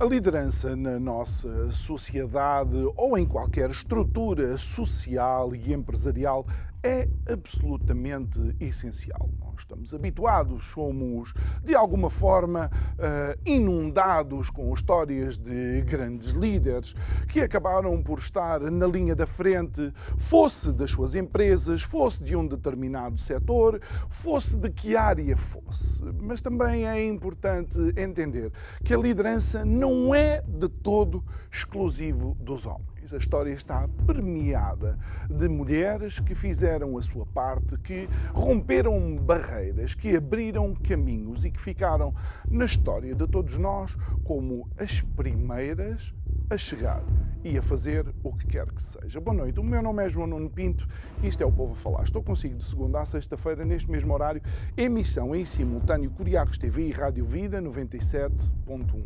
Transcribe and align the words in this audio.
A 0.00 0.04
liderança 0.04 0.76
na 0.76 0.96
nossa 1.00 1.72
sociedade 1.72 2.76
ou 2.94 3.18
em 3.18 3.26
qualquer 3.26 3.68
estrutura 3.68 4.56
social 4.56 5.52
e 5.56 5.72
empresarial 5.72 6.46
é 6.88 7.08
absolutamente 7.30 8.40
essencial. 8.58 9.28
Nós 9.40 9.56
estamos 9.58 9.92
habituados, 9.92 10.64
somos 10.64 11.34
de 11.62 11.74
alguma 11.74 12.08
forma 12.08 12.70
uh, 12.94 13.38
inundados 13.44 14.48
com 14.48 14.72
histórias 14.72 15.38
de 15.38 15.82
grandes 15.82 16.30
líderes 16.30 16.94
que 17.28 17.40
acabaram 17.40 18.02
por 18.02 18.18
estar 18.18 18.60
na 18.60 18.86
linha 18.86 19.14
da 19.14 19.26
frente, 19.26 19.92
fosse 20.16 20.72
das 20.72 20.90
suas 20.90 21.14
empresas, 21.14 21.82
fosse 21.82 22.22
de 22.22 22.34
um 22.34 22.46
determinado 22.46 23.18
setor, 23.18 23.80
fosse 24.08 24.56
de 24.56 24.70
que 24.70 24.96
área 24.96 25.36
fosse. 25.36 26.02
Mas 26.22 26.40
também 26.40 26.88
é 26.88 27.06
importante 27.06 27.78
entender 27.96 28.50
que 28.82 28.94
a 28.94 28.98
liderança 28.98 29.62
não 29.62 30.14
é 30.14 30.40
de 30.40 30.68
todo 30.68 31.22
exclusivo 31.52 32.34
dos 32.40 32.64
homens 32.64 32.97
a 33.12 33.16
história 33.18 33.52
está 33.52 33.88
permeada 34.06 34.98
de 35.30 35.48
mulheres 35.48 36.18
que 36.18 36.34
fizeram 36.34 36.96
a 36.96 37.02
sua 37.02 37.26
parte, 37.26 37.76
que 37.78 38.08
romperam 38.32 39.16
barreiras, 39.16 39.94
que 39.94 40.16
abriram 40.16 40.74
caminhos 40.74 41.44
e 41.44 41.50
que 41.50 41.60
ficaram 41.60 42.14
na 42.50 42.64
história 42.64 43.14
de 43.14 43.26
todos 43.26 43.58
nós 43.58 43.96
como 44.24 44.68
as 44.78 45.00
primeiras 45.00 46.14
a 46.50 46.56
chegar 46.56 47.02
e 47.44 47.56
a 47.56 47.62
fazer 47.62 48.06
o 48.22 48.32
que 48.34 48.46
quer 48.46 48.66
que 48.72 48.82
seja. 48.82 49.20
Boa 49.20 49.36
noite, 49.36 49.60
o 49.60 49.64
meu 49.64 49.82
nome 49.82 50.04
é 50.04 50.08
João 50.08 50.26
Nuno 50.26 50.50
Pinto 50.50 50.86
e 51.22 51.28
isto 51.28 51.42
é 51.42 51.46
o 51.46 51.52
Povo 51.52 51.72
a 51.72 51.76
Falar. 51.76 52.02
Estou 52.04 52.22
consigo 52.22 52.56
de 52.56 52.64
segunda 52.64 53.00
a 53.00 53.06
sexta-feira, 53.06 53.64
neste 53.64 53.90
mesmo 53.90 54.12
horário, 54.12 54.42
emissão 54.76 55.34
em 55.34 55.44
simultâneo 55.44 56.10
Curiacos 56.10 56.58
TV 56.58 56.88
e 56.88 56.92
Rádio 56.92 57.24
Vida 57.24 57.60
97.1. 57.60 59.04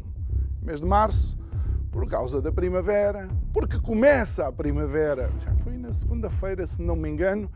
Mês 0.63 0.81
de 0.81 0.87
março, 0.87 1.37
por 1.93 2.09
causa 2.09 2.41
da 2.41 2.51
primavera, 2.51 3.29
porque 3.53 3.79
começa 3.79 4.49
a 4.49 4.51
primavera, 4.51 5.31
já 5.37 5.55
foi 5.63 5.77
na 5.77 5.93
segunda-feira, 5.93 6.67
se 6.67 6.81
não 6.81 6.97
me 6.97 7.11
engano, 7.11 7.51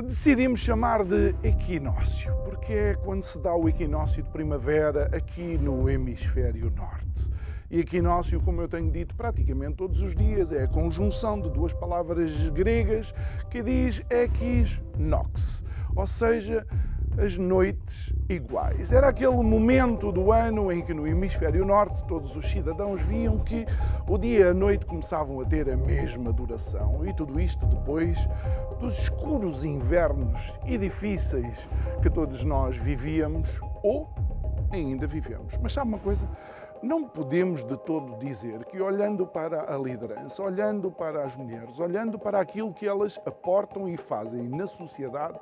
decidimos 0.00 0.60
chamar 0.60 1.04
de 1.04 1.34
equinócio, 1.42 2.34
porque 2.46 2.72
é 2.72 2.94
quando 2.94 3.22
se 3.22 3.38
dá 3.38 3.54
o 3.54 3.68
equinócio 3.68 4.22
de 4.22 4.30
primavera 4.30 5.10
aqui 5.14 5.58
no 5.58 5.88
hemisfério 5.88 6.72
norte. 6.74 7.30
E 7.70 7.80
equinócio, 7.80 8.40
como 8.40 8.62
eu 8.62 8.68
tenho 8.68 8.90
dito 8.90 9.14
praticamente 9.14 9.76
todos 9.76 10.00
os 10.00 10.14
dias, 10.14 10.50
é 10.50 10.64
a 10.64 10.68
conjunção 10.68 11.38
de 11.38 11.50
duas 11.50 11.74
palavras 11.74 12.48
gregas 12.50 13.14
que 13.50 13.62
diz 13.62 14.02
equis 14.08 14.80
nox, 14.98 15.62
ou 15.94 16.06
seja, 16.06 16.66
as 17.18 17.36
noites 17.36 18.12
iguais. 18.28 18.92
Era 18.92 19.08
aquele 19.08 19.36
momento 19.36 20.10
do 20.10 20.32
ano 20.32 20.72
em 20.72 20.80
que 20.80 20.94
no 20.94 21.06
hemisfério 21.06 21.64
norte 21.64 22.04
todos 22.04 22.36
os 22.36 22.46
cidadãos 22.50 23.02
viam 23.02 23.38
que 23.38 23.66
o 24.08 24.16
dia 24.16 24.46
e 24.46 24.48
a 24.48 24.54
noite 24.54 24.86
começavam 24.86 25.40
a 25.40 25.44
ter 25.44 25.70
a 25.70 25.76
mesma 25.76 26.32
duração. 26.32 27.06
E 27.06 27.12
tudo 27.12 27.38
isto 27.38 27.66
depois 27.66 28.28
dos 28.80 28.98
escuros 28.98 29.64
invernos 29.64 30.54
e 30.66 30.78
difíceis 30.78 31.68
que 32.02 32.08
todos 32.08 32.44
nós 32.44 32.76
vivíamos 32.76 33.60
ou 33.82 34.08
ainda 34.70 35.06
vivemos. 35.06 35.58
Mas 35.58 35.72
sabe 35.72 35.88
uma 35.88 35.98
coisa? 35.98 36.28
não 36.82 37.04
podemos 37.04 37.64
de 37.64 37.76
todo 37.76 38.18
dizer 38.18 38.64
que, 38.64 38.80
olhando 38.80 39.24
para 39.24 39.72
a 39.72 39.78
liderança, 39.78 40.42
olhando 40.42 40.90
para 40.90 41.24
as 41.24 41.36
mulheres, 41.36 41.78
olhando 41.78 42.18
para 42.18 42.40
aquilo 42.40 42.72
que 42.72 42.86
elas 42.86 43.20
aportam 43.24 43.88
e 43.88 43.96
fazem 43.96 44.48
na 44.48 44.66
sociedade, 44.66 45.38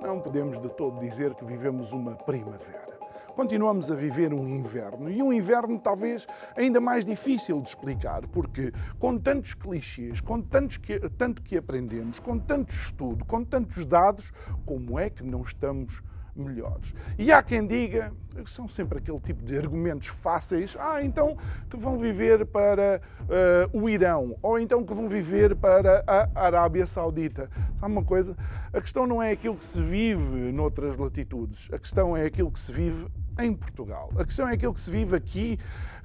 não 0.00 0.20
podemos 0.20 0.60
de 0.60 0.68
todo 0.68 1.00
dizer 1.00 1.34
que 1.34 1.44
vivemos 1.44 1.92
uma 1.92 2.14
primavera. 2.14 2.94
Continuamos 3.34 3.90
a 3.90 3.96
viver 3.96 4.32
um 4.32 4.48
inverno 4.48 5.10
e 5.10 5.20
um 5.20 5.32
inverno 5.32 5.76
talvez 5.80 6.24
ainda 6.56 6.80
mais 6.80 7.04
difícil 7.04 7.60
de 7.60 7.68
explicar, 7.68 8.24
porque 8.28 8.72
com 8.98 9.18
tantos 9.18 9.54
clichês, 9.54 10.20
com 10.20 10.40
tantos 10.40 10.76
que, 10.76 11.00
tanto 11.10 11.42
que 11.42 11.56
aprendemos, 11.56 12.20
com 12.20 12.38
tanto 12.38 12.72
estudo, 12.72 13.24
com 13.24 13.44
tantos 13.44 13.84
dados, 13.84 14.32
como 14.64 14.98
é 15.00 15.10
que 15.10 15.24
não 15.24 15.42
estamos 15.42 16.00
melhores. 16.36 16.94
E 17.18 17.30
há 17.32 17.42
quem 17.42 17.66
diga, 17.66 18.12
são 18.46 18.66
sempre 18.68 18.98
aquele 18.98 19.20
tipo 19.20 19.44
de 19.44 19.56
argumentos 19.56 20.08
fáceis, 20.08 20.76
ah, 20.78 21.02
então 21.02 21.36
que 21.70 21.76
vão 21.76 21.98
viver 21.98 22.44
para 22.46 23.00
uh, 23.22 23.80
o 23.80 23.88
Irão, 23.88 24.36
ou 24.42 24.58
então 24.58 24.84
que 24.84 24.92
vão 24.92 25.08
viver 25.08 25.54
para 25.54 26.04
a 26.06 26.28
Arábia 26.34 26.86
Saudita. 26.86 27.48
Sabe 27.76 27.92
uma 27.92 28.04
coisa? 28.04 28.36
A 28.72 28.80
questão 28.80 29.06
não 29.06 29.22
é 29.22 29.30
aquilo 29.30 29.56
que 29.56 29.64
se 29.64 29.80
vive 29.80 30.52
noutras 30.52 30.96
latitudes, 30.96 31.68
a 31.72 31.78
questão 31.78 32.16
é 32.16 32.24
aquilo 32.24 32.50
que 32.50 32.58
se 32.58 32.72
vive 32.72 33.06
em 33.38 33.54
Portugal. 33.54 34.10
A 34.16 34.24
questão 34.24 34.48
é 34.48 34.54
aquilo 34.54 34.72
que 34.72 34.80
se 34.80 34.90
vive 34.90 35.16
aqui, 35.16 35.58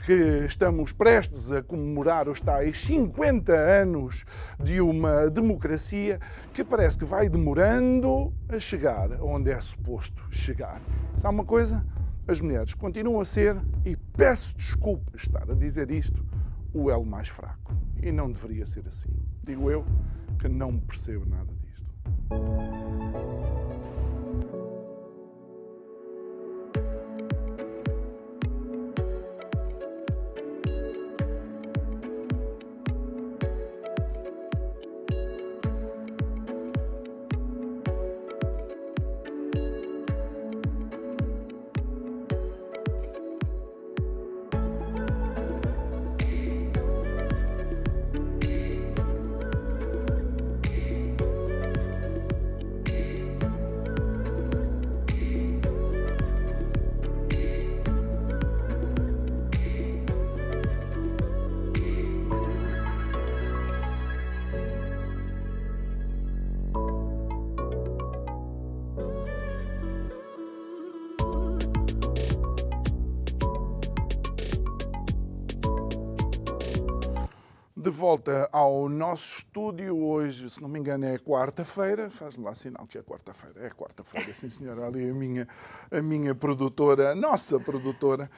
que 0.05 0.13
estamos 0.45 0.91
prestes 0.91 1.51
a 1.51 1.61
comemorar 1.61 2.27
os 2.27 2.41
tais 2.41 2.79
50 2.79 3.53
anos 3.53 4.25
de 4.59 4.81
uma 4.81 5.29
democracia 5.29 6.19
que 6.53 6.63
parece 6.63 6.97
que 6.97 7.05
vai 7.05 7.29
demorando 7.29 8.33
a 8.47 8.57
chegar 8.59 9.11
onde 9.21 9.51
é 9.51 9.59
suposto 9.59 10.23
chegar. 10.31 10.81
Sabe 11.17 11.35
uma 11.35 11.45
coisa? 11.45 11.85
As 12.27 12.41
mulheres 12.41 12.73
continuam 12.73 13.19
a 13.19 13.25
ser, 13.25 13.59
e 13.83 13.95
peço 13.95 14.55
desculpa 14.55 15.15
estar 15.15 15.49
a 15.49 15.55
dizer 15.55 15.89
isto, 15.89 16.23
o 16.73 16.91
elo 16.91 17.05
mais 17.05 17.27
fraco. 17.27 17.73
E 18.01 18.11
não 18.11 18.31
deveria 18.31 18.65
ser 18.65 18.87
assim. 18.87 19.09
Digo 19.43 19.71
eu 19.71 19.83
que 20.37 20.47
não 20.47 20.77
percebo 20.77 21.25
nada 21.27 21.51
disto. 21.63 21.91
Nosso 79.09 79.37
estúdio. 79.37 79.97
Hoje, 79.97 80.49
se 80.49 80.61
não 80.61 80.69
me 80.69 80.79
engano, 80.79 81.05
é 81.05 81.17
quarta-feira. 81.17 82.09
Faz-me 82.11 82.43
lá 82.43 82.53
sinal 82.53 82.85
que 82.85 82.97
é 82.97 83.01
quarta-feira. 83.01 83.65
É 83.65 83.69
quarta-feira, 83.69 84.31
sim, 84.33 84.49
senhora. 84.49 84.85
Ali 84.85 85.09
a 85.09 85.13
minha, 85.13 85.47
a 85.91 86.01
minha 86.01 86.35
produtora, 86.35 87.11
a 87.11 87.15
nossa 87.15 87.59
produtora, 87.59 88.29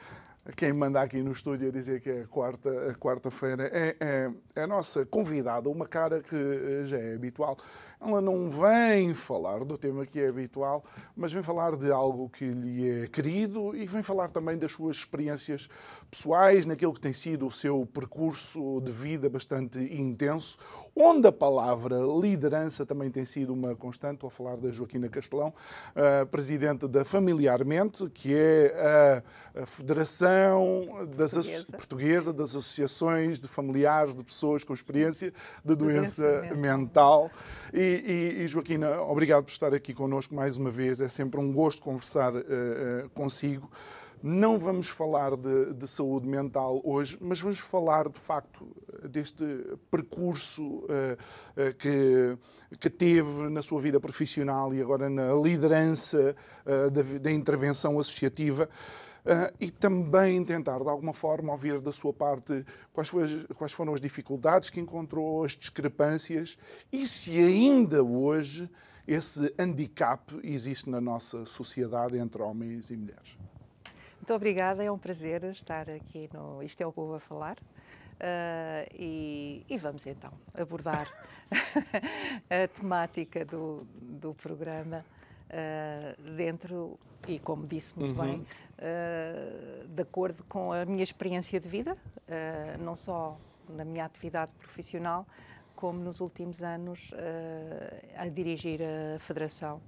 quem 0.56 0.72
manda 0.72 1.00
aqui 1.02 1.22
no 1.22 1.30
estúdio 1.30 1.68
a 1.68 1.70
dizer 1.70 2.00
que 2.00 2.10
é 2.10 2.24
quarta-feira, 2.24 2.94
quarta 2.94 3.28
é, 3.70 3.96
é, 4.00 4.30
é 4.56 4.62
a 4.62 4.66
nossa 4.66 5.04
convidada, 5.04 5.68
uma 5.68 5.86
cara 5.86 6.22
que 6.22 6.84
já 6.84 6.98
é 6.98 7.14
habitual 7.14 7.56
ela 8.04 8.20
não 8.20 8.50
vem 8.50 9.14
falar 9.14 9.64
do 9.64 9.78
tema 9.78 10.04
que 10.04 10.18
é 10.20 10.28
habitual, 10.28 10.84
mas 11.16 11.32
vem 11.32 11.42
falar 11.42 11.76
de 11.76 11.90
algo 11.90 12.28
que 12.28 12.44
lhe 12.44 13.02
é 13.02 13.06
querido 13.06 13.76
e 13.76 13.86
vem 13.86 14.02
falar 14.02 14.30
também 14.30 14.58
das 14.58 14.72
suas 14.72 14.96
experiências 14.96 15.68
pessoais, 16.10 16.66
naquilo 16.66 16.92
que 16.92 17.00
tem 17.00 17.12
sido 17.12 17.46
o 17.46 17.52
seu 17.52 17.86
percurso 17.86 18.80
de 18.80 18.90
vida 18.90 19.30
bastante 19.30 19.78
intenso, 19.78 20.58
onde 20.94 21.26
a 21.26 21.32
palavra 21.32 21.96
liderança 22.20 22.84
também 22.84 23.10
tem 23.10 23.24
sido 23.24 23.52
uma 23.52 23.74
constante. 23.76 24.14
Estou 24.14 24.28
a 24.28 24.30
falar 24.30 24.56
da 24.56 24.70
Joaquina 24.70 25.08
Castelão, 25.08 25.54
presidente 26.30 26.88
da 26.88 27.04
Familiarmente, 27.04 28.10
que 28.10 28.34
é 28.34 29.22
a 29.54 29.66
Federação 29.66 31.06
das 31.16 31.32
portuguesa. 31.32 31.72
portuguesa. 31.76 32.32
das 32.32 32.50
Associações 32.50 33.40
de 33.40 33.48
Familiares 33.48 34.14
de 34.14 34.24
Pessoas 34.24 34.64
com 34.64 34.74
Experiência 34.74 35.32
de 35.64 35.74
Doença, 35.74 36.22
doença 36.22 36.54
mental. 36.56 37.22
mental. 37.22 37.30
E, 37.72 37.91
e, 37.94 38.42
e, 38.44 38.48
Joaquina, 38.48 39.00
obrigado 39.02 39.44
por 39.44 39.50
estar 39.50 39.74
aqui 39.74 39.92
connosco 39.92 40.34
mais 40.34 40.56
uma 40.56 40.70
vez. 40.70 41.00
É 41.00 41.08
sempre 41.08 41.40
um 41.40 41.52
gosto 41.52 41.82
conversar 41.82 42.34
uh, 42.34 43.08
consigo. 43.14 43.70
Não 44.22 44.58
vamos 44.58 44.88
falar 44.88 45.36
de, 45.36 45.74
de, 45.74 45.88
saúde 45.88 46.28
mental 46.28 46.80
hoje, 46.84 47.18
mas 47.20 47.40
vamos 47.40 47.58
falar 47.58 48.08
de 48.08 48.18
facto 48.20 48.68
deste 49.08 49.44
percurso 49.90 50.62
uh, 50.62 50.86
uh, 50.86 51.74
que, 51.74 52.38
que 52.78 52.88
teve 52.88 53.48
na 53.50 53.62
sua 53.62 53.80
vida 53.80 53.98
profissional 53.98 54.72
e 54.72 54.80
agora 54.80 55.10
na 55.10 55.34
liderança 55.34 56.36
da, 56.64 57.18
da, 57.18 57.32
intervenção 57.32 57.98
associativa. 57.98 58.68
E 59.60 59.70
também 59.70 60.44
tentar, 60.44 60.78
de 60.80 60.88
alguma 60.88 61.12
forma, 61.12 61.52
ouvir 61.52 61.80
da 61.80 61.92
sua 61.92 62.12
parte 62.12 62.64
quais, 62.92 63.08
foi, 63.08 63.46
quais 63.56 63.72
foram 63.72 63.94
as 63.94 64.00
dificuldades 64.00 64.68
que 64.68 64.80
encontrou, 64.80 65.44
as 65.44 65.52
discrepâncias 65.52 66.58
e 66.92 67.06
se 67.06 67.38
ainda 67.38 68.02
hoje 68.02 68.68
esse 69.06 69.52
handicap 69.58 70.38
existe 70.42 70.88
na 70.88 71.00
nossa 71.00 71.44
sociedade 71.44 72.16
entre 72.18 72.42
homens 72.42 72.90
e 72.90 72.96
mulheres. 72.96 73.36
Muito 74.16 74.34
obrigada, 74.34 74.84
é 74.84 74.90
um 74.90 74.98
prazer 74.98 75.42
estar 75.44 75.90
aqui 75.90 76.30
no 76.32 76.62
Isto 76.62 76.80
é 76.82 76.86
o 76.86 76.92
Povo 76.92 77.14
a 77.14 77.20
Falar. 77.20 77.56
Uh, 78.22 78.86
e, 78.94 79.66
e, 79.68 79.76
vamos 79.76 80.06
então 80.06 80.32
abordar 80.54 81.08
a 82.48 82.68
temática 82.68 83.44
do, 83.44 83.84
do 84.00 84.32
programa 84.32 85.04
uh, 85.50 86.36
dentro, 86.36 86.96
e 87.26 87.40
como 87.40 87.66
disse 87.66 87.98
muito 87.98 88.16
uhum. 88.16 88.24
bem, 88.24 88.46
uh, 88.82 89.88
de 89.88 90.02
acordo 90.02 90.44
com 90.44 90.72
a 90.72 90.84
minha 90.84 91.04
experiência 91.04 91.58
de 91.60 91.68
vida, 91.68 91.96
não 92.80 92.94
só 92.94 93.38
na 93.68 93.84
minha 93.84 94.04
atividade 94.04 94.52
profissional, 94.54 95.26
como 95.74 96.00
nos 96.00 96.20
últimos 96.20 96.62
anos 96.62 97.12
a 98.16 98.28
dirigir 98.28 98.80
a 98.82 99.18
Federação 99.18 99.80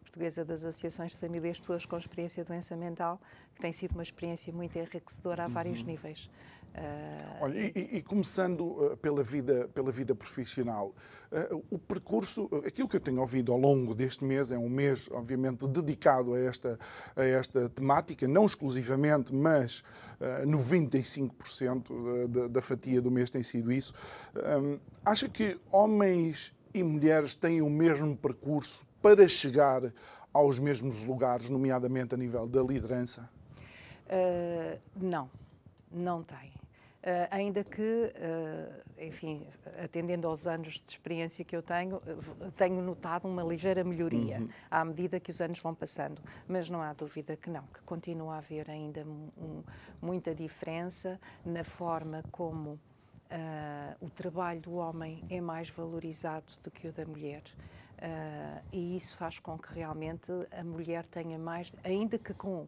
Portuguesa 0.00 0.44
das 0.44 0.64
Associações 0.64 1.12
de 1.12 1.18
Famílias 1.18 1.56
de 1.56 1.62
Pessoas 1.62 1.86
com 1.86 1.96
Experiência 1.96 2.42
de 2.42 2.48
Doença 2.48 2.76
Mental, 2.76 3.20
que 3.54 3.60
tem 3.60 3.72
sido 3.72 3.92
uma 3.92 4.02
experiência 4.02 4.52
muito 4.52 4.76
enriquecedora 4.78 5.44
a 5.44 5.46
uhum. 5.46 5.52
vários 5.52 5.82
níveis. 5.82 6.30
Uh, 6.70 7.42
Olha, 7.44 7.58
e, 7.58 7.96
e, 7.96 8.02
começando 8.02 8.60
uh, 8.60 8.96
pela, 8.98 9.24
vida, 9.24 9.68
pela 9.74 9.90
vida 9.90 10.14
profissional, 10.14 10.94
uh, 11.32 11.64
o 11.68 11.78
percurso, 11.78 12.48
aquilo 12.64 12.88
que 12.88 12.94
eu 12.94 13.00
tenho 13.00 13.20
ouvido 13.20 13.52
ao 13.52 13.58
longo 13.58 13.92
deste 13.92 14.22
mês, 14.22 14.52
é 14.52 14.58
um 14.58 14.68
mês, 14.68 15.08
obviamente, 15.10 15.66
dedicado 15.66 16.34
a 16.34 16.38
esta, 16.38 16.78
a 17.16 17.24
esta 17.24 17.68
temática, 17.68 18.28
não 18.28 18.46
exclusivamente, 18.46 19.34
mas 19.34 19.82
95% 20.46 22.28
da, 22.28 22.40
da, 22.42 22.48
da, 22.48 22.62
fatia 22.62 23.02
do 23.02 23.10
mês 23.10 23.30
tem 23.30 23.42
sido 23.42 23.72
isso. 23.72 23.92
acha 25.04 25.28
que 25.28 25.58
homens 25.72 26.54
e 26.72 26.84
mulheres 26.84 27.34
têm 27.34 27.62
o 27.62 27.70
mesmo 27.70 28.16
percurso 28.16 28.86
para 29.02 29.26
chegar 29.26 29.92
aos 30.32 30.58
mesmos 30.58 31.02
lugares, 31.04 31.48
nomeadamente 31.48 32.14
a 32.14 32.16
nível 32.16 32.46
da 32.46 32.62
liderança? 32.62 33.28
Uh, 34.06 34.80
não, 34.96 35.30
não 35.90 36.22
tem. 36.22 36.50
Uh, 37.00 37.26
ainda 37.30 37.64
que, 37.64 37.80
uh, 37.80 39.02
enfim, 39.02 39.46
atendendo 39.82 40.28
aos 40.28 40.46
anos 40.46 40.82
de 40.82 40.90
experiência 40.90 41.44
que 41.44 41.56
eu 41.56 41.62
tenho, 41.62 42.00
tenho 42.56 42.82
notado 42.82 43.26
uma 43.26 43.42
ligeira 43.42 43.82
melhoria 43.82 44.38
uhum. 44.38 44.48
à 44.70 44.84
medida 44.84 45.18
que 45.18 45.30
os 45.30 45.40
anos 45.40 45.58
vão 45.60 45.74
passando. 45.74 46.20
Mas 46.46 46.68
não 46.68 46.82
há 46.82 46.92
dúvida 46.92 47.36
que 47.36 47.48
não, 47.48 47.62
que 47.68 47.80
continua 47.82 48.34
a 48.34 48.38
haver 48.38 48.68
ainda 48.68 49.02
um, 49.04 49.62
muita 50.02 50.34
diferença 50.34 51.18
na 51.44 51.64
forma 51.64 52.22
como 52.30 52.78
o 54.00 54.10
trabalho 54.10 54.60
do 54.60 54.72
homem 54.74 55.24
é 55.30 55.40
mais 55.40 55.70
valorizado 55.70 56.52
do 56.64 56.68
que 56.68 56.88
o 56.88 56.92
da 56.92 57.06
mulher. 57.06 57.44
Uh, 58.00 58.62
e 58.72 58.96
isso 58.96 59.14
faz 59.16 59.38
com 59.38 59.58
que 59.58 59.74
realmente 59.74 60.32
a 60.52 60.64
mulher 60.64 61.04
tenha 61.04 61.38
mais, 61.38 61.74
ainda 61.84 62.18
que 62.18 62.32
com 62.32 62.66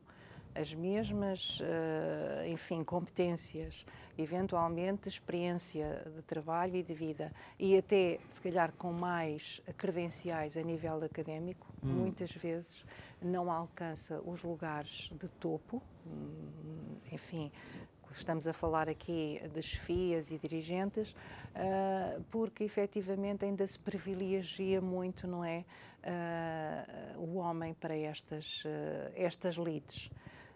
as 0.55 0.75
mesmas, 0.75 1.61
uh, 1.61 2.47
enfim, 2.47 2.85
competências, 2.85 3.87
eventualmente 4.19 5.09
experiência 5.09 6.07
de 6.15 6.23
trabalho 6.23 6.77
e 6.77 6.83
de 6.83 6.93
vida, 6.93 7.33
e 7.59 7.79
até, 7.79 8.19
se 8.29 8.43
calhar, 8.43 8.73
com 8.73 8.93
mais 8.93 9.63
credenciais 9.79 10.59
a 10.59 10.63
nível 10.63 11.03
académico, 11.03 11.67
hum. 11.83 11.89
muitas 11.89 12.33
vezes 12.33 12.85
não 13.23 13.51
alcança 13.51 14.21
os 14.27 14.43
lugares 14.43 15.11
de 15.19 15.29
topo, 15.29 15.83
hum, 16.07 16.97
enfim, 17.11 17.51
estamos 18.19 18.47
a 18.47 18.53
falar 18.53 18.89
aqui 18.89 19.41
de 19.53 19.63
chefias 19.63 20.31
e 20.31 20.39
dirigentes, 20.39 21.13
uh, 21.13 22.23
porque 22.31 22.65
efetivamente 22.65 23.45
ainda 23.45 23.67
se 23.67 23.79
privilegia 23.79 24.81
muito, 24.81 25.27
não 25.27 25.45
é, 25.45 25.65
uh, 26.05 27.21
o 27.21 27.37
homem 27.37 27.75
para 27.75 27.97
estas, 27.97 28.65
uh, 28.65 29.13
estas 29.15 29.57
leads. 29.57 30.11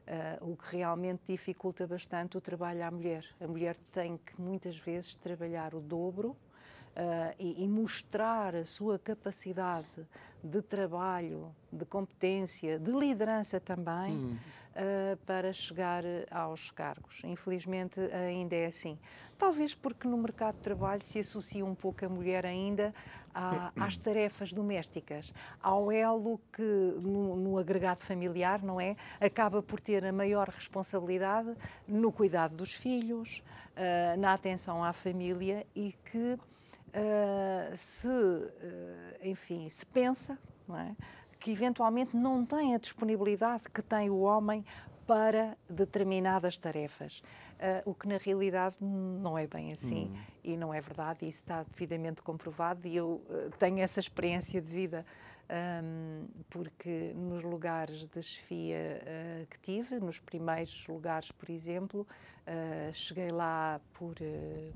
Uh, 0.07 0.53
o 0.53 0.57
que 0.57 0.77
realmente 0.77 1.23
dificulta 1.27 1.85
bastante 1.85 2.37
o 2.37 2.41
trabalho 2.41 2.85
à 2.85 2.91
mulher. 2.93 3.27
A 3.41 3.47
mulher 3.49 3.77
tem 3.91 4.17
que 4.17 4.41
muitas 4.41 4.79
vezes 4.79 5.17
trabalhar 5.17 5.75
o 5.75 5.81
dobro 5.81 6.29
uh, 6.29 7.35
e, 7.41 7.65
e, 7.65 7.67
mostrar 7.67 8.55
a 8.55 8.65
sua 8.65 9.01
capacidade 9.01 10.07
de 10.45 10.63
trabalho, 10.63 11.53
de 11.73 11.85
competência, 11.85 12.79
de 12.79 12.93
liderança 12.93 13.59
também. 13.59 14.15
Hum 14.15 14.39
uh, 14.77 15.17
para 15.25 15.53
chegar 15.53 16.05
aos 16.31 16.71
cargos. 16.71 17.23
Infelizmente 17.25 18.01
ainda 18.13 18.55
é 18.55 18.67
assim. 18.67 18.99
Talvez 19.39 19.75
porque 19.75 20.07
no 20.09 20.17
mercado 20.17 20.57
de 20.57 20.63
trabalho 20.63 21.03
se 21.03 21.19
associa 21.19 21.65
um 21.65 21.75
pouco 21.75 22.05
a 22.05 22.09
mulher 22.09 22.47
ainda 22.47 22.95
à, 23.35 23.73
às 23.85 23.99
tarefas 23.99 24.53
domésticas, 24.53 25.33
ao 25.63 25.93
elo 25.93 26.41
que 26.53 26.63
no, 26.63 27.37
no, 27.37 27.59
agregado 27.59 28.01
familiar, 28.01 28.63
não 28.63 28.81
é? 28.81 28.97
Acaba 29.21 29.63
por 29.63 29.81
ter 29.81 30.05
a 30.05 30.13
maior 30.13 30.49
responsabilidade 30.49 31.55
no 31.87 32.11
cuidado 32.11 32.57
dos 32.57 32.73
filhos, 32.75 33.43
uh, 33.77 34.19
na 34.19 34.33
atenção 34.33 34.83
à 34.83 34.93
família 34.93 35.67
e 35.75 35.95
que 36.11 36.35
uh, 36.35 37.77
se, 37.77 38.09
uh, 38.09 38.53
enfim, 39.23 39.69
se 39.69 39.85
pensa, 39.85 40.39
não 40.67 40.79
é? 40.79 40.97
Que 41.47 41.53
eventualmente 41.53 42.17
não 42.17 42.45
têm 42.45 42.75
a 42.75 42.79
disponibilidade 42.79 43.71
que 43.73 43.81
tem 43.81 44.11
o 44.11 44.19
homem 44.19 44.65
para 45.07 45.57
determinadas 45.71 46.59
tarefas, 46.59 47.23
uh, 47.61 47.89
o 47.89 47.95
que 47.95 48.09
na 48.09 48.17
realidade 48.17 48.75
não 48.81 49.39
é 49.39 49.47
bem 49.47 49.73
assim 49.73 50.11
hum. 50.13 50.19
e 50.43 50.57
não 50.57 50.75
é 50.75 50.81
verdade, 50.81 51.21
isso 51.21 51.39
está 51.39 51.63
devidamente 51.63 52.21
comprovado 52.21 52.89
e 52.89 52.97
eu 52.97 53.23
uh, 53.31 53.49
tenho 53.61 53.79
essa 53.79 54.01
experiência 54.01 54.61
de 54.61 54.73
vida. 54.73 55.07
Um, 55.49 56.27
porque 56.51 57.13
nos 57.15 57.45
lugares 57.45 58.05
de 58.07 58.21
chefia 58.21 59.01
uh, 59.01 59.47
que 59.47 59.61
tive, 59.61 60.01
nos 60.01 60.19
primeiros 60.19 60.85
lugares, 60.89 61.31
por 61.31 61.49
exemplo, 61.49 62.05
cheguei 62.93 63.31
lá 63.31 63.81
por, 63.93 64.17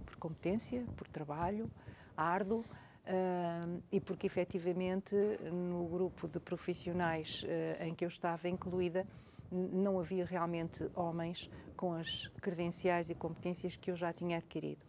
por 0.06 0.16
competência, 0.16 0.84
por 0.96 1.08
trabalho 1.08 1.68
árduo, 2.16 2.64
Uh, 3.06 3.82
e 3.90 3.98
porque 3.98 4.26
efetivamente 4.26 5.16
no 5.50 5.88
grupo 5.88 6.28
de 6.28 6.38
profissionais 6.38 7.42
uh, 7.42 7.82
em 7.82 7.94
que 7.94 8.04
eu 8.04 8.08
estava 8.08 8.46
incluída 8.46 9.06
não 9.50 9.98
havia 9.98 10.24
realmente 10.24 10.88
homens 10.94 11.50
com 11.76 11.94
as 11.94 12.28
credenciais 12.40 13.10
e 13.10 13.14
competências 13.14 13.76
que 13.76 13.90
eu 13.90 13.96
já 13.96 14.12
tinha 14.12 14.36
adquirido. 14.36 14.84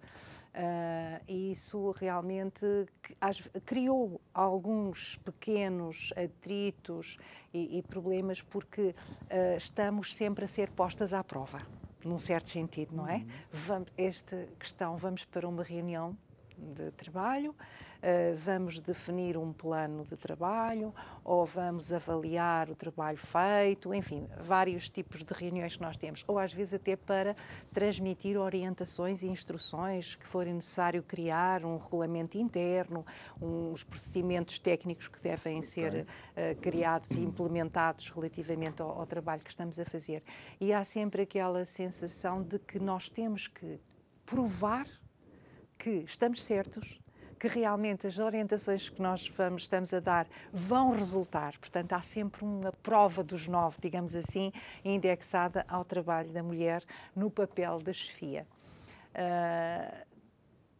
Uh, 0.53 1.23
e 1.29 1.51
isso 1.51 1.91
realmente 1.91 2.65
criou 3.65 4.19
alguns 4.33 5.17
pequenos 5.19 6.11
atritos 6.17 7.17
e, 7.53 7.77
e 7.77 7.81
problemas 7.81 8.41
porque 8.41 8.89
uh, 8.89 9.57
estamos 9.57 10.13
sempre 10.13 10.43
a 10.43 10.47
ser 10.49 10.69
postas 10.71 11.13
à 11.13 11.23
prova, 11.23 11.65
num 12.03 12.17
certo 12.17 12.49
sentido, 12.49 12.93
não 12.93 13.07
é? 13.07 13.15
Uhum. 13.15 13.25
Vamos, 13.49 13.93
esta 13.97 14.45
questão, 14.59 14.97
vamos 14.97 15.23
para 15.23 15.47
uma 15.47 15.63
reunião 15.63 16.17
de 16.61 16.91
trabalho, 16.91 17.51
uh, 17.51 18.35
vamos 18.37 18.79
definir 18.79 19.35
um 19.37 19.51
plano 19.51 20.05
de 20.05 20.15
trabalho 20.15 20.93
ou 21.23 21.45
vamos 21.45 21.91
avaliar 21.91 22.69
o 22.69 22.75
trabalho 22.75 23.17
feito, 23.17 23.93
enfim, 23.93 24.27
vários 24.39 24.89
tipos 24.89 25.23
de 25.23 25.33
reuniões 25.33 25.75
que 25.75 25.81
nós 25.81 25.97
temos, 25.97 26.23
ou 26.27 26.37
às 26.37 26.53
vezes 26.53 26.75
até 26.75 26.95
para 26.95 27.35
transmitir 27.73 28.37
orientações 28.37 29.23
e 29.23 29.27
instruções 29.27 30.15
que 30.15 30.27
forem 30.27 30.53
necessário 30.53 31.03
criar, 31.03 31.65
um 31.65 31.77
regulamento 31.77 32.37
interno, 32.37 33.05
uns 33.41 33.83
procedimentos 33.83 34.59
técnicos 34.59 35.07
que 35.07 35.21
devem 35.21 35.57
okay. 35.57 35.69
ser 35.69 36.05
uh, 36.05 36.61
criados 36.61 37.11
e 37.11 37.21
implementados 37.21 38.09
relativamente 38.09 38.81
ao, 38.81 38.99
ao 38.99 39.05
trabalho 39.05 39.41
que 39.41 39.49
estamos 39.49 39.79
a 39.79 39.85
fazer. 39.85 40.23
E 40.59 40.71
há 40.71 40.83
sempre 40.83 41.23
aquela 41.23 41.65
sensação 41.65 42.43
de 42.43 42.59
que 42.59 42.79
nós 42.79 43.09
temos 43.09 43.47
que 43.47 43.79
provar 44.25 44.85
que 45.81 46.03
estamos 46.05 46.43
certos, 46.43 47.01
que 47.39 47.47
realmente 47.47 48.05
as 48.05 48.19
orientações 48.19 48.87
que 48.87 49.01
nós 49.01 49.27
vamos, 49.29 49.63
estamos 49.63 49.91
a 49.95 49.99
dar 49.99 50.27
vão 50.53 50.91
resultar. 50.91 51.57
Portanto, 51.57 51.93
há 51.93 52.01
sempre 52.03 52.45
uma 52.45 52.71
prova 52.71 53.23
dos 53.23 53.47
nove, 53.47 53.77
digamos 53.81 54.15
assim, 54.15 54.51
indexada 54.85 55.65
ao 55.67 55.83
trabalho 55.83 56.31
da 56.31 56.43
mulher 56.43 56.83
no 57.15 57.31
papel 57.31 57.79
da 57.79 57.91
chefia. 57.91 58.47
Uh, 59.15 60.05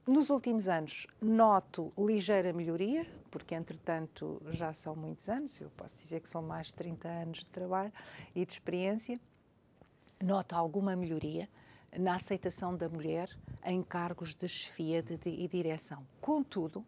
nos 0.06 0.30
últimos 0.30 0.68
anos, 0.68 1.08
noto 1.20 1.92
ligeira 1.98 2.54
melhoria, 2.54 3.04
porque 3.32 3.56
entretanto 3.56 4.40
já 4.50 4.72
são 4.72 4.96
muitos 4.96 5.30
anos, 5.30 5.60
eu 5.60 5.72
posso 5.72 5.96
dizer 5.96 6.20
que 6.20 6.30
são 6.30 6.44
mais 6.44 6.68
de 6.68 6.76
30 6.76 7.08
anos 7.08 7.40
de 7.40 7.48
trabalho 7.48 7.92
e 8.36 8.46
de 8.46 8.54
experiência. 8.54 9.20
Noto 10.22 10.56
alguma 10.56 10.96
melhoria 10.96 11.50
na 11.98 12.16
aceitação 12.16 12.76
da 12.76 12.88
mulher 12.90 13.30
em 13.66 13.84
cargos 13.84 14.36
de 14.36 14.48
chefia 14.48 15.04
de, 15.04 15.18
de, 15.18 15.30
e 15.30 15.48
direção. 15.48 16.06
Contudo, 16.20 16.86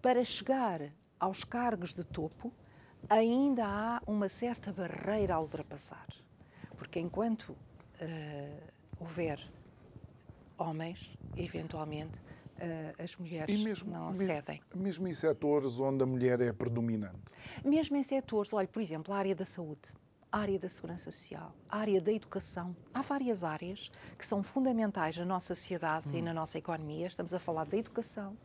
para 0.00 0.22
chegar 0.24 0.80
aos 1.18 1.44
cargos 1.44 1.94
de 1.94 2.04
topo, 2.04 2.52
ainda 3.08 3.64
há 3.66 4.02
uma 4.06 4.28
certa 4.28 4.72
barreira 4.72 5.34
a 5.34 5.40
ultrapassar. 5.40 6.06
Porque 6.76 7.00
enquanto 7.00 7.50
uh, 7.50 8.72
houver 9.00 9.40
homens, 10.58 11.16
eventualmente, 11.36 12.18
uh, 12.18 13.02
as 13.02 13.16
mulheres 13.16 13.62
mesmo, 13.62 13.90
não 13.90 14.12
cedem. 14.12 14.60
Mesmo 14.74 15.08
em 15.08 15.14
setores 15.14 15.78
onde 15.80 16.02
a 16.02 16.06
mulher 16.06 16.40
é 16.40 16.52
predominante? 16.52 17.32
Mesmo 17.64 17.96
em 17.96 18.02
setores, 18.02 18.52
olha, 18.52 18.68
por 18.68 18.82
exemplo, 18.82 19.12
a 19.14 19.18
área 19.18 19.34
da 19.34 19.44
saúde 19.44 19.88
a 20.34 20.38
área 20.38 20.58
da 20.58 20.68
segurança 20.68 21.12
social, 21.12 21.54
a 21.68 21.78
área 21.78 22.00
da 22.00 22.12
educação. 22.12 22.74
Há 22.92 23.02
várias 23.02 23.44
áreas 23.44 23.92
que 24.18 24.26
são 24.26 24.42
fundamentais 24.42 25.16
na 25.16 25.24
nossa 25.24 25.54
sociedade 25.54 26.08
hum. 26.08 26.18
e 26.18 26.22
na 26.22 26.34
nossa 26.34 26.58
economia. 26.58 27.06
Estamos 27.06 27.32
a 27.32 27.38
falar 27.38 27.64
da 27.66 27.76
educação, 27.76 28.36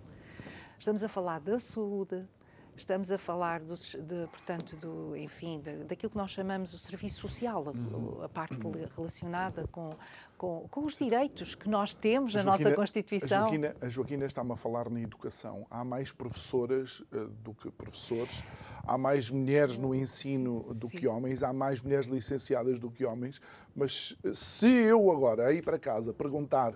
estamos 0.77 1.03
a 1.03 1.09
falar 1.09 1.39
da 1.39 1.59
saúde, 1.59 2.29
estamos 2.75 3.11
a 3.11 3.17
falar 3.17 3.59
do, 3.59 3.75
de, 3.75 4.27
portanto, 4.27 4.75
do, 4.77 5.15
enfim, 5.15 5.59
de, 5.59 5.83
daquilo 5.83 6.09
que 6.09 6.17
nós 6.17 6.31
chamamos 6.31 6.73
o 6.73 6.77
serviço 6.77 7.21
social, 7.21 7.65
a, 7.67 8.25
a 8.25 8.29
parte 8.29 8.53
uhum. 8.53 8.71
relacionada 8.95 9.67
com, 9.67 9.95
com, 10.37 10.67
com, 10.69 10.85
os 10.85 10.97
direitos 10.97 11.55
que 11.55 11.69
nós 11.69 11.93
temos 11.93 12.33
na 12.33 12.43
nossa 12.43 12.71
Constituição. 12.71 13.39
A 13.39 13.41
Joaquina, 13.41 13.75
a 13.81 13.89
Joaquina 13.89 14.25
está-me 14.25 14.51
a 14.53 14.55
falar 14.55 14.89
na 14.89 15.01
educação. 15.01 15.65
Há 15.69 15.83
mais 15.83 16.11
professoras 16.11 17.01
uh, 17.11 17.27
do 17.43 17.53
que 17.53 17.69
professores, 17.71 18.43
há 18.83 18.97
mais 18.97 19.29
mulheres 19.29 19.77
no 19.77 19.93
ensino 19.93 20.73
do 20.75 20.87
Sim. 20.87 20.97
que 20.97 21.07
homens, 21.07 21.43
há 21.43 21.53
mais 21.53 21.81
mulheres 21.81 22.07
licenciadas 22.07 22.79
do 22.79 22.89
que 22.89 23.05
homens, 23.05 23.41
mas 23.75 24.17
eh, 24.23 24.31
se 24.33 24.67
eu 24.67 25.11
agora 25.11 25.53
ir 25.53 25.63
para 25.63 25.77
casa 25.77 26.13
perguntar 26.13 26.73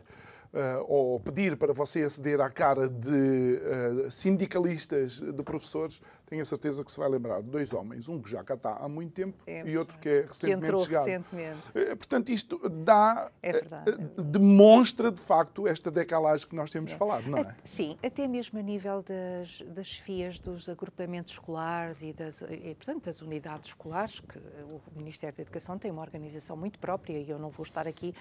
ou 0.88 1.20
pedir 1.20 1.58
para 1.58 1.74
você 1.74 2.04
aceder 2.04 2.40
à 2.40 2.50
cara 2.50 2.88
de 2.88 3.10
uh, 3.10 4.12
sindicalistas 4.12 5.20
de 5.20 5.44
professores, 5.44 6.02
tenho 6.34 6.42
a 6.42 6.46
certeza 6.46 6.84
que 6.84 6.92
se 6.92 6.98
vai 6.98 7.08
lembrar 7.08 7.44
de 7.44 7.50
dois 7.50 7.72
homens, 7.74 8.10
um 8.10 8.20
que 8.20 8.30
já 8.30 8.44
cá 8.44 8.56
está 8.56 8.78
há 8.78 8.90
muito 8.90 9.14
tempo 9.14 9.38
é 9.46 9.70
e 9.70 9.78
outro 9.78 10.00
que 10.00 10.10
é 10.10 10.22
recentemente 10.22 10.42
que 10.42 10.66
entrou 10.66 10.84
chegado. 10.84 11.06
recentemente. 11.06 11.68
Uh, 11.70 11.96
portanto, 11.96 12.30
isto 12.30 12.70
dá, 12.70 13.32
é 13.44 13.62
demonstra 14.18 15.12
de 15.12 15.22
facto 15.22 15.68
esta 15.68 15.92
decalagem 15.92 16.48
que 16.48 16.56
nós 16.56 16.72
temos 16.72 16.92
é. 16.92 16.98
falado, 16.98 17.28
não 17.28 17.38
é? 17.38 17.56
Sim, 17.64 17.98
até 18.04 18.28
mesmo 18.28 18.58
a 18.58 18.64
nível 18.64 19.04
das, 19.04 19.62
das 19.68 19.88
chefias 19.88 20.40
dos 20.40 20.68
agrupamentos 20.68 21.34
escolares 21.34 22.02
e 22.02 22.14
das, 22.14 22.42
e, 22.42 22.74
portanto, 22.76 23.06
das 23.06 23.22
unidades 23.22 23.70
escolares, 23.70 24.20
que 24.20 24.40
o 24.40 24.82
Ministério 24.96 25.38
da 25.38 25.44
Educação 25.44 25.78
tem 25.78 25.92
uma 25.92 26.02
organização 26.02 26.58
muito 26.58 26.80
própria 26.80 27.20
e 27.20 27.30
eu 27.30 27.38
não 27.38 27.52
vou 27.52 27.64
estar 27.64 27.88
aqui 27.88 28.16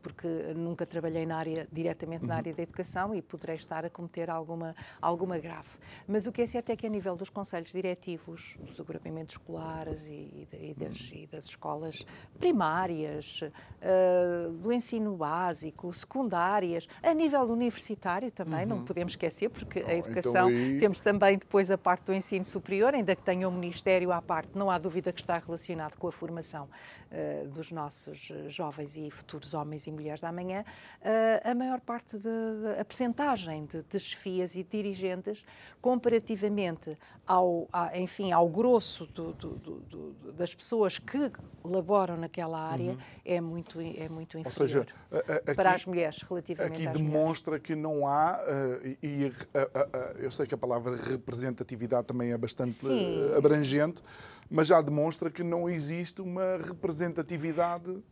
porque 0.00 0.26
nunca 0.56 0.86
trabalhei 0.86 1.26
na 1.26 1.36
área 1.36 1.68
diretamente 1.70 2.24
na 2.24 2.34
uhum. 2.34 2.38
área 2.38 2.54
da 2.54 2.62
educação 2.62 3.14
e 3.14 3.20
poderei 3.20 3.56
estar 3.56 3.84
a 3.84 3.90
cometer 3.90 4.30
alguma, 4.30 4.74
alguma 5.00 5.38
grave. 5.38 5.68
Mas 6.08 6.26
o 6.26 6.32
que 6.32 6.40
é 6.40 6.46
certo 6.46 6.70
é 6.70 6.76
que 6.76 6.86
a 6.86 6.90
nível 6.90 7.16
dos 7.16 7.28
conselhos 7.28 7.49
diretivos, 7.58 8.56
dos 8.60 8.80
agrupamentos 8.80 9.34
escolares 9.34 10.06
e, 10.06 10.46
e, 10.52 10.74
das, 10.74 11.12
e 11.12 11.26
das, 11.26 11.44
escolas 11.44 12.06
primárias, 12.38 13.42
uh, 13.42 14.50
do 14.52 14.72
ensino 14.72 15.16
básico, 15.16 15.92
secundárias, 15.92 16.86
a 17.02 17.12
nível 17.12 17.42
universitário 17.42 18.30
também, 18.30 18.62
uhum. 18.62 18.78
não 18.78 18.84
podemos 18.84 19.12
esquecer, 19.12 19.48
porque 19.48 19.80
a 19.80 19.82
então 19.82 19.96
educação, 19.96 20.50
então 20.50 20.64
aí... 20.64 20.78
temos 20.78 21.00
também 21.00 21.38
depois 21.38 21.70
a 21.70 21.78
parte 21.78 22.04
do 22.04 22.14
ensino 22.14 22.44
superior, 22.44 22.94
ainda 22.94 23.14
que 23.16 23.22
tenha 23.22 23.48
o 23.48 23.52
Ministério 23.52 24.12
à 24.12 24.22
parte, 24.22 24.50
não 24.54 24.70
há 24.70 24.78
dúvida 24.78 25.12
que 25.12 25.20
está 25.20 25.38
relacionado 25.38 25.96
com 25.96 26.08
a 26.08 26.12
formação 26.12 26.68
uh, 27.10 27.48
dos 27.48 27.72
nossos 27.72 28.32
jovens 28.46 28.96
e 28.96 29.10
futuros 29.10 29.54
homens 29.54 29.86
e 29.86 29.92
mulheres 29.92 30.20
da 30.20 30.32
manhã. 30.32 30.64
Uh, 31.00 31.50
a 31.50 31.54
maior 31.54 31.80
parte 31.80 32.18
da 32.18 32.84
percentagem 32.84 33.66
de, 33.66 33.82
de 33.82 33.98
chefias 33.98 34.54
e 34.54 34.62
dirigentes 34.62 35.44
comparativamente 35.80 36.94
ao, 37.26 37.68
a, 37.72 37.98
enfim, 37.98 38.32
ao 38.32 38.48
grosso 38.48 39.06
do, 39.06 39.32
do, 39.32 39.54
do, 39.54 40.32
das 40.32 40.54
pessoas 40.54 40.98
que 40.98 41.30
laboram 41.64 42.16
naquela 42.16 42.58
área 42.60 42.92
uhum. 42.92 42.98
é, 43.24 43.40
muito, 43.40 43.80
é 43.80 44.08
muito 44.08 44.38
inferior 44.38 44.68
seja, 44.68 44.86
aqui, 45.10 45.54
para 45.54 45.74
as 45.74 45.86
mulheres, 45.86 46.22
relativamente 46.22 46.86
aqui 46.86 46.98
demonstra 46.98 47.52
mulheres. 47.52 47.66
que 47.66 47.74
não 47.74 48.06
há, 48.06 48.40
uh, 48.42 48.96
e 49.02 49.26
uh, 49.26 49.30
uh, 49.30 50.18
eu 50.18 50.30
sei 50.30 50.46
que 50.46 50.54
a 50.54 50.58
palavra 50.58 50.96
representatividade 50.96 52.06
também 52.06 52.32
é 52.32 52.38
bastante 52.38 52.72
Sim. 52.72 53.32
abrangente, 53.36 54.02
mas 54.50 54.66
já 54.66 54.80
demonstra 54.80 55.30
que 55.30 55.42
não 55.42 55.68
existe 55.68 56.20
uma 56.20 56.56
representatividade 56.56 58.02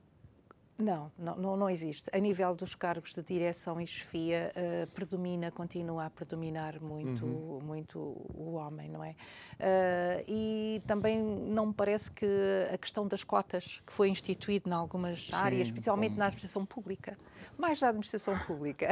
não, 0.78 1.10
não, 1.18 1.56
não 1.56 1.68
existe. 1.68 2.08
A 2.12 2.18
nível 2.18 2.54
dos 2.54 2.76
cargos 2.76 3.12
de 3.12 3.22
direção 3.22 3.80
e 3.80 3.86
chefia, 3.86 4.52
uh, 4.54 4.86
predomina, 4.92 5.50
continua 5.50 6.06
a 6.06 6.10
predominar 6.10 6.80
muito, 6.80 7.26
uhum. 7.26 7.60
muito 7.60 7.98
o 7.98 8.52
homem, 8.54 8.88
não 8.88 9.02
é? 9.02 9.10
Uh, 9.10 10.24
e 10.28 10.82
também 10.86 11.20
não 11.20 11.66
me 11.66 11.74
parece 11.74 12.12
que 12.12 12.26
a 12.72 12.78
questão 12.78 13.08
das 13.08 13.24
cotas, 13.24 13.82
que 13.84 13.92
foi 13.92 14.08
instituída 14.08 14.70
em 14.70 14.72
algumas 14.72 15.26
Sim, 15.26 15.34
áreas, 15.34 15.66
especialmente 15.66 16.16
na 16.16 16.26
administração 16.26 16.64
pública, 16.64 17.18
mais 17.58 17.80
na 17.80 17.88
administração 17.88 18.38
pública, 18.38 18.88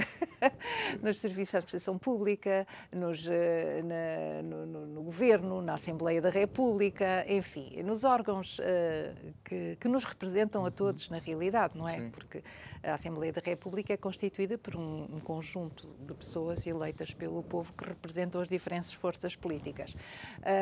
nos 1.01 1.21
serviços 1.21 1.53
de 1.53 1.57
administração 1.59 1.97
pública, 1.97 2.67
nos, 2.93 3.27
eh, 3.29 3.81
na, 3.83 4.43
no, 4.43 4.67
no, 4.67 4.87
no, 4.87 5.03
governo, 5.03 5.63
na 5.63 5.75
Assembleia 5.75 6.21
da 6.21 6.31
República, 6.31 7.25
enfim, 7.29 7.83
nos 7.85 8.03
órgãos 8.03 8.59
uh, 8.59 9.33
que, 9.45 9.77
que, 9.77 9.89
nos 9.89 10.05
representam 10.05 10.67
a 10.67 10.71
todos 10.71 11.09
na 11.09 11.19
realidade, 11.19 11.76
não 11.77 11.89
é? 11.89 11.97
Sim. 11.97 12.11
Porque 12.11 12.43
a 12.83 12.93
Assembleia 12.93 13.33
da 13.33 13.41
República 13.45 13.93
é 13.93 13.97
constituída 13.97 14.59
por 14.59 14.77
um, 14.77 15.05
um, 15.05 15.21
conjunto 15.21 15.89
de 16.01 16.15
pessoas 16.15 16.67
eleitas 16.67 17.13
pelo 17.13 17.43
povo 17.43 17.73
que 17.73 17.85
representam 17.85 18.41
as 18.41 18.49
diferentes 18.49 18.93
forças 18.93 19.37
políticas. 19.37 19.95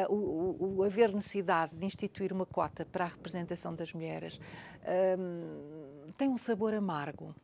Uh, 0.09 0.13
o, 0.13 0.77
o, 0.79 0.83
haver 0.83 1.13
necessidade 1.13 1.75
de 1.75 1.87
instituir 1.87 2.33
uma 2.33 2.47
cota 2.47 2.85
para 2.85 3.05
a 3.05 3.09
representação 3.09 3.75
das 3.75 3.93
mulheres 3.93 4.41
uh, 4.83 6.13
tem 6.17 6.29
um 6.29 6.37
sabor 6.37 6.75
amargo 6.75 7.35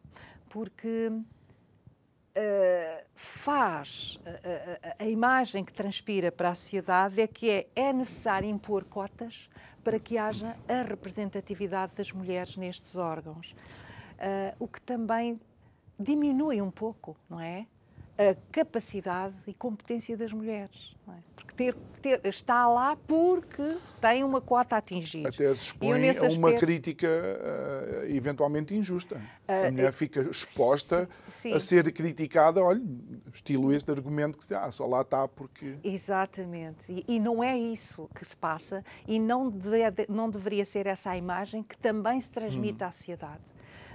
porque 0.50 1.10
faz 3.16 4.18
a, 4.24 5.02
a, 5.02 5.04
a, 5.04 5.08
imagem 5.08 5.64
que 5.64 5.72
transpira 5.72 6.30
para 6.30 6.50
a 6.50 6.54
sociedade 6.54 7.20
é 7.20 7.26
que 7.26 7.50
é, 7.50 7.66
é 7.74 7.92
necessário 7.92 8.48
impor 8.48 8.84
cotas 8.84 9.50
para 9.82 9.98
que 9.98 10.16
haja 10.16 10.56
a 10.68 10.82
representatividade 10.82 11.94
das 11.94 12.12
mulheres 12.12 12.56
nestes 12.56 12.96
órgãos, 12.96 13.52
uh, 13.52 14.56
o 14.58 14.68
que 14.68 14.80
também 14.80 15.40
diminui 15.98 16.62
um 16.62 16.70
pouco, 16.70 17.16
não 17.28 17.40
é? 17.40 17.66
A 18.20 18.36
capacidade 18.52 19.34
e 19.46 19.54
competência 19.54 20.14
das 20.14 20.30
mulheres. 20.30 20.94
É? 21.08 21.12
Porque 21.34 21.54
ter, 21.54 21.74
ter, 22.02 22.20
está 22.26 22.68
lá 22.68 22.94
porque 22.94 23.78
tem 23.98 24.22
uma 24.22 24.42
cota 24.42 24.76
a 24.76 24.78
atingir. 24.78 25.26
Até 25.26 25.54
se 25.54 25.62
expõe 25.64 25.92
a 25.92 26.12
uma 26.12 26.26
aspecto... 26.26 26.60
crítica 26.60 27.08
uh, 27.08 28.04
eventualmente 28.14 28.74
injusta. 28.74 29.16
Uh, 29.16 29.68
a 29.68 29.70
mulher 29.70 29.92
fica 29.94 30.20
exposta 30.20 31.08
sim. 31.26 31.54
a 31.54 31.58
ser 31.58 31.90
criticada, 31.92 32.62
olha, 32.62 32.82
estilo 33.32 33.72
este 33.72 33.90
argumento 33.90 34.36
que 34.36 34.44
se 34.44 34.54
ah, 34.54 34.70
só 34.70 34.84
lá 34.84 35.00
está 35.00 35.26
porque. 35.26 35.78
Exatamente. 35.82 36.92
E, 36.92 37.16
e, 37.16 37.18
não 37.18 37.42
é 37.42 37.56
isso 37.56 38.06
que 38.14 38.24
se 38.24 38.36
passa 38.36 38.84
e 39.08 39.18
não, 39.18 39.48
deve, 39.48 40.06
não 40.10 40.28
deveria 40.28 40.66
ser 40.66 40.86
essa 40.86 41.10
a 41.10 41.16
imagem 41.16 41.62
que 41.62 41.78
também 41.78 42.20
se 42.20 42.30
transmite 42.30 42.84
hum. 42.84 42.86
à 42.86 42.92
sociedade. 42.92 43.50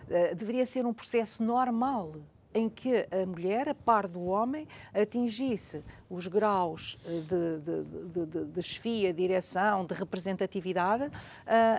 Uh, 0.08 0.36
deveria 0.36 0.66
ser 0.66 0.84
um 0.84 0.94
processo 0.94 1.44
normal 1.44 2.12
em 2.56 2.70
que 2.70 3.06
a 3.12 3.26
mulher, 3.26 3.68
a 3.68 3.76
par 3.76 4.08
do 4.08 4.24
homem, 4.24 4.66
atingisse 4.94 5.84
os 6.10 6.28
graus 6.28 6.98
eh, 7.06 7.20
de, 7.20 8.14
de, 8.14 8.26
de, 8.26 8.46
de 8.46 8.64
chefia, 8.64 9.14
direção, 9.14 9.86
de 9.86 9.94
representatividade, 9.94 11.04
uh, 11.06 11.12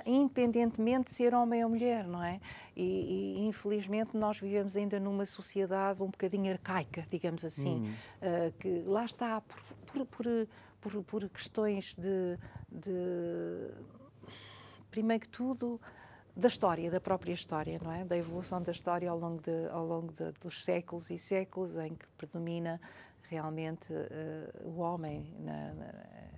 independentemente 0.04 1.04
de 1.04 1.11
ser 1.12 1.35
homem 1.35 1.64
ou 1.64 1.71
mulher, 1.71 2.06
não 2.06 2.23
é? 2.23 2.38
E, 2.76 3.38
e, 3.40 3.47
infelizmente 3.47 4.14
nós 4.14 4.38
vivemos 4.38 4.76
ainda 4.76 5.00
numa 5.00 5.25
sociedade 5.25 6.02
um 6.02 6.11
bocadinho 6.11 6.52
arcaica, 6.52 7.06
digamos 7.11 7.42
assim, 7.42 7.76
uhum. 7.76 8.49
uh, 8.49 8.52
que 8.59 8.83
lá 8.87 9.06
está, 9.06 9.40
por, 9.40 10.04
por, 10.04 10.26
por, 10.78 11.04
por, 11.04 11.28
questões 11.30 11.95
de, 11.95 12.38
de 12.71 13.71
primeiro 14.90 15.23
que 15.23 15.28
tudo, 15.28 15.80
da 16.37 16.49
história, 16.49 16.90
da 16.90 17.00
própria 17.00 17.33
história, 17.33 17.81
não 17.83 17.90
é? 17.90 18.05
Da 18.05 18.16
evolução 18.16 18.61
da 18.61 18.71
história 18.71 19.11
ao 19.11 19.19
longo, 19.19 19.40
de, 19.40 19.69
ao 19.71 19.87
longo 19.87 20.12
de, 20.12 20.33
dos 20.33 20.62
séculos 20.62 21.11
e 21.11 21.19
séculos 21.19 21.76
em 21.76 21.95
que 21.95 22.07
predomina 22.19 22.78
realmente 23.23 23.93
uh, 23.93 24.69
o 24.69 24.78
homem 24.81 25.33
na, 25.38 25.73
na, 25.73 25.95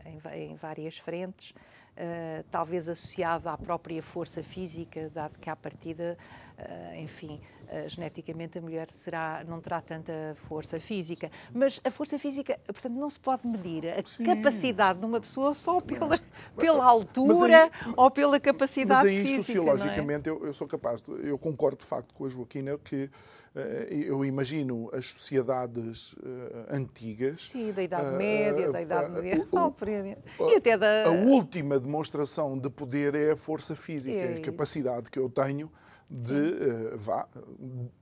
em, 0.06 0.52
em, 0.52 0.56
várias 0.56 0.98
frentes, 0.98 1.52
uh, 1.98 2.44
talvez 2.50 2.88
associado 2.88 3.48
à 3.48 3.58
própria 3.58 4.02
força 4.02 4.42
física, 4.42 5.10
dado 5.10 5.38
que 5.38 5.50
à 5.50 5.56
partida, 5.56 6.16
uh, 6.58 6.94
enfim, 6.96 7.40
geneticamente 7.86 8.56
a 8.56 8.62
mulher 8.62 8.90
será, 8.90 9.44
não 9.46 9.60
terá 9.60 9.78
tanta 9.82 10.34
força 10.36 10.80
física. 10.80 11.30
Mas 11.52 11.78
a 11.84 11.90
força 11.90 12.18
física, 12.18 12.58
portanto, 12.64 12.94
não 12.94 13.10
se 13.10 13.20
pode 13.20 13.46
medir 13.46 13.86
a 13.88 14.02
Sim. 14.06 14.24
capacidade 14.24 14.98
de 14.98 15.04
uma 15.04 15.20
pessoa 15.20 15.52
só 15.52 15.78
pela, 15.78 16.18
pela 16.56 16.82
altura 16.82 17.64
aí, 17.64 17.92
ou 17.94 18.10
pela 18.10 18.40
capacidade 18.40 19.04
mas 19.04 19.14
aí, 19.14 19.22
física. 19.22 19.58
Sociologicamente, 19.58 20.30
é? 20.30 20.32
eu, 20.32 20.46
eu, 20.46 20.54
sou 20.54 20.66
capaz, 20.66 21.02
de, 21.02 21.10
eu 21.28 21.36
concordo 21.36 21.76
de 21.76 21.84
facto 21.84 22.14
com 22.14 22.24
a 22.24 22.28
Joaquina 22.30 22.78
que 22.78 23.04
eh, 23.04 23.10
eu 24.08 24.24
imagino 24.24 24.90
as 24.92 25.06
sociedades 25.06 26.12
uh, 26.14 26.66
antigas. 26.70 27.48
Sim, 27.48 27.72
da 27.72 27.82
Idade 27.82 28.16
Média, 28.16 28.68
uh, 28.68 28.72
da 28.72 28.82
Idade 28.82 29.10
Medieval, 29.10 29.74
uh, 29.80 30.50
e 30.50 30.54
até 30.56 30.76
da. 30.76 31.06
A 31.06 31.10
última 31.10 31.78
demonstração 31.78 32.58
de 32.58 32.70
poder 32.70 33.14
é 33.14 33.32
a 33.32 33.36
força 33.36 33.74
física, 33.74 34.16
é 34.16 34.38
a 34.38 34.40
capacidade 34.40 35.10
que 35.10 35.18
eu 35.18 35.28
tenho 35.28 35.70
de 36.10 36.96
vá, 36.96 37.28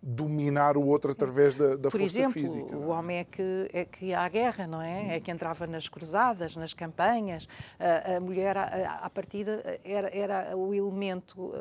dominar 0.01 0.77
o 0.77 0.87
outro 0.87 1.11
através 1.11 1.57
da, 1.57 1.75
da 1.75 1.91
Por 1.91 1.99
força 1.99 2.05
exemplo, 2.05 2.33
física. 2.35 2.65
Por 2.65 2.75
exemplo, 2.75 2.87
o 2.87 2.91
homem 2.91 3.19
é 3.19 3.25
que, 3.25 3.69
é 3.73 3.85
que 3.85 4.07
ia 4.07 4.21
à 4.21 4.29
guerra, 4.29 4.65
não 4.65 4.81
é? 4.81 5.17
É 5.17 5.21
que 5.21 5.29
entrava 5.29 5.67
nas 5.67 5.89
cruzadas, 5.89 6.55
nas 6.55 6.73
campanhas. 6.73 7.49
A, 7.81 8.17
a 8.17 8.21
mulher, 8.21 8.57
à 8.57 9.11
partida, 9.11 9.81
era, 9.85 10.09
era 10.17 10.57
o 10.57 10.73
elemento 10.73 11.53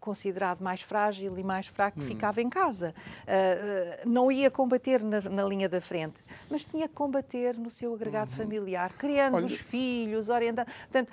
considerado 0.00 0.62
mais 0.62 0.82
frágil 0.82 1.38
e 1.38 1.42
mais 1.44 1.66
fraco 1.66 2.00
hum. 2.00 2.02
ficava 2.02 2.40
em 2.40 2.48
casa. 2.48 2.94
Uh, 3.22 4.08
não 4.08 4.32
ia 4.32 4.50
combater 4.50 5.02
na, 5.02 5.20
na, 5.20 5.44
linha 5.44 5.68
da 5.68 5.80
frente, 5.80 6.24
mas 6.50 6.64
tinha 6.64 6.88
que 6.88 6.94
combater 6.94 7.56
no 7.56 7.70
seu 7.70 7.94
agregado 7.94 8.30
uhum. 8.30 8.36
familiar, 8.36 8.92
criando 8.94 9.36
Olha... 9.36 9.46
os 9.46 9.58
filhos, 9.58 10.28
orientando. 10.28 10.66
Portanto, 10.66 11.12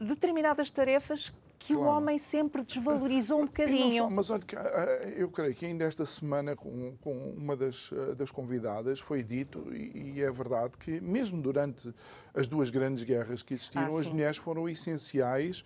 determinadas 0.00 0.70
tarefas 0.70 1.32
que 1.58 1.74
claro. 1.74 1.90
o 1.90 1.96
homem 1.96 2.18
sempre 2.18 2.62
desvalorizou 2.62 3.40
um 3.40 3.46
bocadinho. 3.46 4.04
Só, 4.04 4.10
mas 4.10 4.30
olha, 4.30 4.44
ah, 4.54 5.08
eu 5.16 5.28
creio 5.30 5.54
que 5.54 5.66
ainda 5.66 5.84
esta 5.84 6.04
semana, 6.04 6.54
com, 6.54 6.94
com 7.00 7.30
uma 7.30 7.56
das, 7.56 7.90
das 8.16 8.30
convidadas, 8.30 9.00
foi 9.00 9.22
dito, 9.22 9.66
e, 9.74 10.14
e, 10.16 10.22
é 10.22 10.30
verdade, 10.30 10.76
que 10.78 11.00
mesmo 11.00 11.40
durante 11.40 11.94
as 12.34 12.46
duas 12.46 12.70
grandes 12.70 13.04
guerras 13.04 13.42
que 13.42 13.54
existiram, 13.54 13.96
ah, 13.96 14.00
as 14.00 14.10
mulheres 14.10 14.36
foram 14.36 14.68
essenciais 14.68 15.64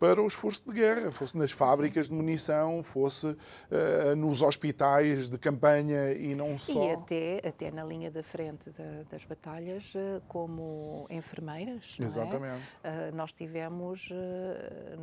para 0.00 0.22
o 0.22 0.26
esforço 0.26 0.64
de 0.66 0.72
guerra, 0.72 1.12
fosse 1.12 1.36
nas 1.36 1.52
fábricas 1.52 2.08
de 2.08 2.14
munição, 2.14 2.82
fosse 2.82 3.26
uh, 3.26 4.16
nos 4.16 4.40
hospitais 4.40 5.28
de 5.28 5.36
campanha 5.36 6.14
e 6.14 6.34
não 6.34 6.58
só. 6.58 6.88
E 6.88 6.92
até, 6.92 7.42
até 7.46 7.70
na 7.70 7.84
linha 7.84 8.10
da 8.10 8.22
frente 8.22 8.70
da, 8.70 9.02
das 9.10 9.26
batalhas, 9.26 9.94
uh, 9.94 10.22
como 10.26 11.06
enfermeiras. 11.10 11.98
É? 12.00 12.04
Exatamente. 12.04 12.62
É? 12.82 13.10
Uh, 13.10 13.14
nós 13.14 13.34
tivemos 13.34 14.08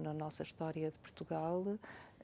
na 0.02 0.16
nossa 0.16 0.42
história 0.42 0.90
de 0.90 0.98
Portugal 0.98 1.64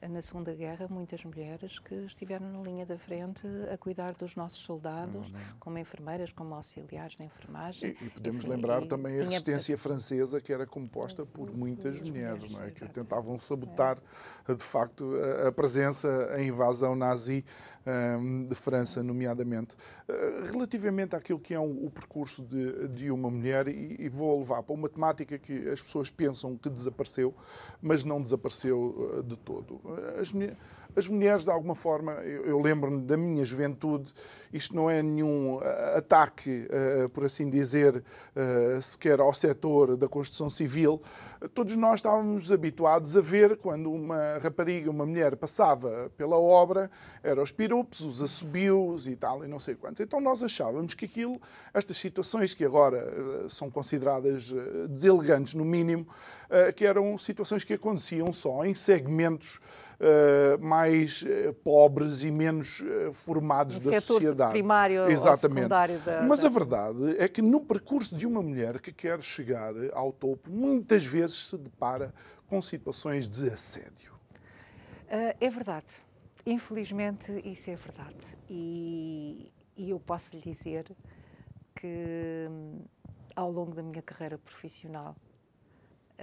na 0.08 0.20
Segunda 0.20 0.52
Guerra, 0.52 0.86
muitas 0.88 1.24
mulheres 1.24 1.78
que 1.78 1.94
estiveram 1.94 2.50
na 2.50 2.60
linha 2.60 2.84
da 2.84 2.98
frente 2.98 3.46
a 3.72 3.78
cuidar 3.78 4.12
dos 4.12 4.36
nossos 4.36 4.58
soldados, 4.58 5.32
não, 5.32 5.40
não. 5.40 5.46
como 5.58 5.78
enfermeiras, 5.78 6.32
como 6.32 6.54
auxiliares 6.54 7.16
de 7.16 7.24
enfermagem. 7.24 7.96
E, 8.00 8.04
e 8.06 8.10
podemos 8.10 8.44
lembrar 8.44 8.86
também 8.86 9.14
a 9.14 9.18
tinha... 9.18 9.30
resistência 9.30 9.78
francesa, 9.78 10.40
que 10.40 10.52
era 10.52 10.66
composta 10.66 11.24
por 11.24 11.50
muitas 11.50 12.00
mulheres, 12.00 12.50
não 12.50 12.62
é? 12.62 12.70
que 12.70 12.86
tentavam 12.88 13.38
sabotar, 13.38 13.98
de 14.46 14.64
facto, 14.64 15.14
a, 15.16 15.48
a 15.48 15.52
presença, 15.52 16.30
a 16.32 16.42
invasão 16.42 16.94
nazi 16.94 17.44
um, 17.86 18.46
de 18.46 18.54
França, 18.54 19.02
nomeadamente. 19.02 19.76
Uh, 20.06 20.52
relativamente 20.52 21.16
àquilo 21.16 21.38
que 21.38 21.54
é 21.54 21.58
um, 21.58 21.86
o 21.86 21.90
percurso 21.90 22.42
de, 22.42 22.88
de 22.88 23.10
uma 23.10 23.30
mulher, 23.30 23.68
e, 23.68 23.96
e, 23.98 24.08
vou 24.08 24.38
levar 24.38 24.62
para 24.62 24.74
uma 24.74 24.86
temática 24.86 25.38
que 25.38 25.66
as 25.70 25.80
pessoas 25.80 26.10
pensam 26.10 26.58
que 26.58 26.68
desapareceu, 26.68 27.34
mas 27.80 28.04
não 28.04 28.20
desapareceu 28.20 29.18
uh, 29.18 29.22
de 29.22 29.38
todo. 29.38 29.80
As 30.20 30.30
mulheres 30.30 30.58
as 30.96 31.08
mulheres, 31.08 31.44
de 31.44 31.50
alguma 31.50 31.74
forma, 31.74 32.12
eu, 32.22 32.44
eu 32.44 32.60
lembro-me 32.60 33.02
da 33.02 33.16
minha 33.16 33.44
juventude, 33.44 34.12
isto 34.52 34.76
não 34.76 34.88
é 34.88 35.02
nenhum 35.02 35.56
uh, 35.56 35.62
ataque, 35.96 36.68
uh, 36.68 37.08
por 37.08 37.24
assim 37.24 37.50
dizer, 37.50 37.96
uh, 37.96 38.80
sequer 38.80 39.18
ao 39.18 39.34
setor 39.34 39.96
da 39.96 40.06
construção 40.06 40.48
civil. 40.48 41.02
Todos 41.52 41.74
nós 41.76 41.96
estávamos 41.96 42.52
habituados 42.52 43.16
a 43.16 43.20
ver 43.20 43.56
quando 43.56 43.92
uma 43.92 44.38
rapariga, 44.38 44.88
uma 44.88 45.04
mulher, 45.04 45.36
passava 45.36 46.10
pela 46.16 46.38
obra, 46.38 46.90
eram 47.22 47.42
os 47.42 47.50
pirupos, 47.50 48.00
os 48.00 48.22
assobios 48.22 49.08
e 49.08 49.16
tal, 49.16 49.44
e 49.44 49.48
não 49.48 49.58
sei 49.58 49.74
quantos. 49.74 50.00
Então 50.00 50.20
nós 50.20 50.42
achávamos 50.42 50.94
que 50.94 51.04
aquilo, 51.04 51.40
estas 51.74 51.98
situações 51.98 52.54
que 52.54 52.64
agora 52.64 53.46
são 53.48 53.70
consideradas 53.70 54.54
deselegantes, 54.88 55.52
no 55.52 55.66
mínimo, 55.66 56.06
que 56.76 56.86
eram 56.86 57.18
situações 57.18 57.62
que 57.62 57.74
aconteciam 57.74 58.32
só 58.32 58.64
em 58.64 58.74
segmentos 58.74 59.60
mais 60.60 61.22
uh, 61.22 61.52
pobres 61.62 62.22
e 62.24 62.30
menos 62.30 62.80
uh, 62.80 63.12
formados 63.12 63.84
da 63.84 64.00
sociedade. 64.00 64.52
primário 64.52 65.10
Exatamente. 65.10 65.68
da, 65.68 66.22
Mas 66.22 66.40
da... 66.40 66.48
a 66.48 66.50
verdade 66.50 67.16
é 67.18 67.28
que 67.28 67.40
no 67.40 67.60
percurso 67.60 68.16
de 68.16 68.26
uma 68.26 68.42
mulher 68.42 68.80
que 68.80 68.92
quer 68.92 69.22
chegar 69.22 69.72
ao 69.92 70.12
topo, 70.12 70.50
muitas 70.50 71.04
vezes 71.04 71.48
se 71.48 71.58
depara 71.58 72.12
com 72.46 72.60
situações 72.60 73.28
de 73.28 73.48
assédio. 73.48 74.12
é 75.08 75.50
verdade. 75.50 76.02
Infelizmente, 76.46 77.32
isso 77.44 77.70
é 77.70 77.76
verdade. 77.76 78.36
E, 78.48 79.50
e 79.76 79.90
eu 79.90 79.98
posso 79.98 80.36
lhe 80.36 80.42
dizer 80.42 80.84
que 81.74 82.46
hum, 82.50 82.84
ao 83.34 83.50
longo 83.50 83.74
da 83.74 83.82
minha 83.82 84.02
carreira 84.02 84.38
profissional 84.38 85.16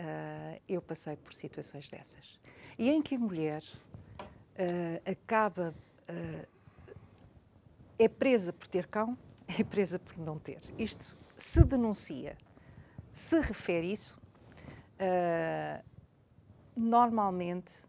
uh, 0.02 0.62
eu 0.68 0.82
passei 0.82 1.16
por 1.16 1.34
situações 1.34 1.90
dessas 1.90 2.40
e 2.78 2.90
em 2.90 3.02
que 3.02 3.16
a 3.16 3.20
mulher 3.20 3.64
uh, 3.64 5.12
acaba. 5.12 5.74
Uh, 6.10 6.48
é 8.00 8.10
presa 8.10 8.52
por 8.52 8.68
ter 8.68 8.88
cão, 8.88 9.16
é 9.48 9.64
presa 9.64 10.00
por 10.00 10.18
não 10.18 10.40
ter. 10.40 10.60
Isto 10.78 11.16
se 11.38 11.64
denuncia, 11.64 12.36
se 13.14 13.40
refere 13.40 13.92
isso, 13.92 14.20
normalmente 16.76 17.84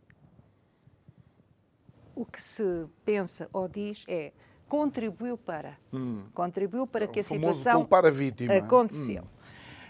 o 2.15 2.25
que 2.25 2.41
se 2.41 2.89
pensa 3.05 3.49
ou 3.53 3.69
diz 3.69 4.05
é 4.09 4.33
contribuiu 4.69 5.37
para. 5.37 5.79
Hum. 5.93 6.25
Contribuiu 6.33 6.87
para 6.87 7.07
que 7.07 7.21
a 7.21 7.25
situação 7.25 7.87
a 7.91 8.11
vítima. 8.11 8.55
aconteceu. 8.55 9.23
Hum. 9.23 9.27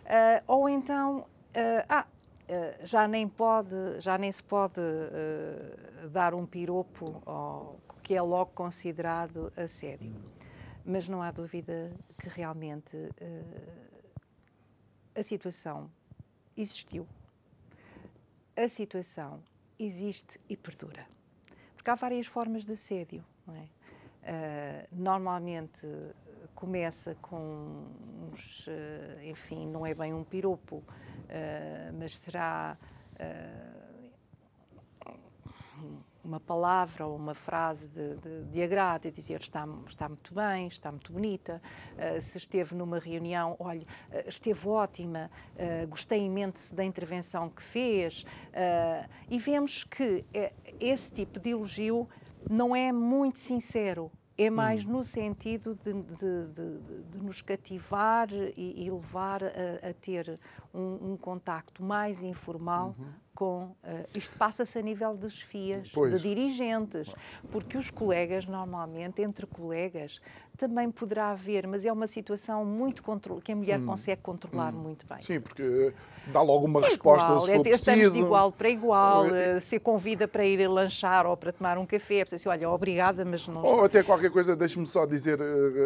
Uh, 0.02 0.42
ou 0.48 0.68
então, 0.68 1.18
uh, 1.20 1.86
ah, 1.88 2.06
já 2.82 3.06
nem 3.06 3.28
pode, 3.28 4.00
já 4.00 4.18
nem 4.18 4.30
se 4.30 4.42
pode 4.42 4.80
uh, 4.80 6.08
dar 6.10 6.34
um 6.34 6.46
piropo 6.46 7.22
ao, 7.24 7.78
que 8.02 8.14
é 8.14 8.22
logo 8.22 8.52
considerado 8.52 9.52
assédio. 9.56 10.14
Mas 10.84 11.08
não 11.08 11.22
há 11.22 11.30
dúvida 11.30 11.94
que 12.18 12.28
realmente 12.28 12.96
uh, 12.96 14.20
a 15.16 15.22
situação 15.22 15.90
existiu. 16.56 17.06
A 18.56 18.68
situação 18.68 19.42
existe 19.78 20.40
e 20.48 20.56
perdura. 20.56 21.06
Porque 21.76 21.90
há 21.90 21.94
várias 21.94 22.26
formas 22.26 22.66
de 22.66 22.72
assédio. 22.72 23.24
Não 23.46 23.54
é? 23.56 23.68
Uh, 24.22 24.88
normalmente 24.92 25.86
começa 26.54 27.16
com 27.16 27.86
uns, 28.30 28.68
enfim, 29.24 29.66
não 29.66 29.84
é 29.84 29.92
bem 29.94 30.14
um 30.14 30.22
piropo, 30.22 30.82
mas 31.98 32.16
será 32.16 32.76
uh, 33.14 33.82
uma 36.24 36.38
palavra 36.38 37.06
ou 37.06 37.16
uma 37.16 37.34
frase 37.34 37.88
de, 37.88 38.16
de, 38.16 38.44
de 38.44 38.62
agrado 38.62 39.06
e 39.06 39.10
dizer 39.10 39.40
está, 39.40 39.66
está 39.86 40.08
muito 40.08 40.34
bem, 40.34 40.66
está 40.68 40.90
muito 40.90 41.12
bonita. 41.12 41.60
Uh, 41.94 42.20
se 42.20 42.38
esteve 42.38 42.74
numa 42.74 42.98
reunião, 42.98 43.56
olha, 43.58 43.86
esteve 44.26 44.68
ótima, 44.68 45.30
gostei 45.88 46.20
imenso 46.24 46.74
da 46.74 46.84
intervenção 46.84 47.48
que 47.48 47.62
fez. 47.62 48.24
e 49.30 49.38
vemos 49.38 49.84
que 49.84 50.24
esse 50.78 51.10
tipo 51.10 51.40
de 51.40 51.50
elogio 51.50 52.08
não 52.48 52.74
é 52.74 52.92
muito 52.92 53.38
sincero 53.38 54.10
é 54.44 54.50
mais 54.50 54.84
hum. 54.84 54.92
no 54.92 55.04
sentido 55.04 55.74
de, 55.74 55.92
de, 55.92 56.46
de, 56.48 56.78
de, 57.10 57.18
nos 57.18 57.42
cativar 57.42 58.28
e, 58.56 58.86
e 58.86 58.90
levar 58.90 59.42
a, 59.42 59.90
a, 59.90 59.94
ter 59.94 60.38
um, 60.72 61.12
um 61.12 61.16
contacto 61.16 61.82
mais 61.82 62.22
informal 62.22 62.94
uhum 62.98 63.22
com. 63.34 63.74
Uh, 63.82 64.06
isto 64.14 64.36
passa-se 64.36 64.78
a 64.78 64.82
nível 64.82 65.16
dos 65.16 65.40
FIAs, 65.40 65.90
pois. 65.90 66.14
de 66.14 66.20
dirigentes, 66.20 67.12
porque 67.50 67.76
os 67.76 67.90
colegas, 67.90 68.46
normalmente, 68.46 69.22
entre 69.22 69.46
colegas, 69.46 70.20
também 70.56 70.90
poderá 70.90 71.30
haver, 71.30 71.66
mas 71.66 71.84
é 71.84 71.92
uma 71.92 72.06
situação 72.06 72.64
muito 72.64 73.02
que 73.42 73.52
a 73.52 73.56
mulher 73.56 73.80
hum. 73.80 73.86
consegue 73.86 74.22
controlar 74.22 74.74
hum. 74.74 74.78
muito 74.78 75.06
bem. 75.06 75.20
Sim, 75.20 75.40
porque 75.40 75.62
eh, 75.62 75.94
dá 76.26 76.40
logo 76.40 76.66
uma 76.66 76.80
é 76.80 76.84
resposta 76.84 77.26
igual, 77.26 77.40
se 77.40 77.46
for 77.46 77.52
é, 77.52 77.58
preciso. 77.58 77.90
Estamos 77.90 78.12
de 78.12 78.18
igual 78.18 78.52
para 78.52 78.68
igual, 78.68 79.26
uh, 79.26 79.60
se 79.60 79.78
convida 79.78 80.28
para 80.28 80.44
ir 80.44 80.66
lanchar 80.68 81.26
ou 81.26 81.36
para 81.36 81.52
tomar 81.52 81.78
um 81.78 81.86
café, 81.86 82.16
é 82.16 82.24
preciso 82.24 82.50
olha, 82.50 82.68
obrigada, 82.70 83.24
mas 83.24 83.46
não... 83.48 83.62
Ou 83.62 83.84
até 83.84 84.02
qualquer 84.02 84.30
coisa, 84.30 84.54
deixe-me 84.54 84.86
só 84.86 85.06
dizer, 85.06 85.38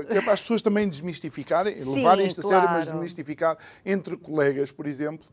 que 0.06 0.14
é 0.14 0.20
para 0.20 0.32
as 0.32 0.40
pessoas 0.40 0.62
também 0.62 0.88
desmistificarem, 0.88 1.80
Sim, 1.80 1.96
levarem 1.96 2.26
isto 2.26 2.42
claro. 2.42 2.56
a 2.56 2.60
sério, 2.60 2.76
mas 2.76 2.86
desmistificar 2.86 3.56
entre 3.84 4.16
colegas, 4.16 4.70
por 4.72 4.86
exemplo, 4.86 5.26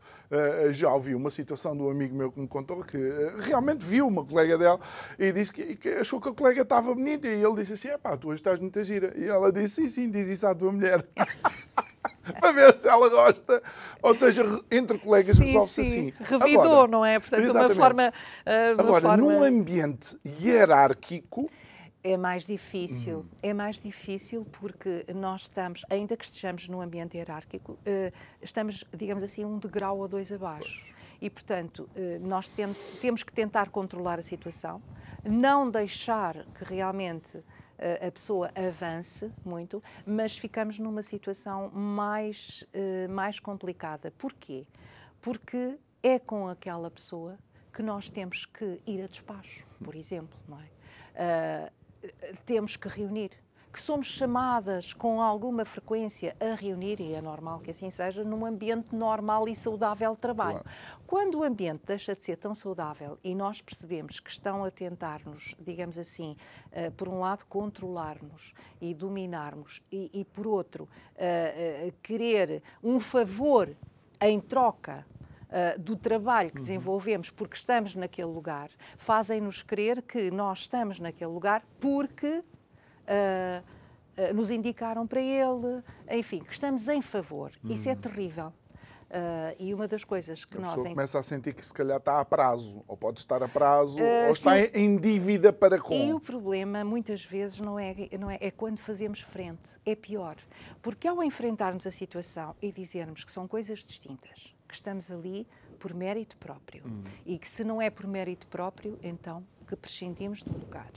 já 0.72 0.92
ouvi 0.92 1.14
uma 1.14 1.30
situação 1.30 1.76
do 1.76 1.88
amigo 1.88 2.14
meu 2.14 2.32
que 2.32 2.40
me 2.40 2.48
contou 2.48 2.82
que 2.82 2.98
realmente 3.40 3.84
viu 3.84 4.06
uma 4.06 4.24
colega 4.24 4.58
dela 4.58 4.80
e 5.18 5.32
disse 5.32 5.52
que, 5.52 5.76
que 5.76 5.88
achou 5.90 6.20
que 6.20 6.28
a 6.28 6.32
colega 6.32 6.62
estava 6.62 6.94
bonita 6.94 7.28
e 7.28 7.42
ele 7.42 7.54
disse 7.54 7.74
assim, 7.74 7.88
é 7.88 7.98
pá, 7.98 8.16
tu 8.16 8.28
hoje 8.28 8.40
estás 8.40 8.58
muita 8.60 8.82
gira. 8.82 9.12
E 9.16 9.24
ela 9.24 9.52
disse, 9.52 9.82
sim, 9.82 9.88
sim, 9.88 10.10
diz 10.10 10.28
isso 10.28 10.46
à 10.46 10.54
tua 10.54 10.72
mulher. 10.72 11.04
para 12.40 12.52
ver 12.52 12.76
se 12.76 12.88
ela 12.88 13.08
gosta. 13.08 13.62
Ou 14.02 14.14
seja, 14.14 14.44
entre 14.70 14.98
colegas 14.98 15.38
resolve-se 15.38 15.80
assim. 15.82 16.12
Revidou, 16.20 16.62
Agora, 16.62 16.88
não 16.88 17.04
é? 17.04 17.18
Portanto, 17.18 17.42
exatamente. 17.42 17.72
uma 17.72 17.84
forma. 17.84 18.12
Uh, 18.46 18.74
uma 18.74 18.82
Agora, 18.82 19.00
forma... 19.02 19.16
num 19.16 19.42
ambiente 19.42 20.18
hierárquico. 20.24 21.50
É 22.06 22.18
mais 22.18 22.44
difícil, 22.44 23.20
hum. 23.20 23.28
é 23.42 23.54
mais 23.54 23.80
difícil 23.80 24.44
porque 24.44 25.06
nós 25.14 25.42
estamos, 25.42 25.86
ainda 25.88 26.14
que 26.18 26.24
estejamos 26.26 26.68
num 26.68 26.82
ambiente 26.82 27.16
hierárquico, 27.16 27.72
uh, 27.72 28.12
estamos, 28.42 28.84
digamos 28.94 29.22
assim, 29.22 29.42
um 29.42 29.58
degrau 29.58 29.98
ou 29.98 30.06
dois 30.06 30.30
abaixo. 30.30 30.84
E, 31.18 31.30
portanto, 31.30 31.88
uh, 31.96 32.18
nós 32.20 32.50
tem, 32.50 32.70
temos 33.00 33.22
que 33.22 33.32
tentar 33.32 33.70
controlar 33.70 34.18
a 34.18 34.22
situação, 34.22 34.82
não 35.24 35.70
deixar 35.70 36.44
que 36.52 36.62
realmente 36.62 37.42
a 38.06 38.10
pessoa 38.10 38.50
avance 38.54 39.32
muito, 39.44 39.82
mas 40.06 40.38
ficamos 40.38 40.78
numa 40.78 41.02
situação 41.02 41.70
mais, 41.70 42.64
eh, 42.72 43.08
mais 43.08 43.40
complicada. 43.40 44.12
Porquê? 44.12 44.64
Porque 45.20 45.76
é 46.02 46.18
com 46.18 46.46
aquela 46.46 46.88
pessoa 46.88 47.36
que 47.72 47.82
nós 47.82 48.08
temos 48.08 48.46
que 48.46 48.80
ir 48.86 49.02
a 49.02 49.08
despacho, 49.08 49.66
por 49.82 49.96
exemplo, 49.96 50.38
não 50.48 50.60
é? 50.60 50.64
Uh, 51.14 51.83
temos 52.44 52.76
que 52.76 52.88
reunir 52.88 53.30
que 53.74 53.82
somos 53.82 54.06
chamadas 54.06 54.92
com 54.92 55.20
alguma 55.20 55.64
frequência 55.64 56.36
a 56.38 56.54
reunir, 56.54 57.00
e 57.00 57.12
é 57.12 57.20
normal 57.20 57.58
que 57.58 57.72
assim 57.72 57.90
seja, 57.90 58.22
num 58.22 58.46
ambiente 58.46 58.94
normal 58.94 59.48
e 59.48 59.56
saudável 59.56 60.12
de 60.12 60.18
trabalho. 60.18 60.60
Claro. 60.60 61.02
Quando 61.04 61.38
o 61.40 61.42
ambiente 61.42 61.82
deixa 61.84 62.14
de 62.14 62.22
ser 62.22 62.36
tão 62.36 62.54
saudável 62.54 63.18
e 63.24 63.34
nós 63.34 63.60
percebemos 63.60 64.20
que 64.20 64.30
estão 64.30 64.62
a 64.62 64.70
tentar-nos, 64.70 65.56
digamos 65.58 65.98
assim, 65.98 66.36
uh, 66.68 66.92
por 66.92 67.08
um 67.08 67.18
lado, 67.18 67.46
controlar-nos 67.46 68.54
e 68.80 68.94
dominar-nos, 68.94 69.82
e, 69.90 70.20
e, 70.20 70.24
por 70.24 70.46
outro, 70.46 70.84
uh, 70.84 71.88
uh, 71.88 71.92
querer 72.00 72.62
um 72.80 73.00
favor 73.00 73.76
em 74.20 74.38
troca 74.38 75.04
Uh, 75.54 75.78
do 75.78 75.94
trabalho 75.94 76.50
que 76.50 76.56
uhum. 76.56 76.62
desenvolvemos 76.62 77.30
porque 77.30 77.54
estamos 77.54 77.94
naquele 77.94 78.26
lugar, 78.26 78.70
fazem-nos 78.98 79.62
crer 79.62 80.02
que 80.02 80.28
nós 80.28 80.62
estamos 80.62 80.98
naquele 80.98 81.30
lugar 81.30 81.62
porque 81.78 82.38
uh, 82.38 84.34
nos 84.34 84.50
indicaram 84.50 85.06
para 85.06 85.20
ele, 85.20 85.80
enfim, 86.10 86.40
que 86.40 86.52
estamos 86.52 86.88
em 86.88 87.00
favor. 87.00 87.52
Hum. 87.62 87.72
Isso 87.72 87.88
é 87.88 87.94
terrível. 87.94 88.52
Uh, 89.14 89.54
e 89.60 89.72
uma 89.72 89.86
das 89.86 90.02
coisas 90.02 90.44
que 90.44 90.56
a 90.56 90.60
nós. 90.60 90.74
Pessoa 90.74 90.88
começa 90.88 91.18
a 91.20 91.22
sentir 91.22 91.54
que 91.54 91.64
se 91.64 91.72
calhar 91.72 91.98
está 91.98 92.20
a 92.20 92.24
prazo, 92.24 92.82
ou 92.88 92.96
pode 92.96 93.20
estar 93.20 93.40
a 93.44 93.48
prazo, 93.48 94.00
uh, 94.00 94.28
ou 94.28 94.34
sim. 94.34 94.50
está 94.50 94.78
em 94.78 94.96
dívida 94.96 95.52
para 95.52 95.78
com. 95.78 95.94
E 95.94 96.12
o 96.12 96.18
problema, 96.18 96.82
muitas 96.82 97.24
vezes, 97.24 97.60
não 97.60 97.78
é, 97.78 97.94
não 98.18 98.28
é, 98.28 98.38
é 98.40 98.50
quando 98.50 98.78
fazemos 98.78 99.20
frente. 99.20 99.78
É 99.86 99.94
pior. 99.94 100.34
Porque 100.82 101.06
ao 101.06 101.22
enfrentarmos 101.22 101.86
a 101.86 101.92
situação 101.92 102.56
e 102.60 102.72
dizermos 102.72 103.22
que 103.22 103.30
são 103.30 103.46
coisas 103.46 103.84
distintas, 103.84 104.56
que 104.74 104.78
estamos 104.78 105.10
ali 105.10 105.46
por 105.78 105.94
mérito 105.94 106.36
próprio, 106.36 106.82
hum. 106.84 107.02
e 107.24 107.38
que 107.38 107.46
se 107.46 107.62
não 107.62 107.80
é 107.80 107.90
por 107.90 108.06
mérito 108.06 108.46
próprio, 108.48 108.98
então 109.02 109.44
que 109.66 109.76
prescindimos 109.76 110.42
do 110.42 110.52
lugar. 110.58 110.90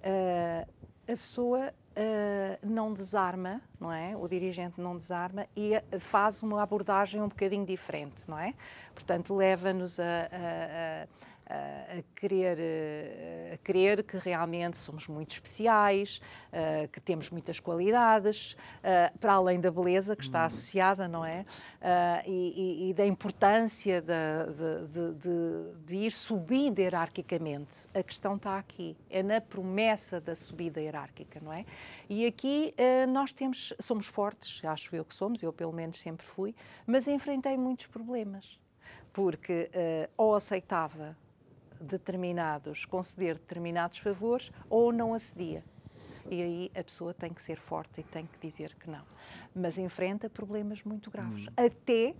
Uh, 0.00 0.68
a 1.04 1.16
pessoa 1.16 1.72
uh, 1.72 2.66
não 2.66 2.92
desarma, 2.92 3.60
não 3.78 3.92
é? 3.92 4.16
O 4.16 4.26
dirigente 4.26 4.80
não 4.80 4.96
desarma 4.96 5.46
e 5.56 5.72
faz 6.00 6.42
uma 6.42 6.62
abordagem 6.62 7.22
um 7.22 7.28
bocadinho 7.28 7.64
diferente, 7.64 8.28
não 8.28 8.38
é? 8.38 8.54
Portanto, 8.94 9.34
leva-nos 9.34 10.00
a, 10.00 10.02
a, 10.02 11.04
a 11.04 11.08
a 11.98 12.02
querer, 12.18 12.58
a 13.52 13.56
querer 13.58 14.02
que 14.02 14.16
realmente 14.16 14.76
somos 14.78 15.08
muito 15.08 15.32
especiais, 15.32 16.20
que 16.90 17.00
temos 17.00 17.30
muitas 17.30 17.60
qualidades, 17.60 18.56
para 19.20 19.34
além 19.34 19.60
da 19.60 19.70
beleza 19.70 20.16
que 20.16 20.22
está 20.22 20.40
uhum. 20.40 20.46
associada, 20.46 21.08
não 21.08 21.24
é? 21.24 21.44
E, 22.26 22.90
e 22.90 22.94
da 22.94 23.06
importância 23.06 24.00
de, 24.00 24.12
de, 24.88 25.14
de, 25.14 25.84
de, 25.84 25.96
ir 25.96 26.12
subindo 26.12 26.78
hierarquicamente. 26.78 27.86
A 27.94 28.02
questão 28.02 28.36
está 28.36 28.58
aqui, 28.58 28.96
é 29.10 29.22
na 29.22 29.40
promessa 29.40 30.20
da 30.20 30.34
subida 30.34 30.80
hierárquica, 30.80 31.40
não 31.40 31.52
é? 31.52 31.64
E 32.08 32.26
aqui 32.26 32.74
nós 33.08 33.32
temos, 33.32 33.74
somos 33.78 34.06
fortes, 34.06 34.64
acho 34.64 34.94
eu 34.94 35.04
que 35.04 35.14
somos, 35.14 35.42
eu 35.42 35.52
pelo 35.52 35.72
menos 35.72 36.00
sempre 36.00 36.26
fui, 36.26 36.54
mas 36.86 37.08
enfrentei 37.08 37.56
muitos 37.56 37.86
problemas 37.86 38.62
porque 39.12 39.70
uh, 39.74 40.10
ou 40.16 40.34
aceitava 40.34 41.16
determinados, 41.82 42.84
conceder 42.84 43.38
determinados 43.38 43.98
favores 43.98 44.50
ou 44.70 44.92
não 44.92 45.14
acedia. 45.14 45.64
E 46.30 46.40
aí 46.40 46.70
a 46.74 46.84
pessoa 46.84 47.12
tem 47.12 47.32
que 47.32 47.42
ser 47.42 47.58
forte 47.58 48.00
e 48.00 48.04
tem 48.04 48.26
que 48.26 48.38
dizer 48.38 48.74
que 48.76 48.88
não. 48.88 49.04
Mas 49.54 49.76
enfrenta 49.76 50.30
problemas 50.30 50.82
muito 50.84 51.10
graves. 51.10 51.48
Hum. 51.48 51.52
Até 51.56 52.14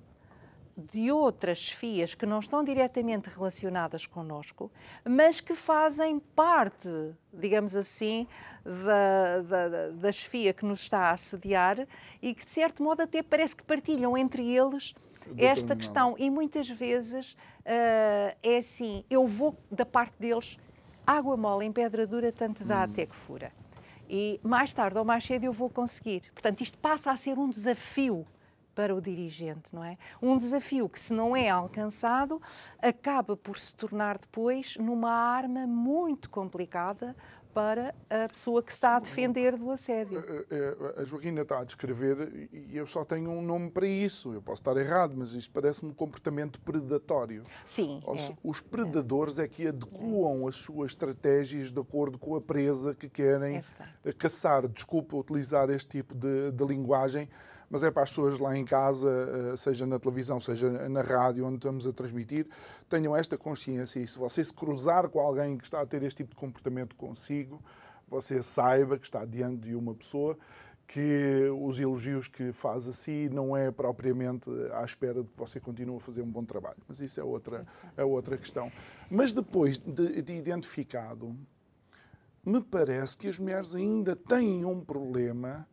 de 0.77 1.11
outras 1.11 1.68
FIAs 1.68 2.14
que 2.14 2.25
não 2.25 2.38
estão 2.38 2.64
diretamente 2.64 3.29
relacionadas 3.29 4.07
connosco, 4.07 4.70
mas 5.05 5.40
que 5.40 5.55
fazem 5.55 6.18
parte, 6.18 6.88
digamos 7.33 7.77
assim, 7.77 8.27
da, 8.64 9.40
da, 9.42 9.88
das 9.90 10.22
FIA 10.22 10.53
que 10.53 10.64
nos 10.64 10.81
está 10.81 11.09
a 11.09 11.11
assediar 11.11 11.87
e 12.20 12.35
que, 12.35 12.44
de 12.44 12.51
certo 12.51 12.83
modo, 12.83 13.03
até 13.03 13.22
parece 13.22 13.57
que 13.57 13.62
partilham 13.62 14.16
entre 14.16 14.48
eles 14.48 14.94
esta 15.37 15.76
questão. 15.76 16.14
E 16.18 16.30
muitas 16.30 16.68
vezes 16.68 17.32
uh, 17.32 18.37
é 18.42 18.58
assim: 18.58 19.04
eu 19.11 19.26
vou 19.26 19.56
da 19.70 19.87
parte 19.87 20.14
deles, 20.18 20.58
água 21.06 21.37
mole 21.37 21.66
em 21.66 21.72
pedra 21.72 22.06
dura, 22.06 22.32
tanto 22.32 22.64
dá 22.64 22.80
hum. 22.80 22.85
até 22.85 23.06
que 23.06 23.16
fura. 23.16 23.52
E 24.08 24.38
mais 24.42 24.74
tarde 24.74 24.98
ou 24.98 25.04
mais 25.04 25.24
cedo 25.24 25.44
eu 25.44 25.52
vou 25.52 25.70
conseguir. 25.70 26.30
Portanto, 26.35 26.61
isto 26.61 26.76
passa 26.78 27.11
a 27.11 27.16
ser 27.16 27.38
um 27.38 27.48
desafio 27.48 28.26
para 28.74 28.94
o 28.94 29.00
dirigente, 29.00 29.74
não 29.74 29.85
é? 29.85 29.96
Um 30.20 30.37
desafio 30.37 30.88
que, 30.88 30.98
se 30.98 31.12
não 31.12 31.37
é 31.37 31.48
alcançado, 31.48 32.40
acaba 32.80 33.37
por 33.37 33.58
se 33.58 33.74
tornar 33.74 34.18
depois 34.18 34.76
numa 34.76 35.11
arma 35.11 35.66
muito 35.66 36.30
complicada 36.30 37.14
para 37.55 37.95
a 38.09 38.29
pessoa 38.29 38.62
que 38.62 38.73
está 38.73 38.97
a 38.97 39.01
defender 39.01 39.57
do 39.57 39.71
assédio. 39.71 40.19
Eh, 40.19 40.47
eh, 40.51 41.03
a 41.03 41.05
Joaquina 41.05 41.43
está 41.43 41.61
a 41.61 41.65
descrever 41.65 42.49
e 42.53 42.77
eu 42.77 42.87
só 42.87 43.05
tenho 43.05 43.31
um 43.31 43.43
nome 43.43 43.71
para 43.71 43.87
isso. 43.87 44.33
Eu 44.33 44.43
posso 44.43 44.61
estar 44.61 44.77
errado, 44.77 45.15
mas 45.17 45.35
isto 45.35 45.51
parece-me 45.53 45.91
um 45.91 45.95
comportamento 45.95 46.61
predatório. 46.61 47.43
Sim. 47.65 48.03
É. 48.07 48.35
Os 48.43 48.61
predadores 48.61 49.38
é 49.38 49.47
que 49.47 49.69
adequam 49.69 50.45
é 50.45 50.49
as 50.49 50.57
suas 50.57 50.93
estratégias 50.93 51.71
de 51.71 51.81
acordo 51.81 52.19
com 52.19 52.35
a 52.37 52.41
presa 52.41 52.95
que 52.95 53.09
querem 53.09 53.62
é 54.05 54.12
caçar. 54.12 54.67
Desculpa 54.69 55.17
utilizar 55.17 55.71
este 55.71 55.99
tipo 55.99 56.15
de, 56.15 56.51
de 56.51 56.65
linguagem, 56.65 57.29
mas 57.72 57.82
é 57.82 57.90
para 57.90 58.02
as 58.02 58.11
pessoas 58.11 58.38
lá 58.38 58.54
em 58.54 58.66
casa, 58.66 59.08
eh, 59.11 59.56
seja 59.56 59.87
na 59.87 59.98
televisão, 59.98 60.38
seja 60.38 60.68
na 60.90 61.00
rádio, 61.00 61.46
onde 61.46 61.56
estamos 61.56 61.87
a 61.87 61.92
transmitir, 61.92 62.46
tenham 62.87 63.16
esta 63.16 63.38
consciência. 63.38 63.98
E 63.98 64.06
se 64.06 64.18
você 64.18 64.44
se 64.44 64.52
cruzar 64.52 65.08
com 65.08 65.18
alguém 65.18 65.56
que 65.56 65.64
está 65.64 65.80
a 65.80 65.87
ter 65.87 66.02
este 66.02 66.18
tipo 66.18 66.35
de 66.35 66.37
comportamento 66.37 66.94
consigo, 66.94 67.62
você 68.06 68.42
saiba 68.42 68.98
que 68.98 69.04
está 69.04 69.24
diante 69.24 69.68
de 69.68 69.74
uma 69.74 69.94
pessoa 69.94 70.37
que 70.87 71.48
os 71.62 71.80
elogios 71.80 72.28
que 72.28 72.52
faz 72.52 72.87
a 72.87 72.92
si 72.92 73.30
não 73.32 73.56
é 73.56 73.70
propriamente 73.70 74.50
à 74.74 74.85
espera 74.85 75.22
de 75.22 75.28
que 75.30 75.38
você 75.38 75.58
continue 75.58 75.96
a 75.96 76.00
fazer 76.00 76.20
um 76.20 76.30
bom 76.30 76.44
trabalho. 76.44 76.76
Mas 76.87 77.00
isso 77.00 77.18
é 77.18 77.24
outra, 77.24 77.66
é 77.96 78.04
outra 78.04 78.37
questão. 78.37 78.70
Mas 79.11 79.32
depois 79.32 79.78
de, 79.78 80.20
de 80.20 80.35
identificado, 80.35 81.35
me 82.44 82.61
parece 82.61 83.16
que 83.16 83.28
as 83.28 83.38
mulheres 83.38 83.74
ainda 83.74 84.14
têm 84.14 84.62
um 84.66 84.85
problema 84.85 85.66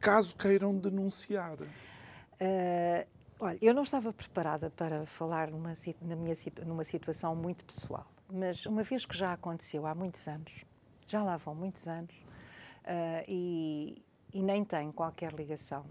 caso 0.00 0.34
queiram 0.34 0.76
denunciar? 0.76 1.58
Uh, 1.60 3.06
olha, 3.38 3.58
eu 3.60 3.74
não 3.74 3.82
estava 3.82 4.12
preparada 4.12 4.70
para 4.70 5.04
falar 5.04 5.50
numa, 5.50 5.72
na 6.00 6.16
minha, 6.16 6.34
numa 6.66 6.84
situação 6.84 7.36
muito 7.36 7.64
pessoal, 7.64 8.06
mas 8.32 8.64
uma 8.64 8.82
vez 8.82 9.04
que 9.04 9.16
já 9.16 9.34
aconteceu 9.34 9.86
há 9.86 9.94
muitos 9.94 10.26
anos, 10.26 10.64
já 11.06 11.22
lá 11.22 11.36
vão 11.36 11.54
muitos 11.54 11.86
anos, 11.86 12.14
uh, 12.14 13.24
e, 13.28 14.02
e 14.32 14.42
nem 14.42 14.64
tenho 14.64 14.92
qualquer 14.92 15.34
ligação, 15.34 15.84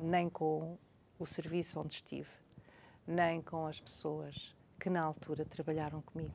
nem 0.00 0.30
com 0.30 0.78
o 1.18 1.26
serviço 1.26 1.78
onde 1.78 1.94
estive, 1.94 2.30
nem 3.06 3.42
com 3.42 3.66
as 3.66 3.78
pessoas 3.78 4.56
que 4.80 4.88
na 4.88 5.02
altura 5.02 5.44
trabalharam 5.44 6.00
comigo. 6.00 6.34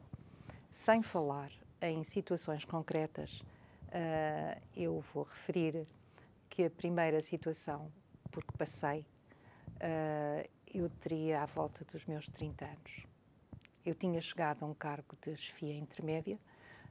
Sem 0.70 1.02
falar 1.02 1.52
em 1.82 2.04
situações 2.04 2.64
concretas, 2.64 3.42
uh, 3.88 4.62
eu 4.76 5.02
vou 5.02 5.24
referir 5.24 5.88
que 6.58 6.66
a 6.66 6.72
primeira 6.72 7.22
situação, 7.22 7.92
porque 8.32 8.52
passei, 8.58 9.02
uh, 9.76 10.50
eu 10.74 10.90
teria 10.90 11.44
à 11.44 11.46
volta 11.46 11.86
dos 11.86 12.08
meus 12.08 12.32
30 12.32 12.66
anos. 12.66 13.06
Eu 13.86 13.94
tinha 13.94 14.20
chegado 14.20 14.66
a 14.66 14.66
um 14.66 14.74
cargo 14.74 15.16
de 15.22 15.38
chefia 15.38 15.78
intermédia 15.78 16.40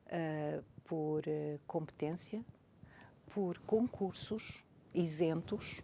uh, 0.07 0.62
por 0.85 1.24
competência, 1.66 2.44
por 3.35 3.59
concursos 3.59 4.64
isentos 4.94 5.83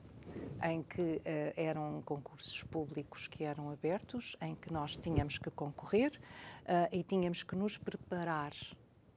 em 0.62 0.84
que 0.84 1.16
uh, 1.16 1.20
eram 1.56 2.02
concursos 2.02 2.62
públicos 2.62 3.26
que 3.26 3.42
eram 3.42 3.68
abertos, 3.68 4.36
em 4.40 4.54
que 4.54 4.72
nós 4.72 4.96
tínhamos 4.96 5.38
que 5.38 5.50
concorrer 5.50 6.12
uh, 6.12 6.96
e 6.96 7.02
tínhamos 7.02 7.42
que 7.42 7.56
nos 7.56 7.76
preparar 7.78 8.52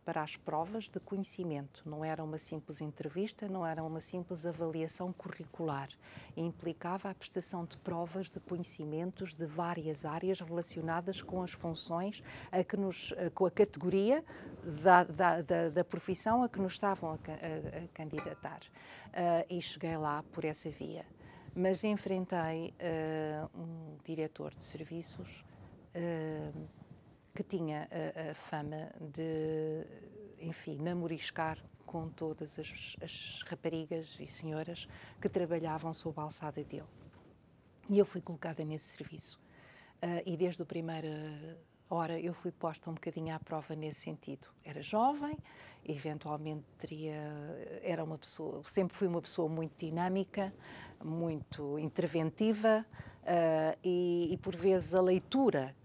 para 0.06 0.22
as 0.22 0.38
provas 0.38 0.88
de 0.88 1.00
conhecimento. 1.00 1.82
Não 1.84 2.06
era 2.06 2.24
uma 2.24 2.38
simples 2.38 2.80
entrevista, 2.80 3.50
não 3.50 3.66
era 3.66 3.84
uma 3.84 4.00
simples 4.00 4.46
avaliação 4.46 5.12
curricular. 5.12 5.90
Implicava 6.38 7.10
a 7.10 7.16
prestação 7.16 7.66
de 7.66 7.76
provas 7.78 8.30
de 8.30 8.40
conhecimentos 8.40 9.34
de 9.34 9.48
várias 9.48 10.06
áreas 10.06 10.40
relacionadas 10.40 11.24
com 11.24 11.42
as 11.42 11.54
funções, 11.54 12.24
a 12.52 12.64
que 12.64 12.78
nos, 12.78 13.14
com 13.34 13.48
a 13.48 13.52
categoria 13.52 14.24
da, 14.84 15.04
da, 15.04 15.42
da, 15.42 15.70
da 15.70 15.84
profissão 15.84 16.44
a 16.44 16.50
que 16.50 16.62
nos 16.62 16.74
estavam 16.74 17.12
a, 17.12 17.14
a, 17.14 17.84
a 17.84 17.88
candidatar. 17.88 18.60
Uh, 19.08 19.46
e 19.50 19.60
cheguei 19.60 19.98
lá 19.98 20.24
por 20.32 20.46
essa 20.46 20.70
via. 20.70 21.06
Mas 21.56 21.84
enfrentei 21.84 22.74
uh, 22.80 23.60
um 23.60 23.98
diretor 24.04 24.54
de 24.54 24.64
serviços. 24.64 25.44
Uh, 25.96 26.85
que 27.36 27.44
tinha 27.44 27.90
a, 27.92 28.32
a 28.32 28.34
fama 28.34 28.90
de, 29.00 29.86
enfim, 30.40 30.78
namoriscar 30.78 31.60
com 31.86 32.08
todas 32.08 32.58
as, 32.58 32.96
as, 33.04 33.44
raparigas 33.46 34.18
e 34.22 34.26
senhoras 34.26 34.88
que 35.22 35.28
trabalhavam 35.28 35.94
sob 35.94 36.18
a 36.20 36.24
alçada 36.24 36.64
dele. 36.64 36.88
E 37.90 38.00
eu 38.00 38.06
fui 38.06 38.22
colocada 38.22 38.64
nesse 38.64 38.98
serviço. 38.98 39.38
Uh, 40.02 40.24
e 40.26 40.38
desde 40.38 40.62
a 40.62 40.66
primeira 40.66 41.60
hora 41.90 42.20
eu 42.20 42.34
fui 42.34 42.52
posta 42.52 42.90
um 42.90 42.94
bocadinho 42.94 43.36
à 43.36 43.40
prova 43.40 43.76
nesse 43.76 44.02
sentido. 44.02 44.48
Era 44.64 44.82
jovem, 44.82 45.38
eventualmente 45.86 46.64
teria, 46.78 47.20
era 47.84 48.04
uma 48.04 48.18
pessoa, 48.18 48.64
sempre 48.64 48.96
fui 48.96 49.08
uma 49.08 49.22
pessoa 49.22 49.50
muito 49.50 49.86
dinâmica, 49.86 50.54
muito 51.04 51.78
interventiva 51.78 52.86
uh, 53.24 53.80
e, 53.84 54.30
e 54.32 54.38
por 54.38 54.56
vezes 54.56 54.96
a 54.96 55.02
leitura 55.02 55.76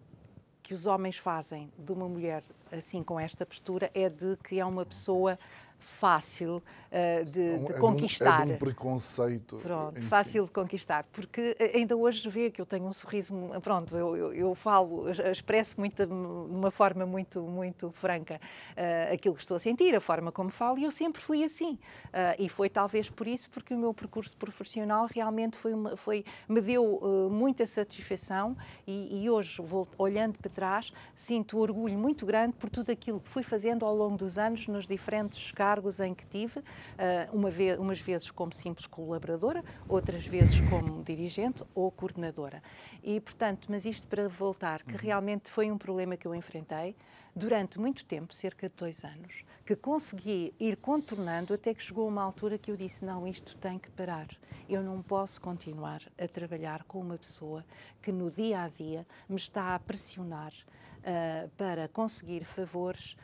que 0.71 0.75
os 0.75 0.87
homens 0.87 1.19
fazem 1.19 1.69
de 1.77 1.91
uma 1.91 2.09
mulher 2.09 2.45
assim 2.71 3.03
com 3.03 3.19
esta 3.19 3.45
postura 3.45 3.91
é 3.93 4.09
de 4.09 4.37
que 4.37 4.61
é 4.61 4.65
uma 4.65 4.87
pessoa 4.87 5.37
fácil 5.81 6.57
uh, 6.91 7.25
de, 7.25 7.41
é 7.41 7.59
de, 7.59 7.75
conquistar. 7.75 8.43
É 8.43 8.45
de 8.45 8.53
um 8.53 8.59
preconceito. 8.59 9.57
Pronto, 9.57 9.99
enfim. 9.99 10.07
fácil 10.07 10.45
de 10.45 10.51
conquistar. 10.51 11.05
Porque 11.11 11.57
eh, 11.59 11.79
ainda 11.79 11.97
hoje 11.97 12.29
vê 12.29 12.51
que 12.51 12.61
eu 12.61 12.67
tenho 12.67 12.85
um 12.85 12.93
sorriso. 12.93 13.35
Pronto, 13.63 13.97
eu, 13.97 14.17
eu, 14.17 14.33
eu 14.33 14.55
falo, 14.55 15.11
expresso 15.11 15.81
muito, 15.81 16.07
de 16.07 16.13
uma 16.13 16.71
forma 16.71 17.07
muito, 17.07 17.43
muito 17.43 17.91
franca 17.93 18.41
uh, 18.73 19.15
aquilo 19.15 19.35
que 19.35 19.41
estou 19.41 19.57
a 19.57 19.59
sentir, 19.61 19.95
a 19.95 20.01
forma 20.01 20.31
como 20.31 20.51
falo, 20.51 20.79
e 20.79 20.85
eu 20.85 20.91
sempre 20.91 21.21
fui 21.21 21.43
assim. 21.43 21.73
Uh, 21.73 22.37
e 22.39 22.49
foi 22.49 22.69
talvez 22.69 23.09
por 23.09 23.27
isso, 23.27 23.49
porque 23.51 23.75
o 23.75 23.79
meu 23.79 23.95
percurso 23.95 24.37
profissional 24.37 25.09
realmente 25.13 25.57
foi, 25.57 25.73
foi 25.97 26.25
me 26.49 26.61
deu 26.61 27.31
muita 27.31 27.65
satisfação 27.65 28.57
e, 28.87 29.25
e 29.25 29.31
hoje, 29.31 29.63
vou, 29.63 29.89
olhando 29.97 30.39
para 30.39 30.51
trás, 30.51 30.93
sinto 31.15 31.59
orgulho 31.59 31.99
muito 31.99 32.27
grande 32.27 32.55
por 32.57 32.69
tudo 32.69 32.91
aquilo 32.91 33.21
que 33.21 33.29
fui 33.29 33.43
fazendo 33.43 33.85
ao 33.87 33.95
longo 33.95 34.17
dos 34.17 34.39
anos 34.39 34.67
nos 34.67 34.87
diferentes 34.87 35.51
cargos 35.53 35.70
cargos 35.71 36.01
em 36.01 36.13
que 36.13 36.27
tive, 36.27 36.61
eh, 36.99 37.29
uma 37.33 37.49
vez, 37.49 37.79
umas 37.79 38.01
vezes 38.01 38.29
como 38.33 38.53
simples 38.53 38.89
colaboradora, 38.89 39.63
outras 39.89 40.27
vezes 40.27 40.61
como 40.63 41.01
dirigente 41.05 41.63
ou 41.77 41.93
coordenadora. 41.93 42.61
E, 43.05 43.21
portanto, 43.21 43.69
mas 43.71 43.85
isto 43.85 44.09
para 44.09 44.29
voltar, 44.29 44.83
que 44.83 44.95
uhum. 44.95 44.99
realmente 45.01 45.49
foi 45.49 45.71
um 45.71 45.79
problema 45.79 46.17
que 46.17 46.27
eu 46.27 46.35
enfrentei 46.35 46.97
durante 47.37 47.79
muito 47.79 48.05
tempo, 48.05 48.35
cerca 48.35 48.69
de 48.69 48.75
dois 48.75 49.05
anos, 49.05 49.45
que 49.65 49.77
consegui 49.77 50.53
ir 50.59 50.77
contornando 50.77 51.55
até 51.55 51.73
que 51.73 51.85
chegou 51.85 52.09
uma 52.09 52.23
altura 52.23 52.59
que 52.59 52.73
eu 52.73 52.77
disse: 52.77 53.05
não, 53.05 53.25
isto 53.25 53.57
tem 53.57 53.79
que 53.79 53.91
parar. 53.93 54.27
Eu 54.69 54.83
não 54.83 55.01
posso 55.01 55.41
continuar 55.41 56.01
a 56.19 56.27
trabalhar 56.27 56.83
com 56.83 56.99
uma 57.01 57.17
pessoa 57.17 57.65
que 58.03 58.11
no 58.11 58.29
dia 58.29 58.63
a 58.63 58.69
dia 58.69 59.07
me 59.29 59.37
está 59.37 59.77
a 59.77 59.79
pressionar 59.79 60.53
uh, 60.53 61.49
para 61.57 61.87
conseguir 61.89 62.45
favores 62.45 63.17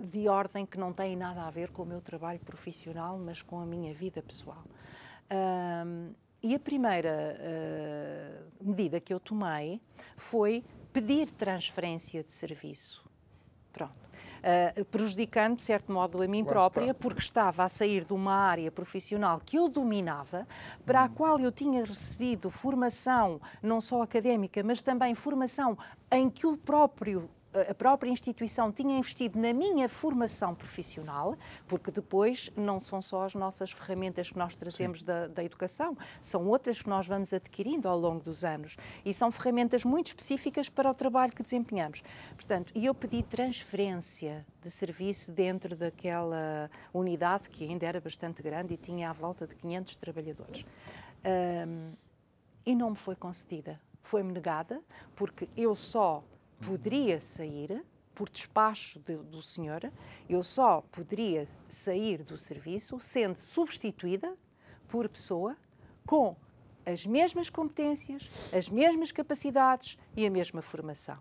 de 0.00 0.28
ordem 0.28 0.64
que 0.64 0.78
não 0.78 0.92
tem 0.92 1.16
nada 1.16 1.42
a 1.46 1.50
ver 1.50 1.70
com 1.70 1.82
o 1.82 1.86
meu 1.86 2.00
trabalho 2.00 2.40
profissional, 2.40 3.18
mas 3.18 3.42
com 3.42 3.58
a 3.60 3.66
minha 3.66 3.94
vida 3.94 4.22
pessoal. 4.22 4.64
Um, 5.30 6.12
e 6.42 6.54
a 6.54 6.58
primeira 6.58 7.36
uh, 7.38 8.64
medida 8.64 8.98
que 8.98 9.12
eu 9.12 9.20
tomei 9.20 9.80
foi 10.16 10.64
pedir 10.92 11.30
transferência 11.30 12.24
de 12.24 12.32
serviço. 12.32 13.04
Pronto. 13.72 13.98
Uh, 14.40 14.84
prejudicando, 14.86 15.56
de 15.56 15.62
certo 15.62 15.92
modo, 15.92 16.20
a 16.22 16.26
mim 16.26 16.44
própria, 16.44 16.94
porque 16.94 17.20
estava 17.20 17.62
a 17.62 17.68
sair 17.68 18.04
de 18.04 18.12
uma 18.12 18.32
área 18.32 18.70
profissional 18.72 19.40
que 19.44 19.56
eu 19.56 19.68
dominava, 19.68 20.48
para 20.84 21.02
a 21.02 21.04
hum. 21.04 21.14
qual 21.14 21.38
eu 21.38 21.52
tinha 21.52 21.84
recebido 21.84 22.50
formação, 22.50 23.40
não 23.62 23.80
só 23.80 24.02
académica, 24.02 24.62
mas 24.64 24.80
também 24.80 25.14
formação 25.14 25.76
em 26.10 26.28
que 26.30 26.46
o 26.46 26.56
próprio 26.56 27.30
a 27.68 27.74
própria 27.74 28.10
instituição 28.10 28.70
tinha 28.70 28.96
investido 28.96 29.38
na 29.38 29.52
minha 29.52 29.88
formação 29.88 30.54
profissional, 30.54 31.36
porque 31.66 31.90
depois 31.90 32.50
não 32.56 32.78
são 32.78 33.02
só 33.02 33.24
as 33.24 33.34
nossas 33.34 33.72
ferramentas 33.72 34.30
que 34.30 34.38
nós 34.38 34.54
trazemos 34.54 35.02
da, 35.02 35.26
da, 35.26 35.42
educação, 35.42 35.96
são 36.20 36.46
outras 36.46 36.80
que 36.80 36.88
nós 36.88 37.06
vamos 37.08 37.32
adquirindo 37.32 37.88
ao 37.88 37.98
longo 37.98 38.22
dos 38.22 38.44
anos 38.44 38.76
e 39.04 39.12
são 39.12 39.32
ferramentas 39.32 39.84
muito 39.84 40.08
específicas 40.08 40.68
para 40.68 40.90
o 40.90 40.94
trabalho 40.94 41.32
que 41.32 41.42
desempenhamos. 41.42 42.02
Portanto, 42.34 42.72
e 42.74 42.86
eu 42.86 42.94
pedi 42.94 43.22
transferência 43.22 44.46
de 44.60 44.70
serviço 44.70 45.32
dentro 45.32 45.74
daquela 45.74 46.70
unidade 46.94 47.50
que 47.50 47.64
ainda 47.64 47.86
era 47.86 48.00
bastante 48.00 48.42
grande 48.42 48.74
e 48.74 48.76
tinha 48.76 49.10
à 49.10 49.12
volta 49.12 49.46
de 49.46 49.56
500 49.56 49.96
trabalhadores. 49.96 50.64
Um, 51.24 51.92
e 52.64 52.74
não 52.74 52.90
me 52.90 52.96
foi 52.96 53.16
concedida. 53.16 53.80
Foi-me 54.02 54.32
negada, 54.32 54.80
porque 55.14 55.48
eu 55.56 55.74
só 55.74 56.22
poderia 56.64 57.20
sair 57.20 57.84
por 58.14 58.28
despacho 58.28 58.98
de, 59.00 59.16
do 59.16 59.40
senhor, 59.42 59.90
eu 60.28 60.42
só 60.42 60.82
poderia 60.92 61.48
sair 61.68 62.22
do 62.22 62.36
serviço 62.36 63.00
sendo 63.00 63.36
substituída 63.36 64.36
por 64.88 65.08
pessoa 65.08 65.56
com 66.06 66.36
as 66.84 67.06
mesmas 67.06 67.48
competências, 67.48 68.30
as 68.52 68.68
mesmas 68.68 69.12
capacidades 69.12 69.96
e 70.16 70.26
a 70.26 70.30
mesma 70.30 70.60
formação 70.60 71.18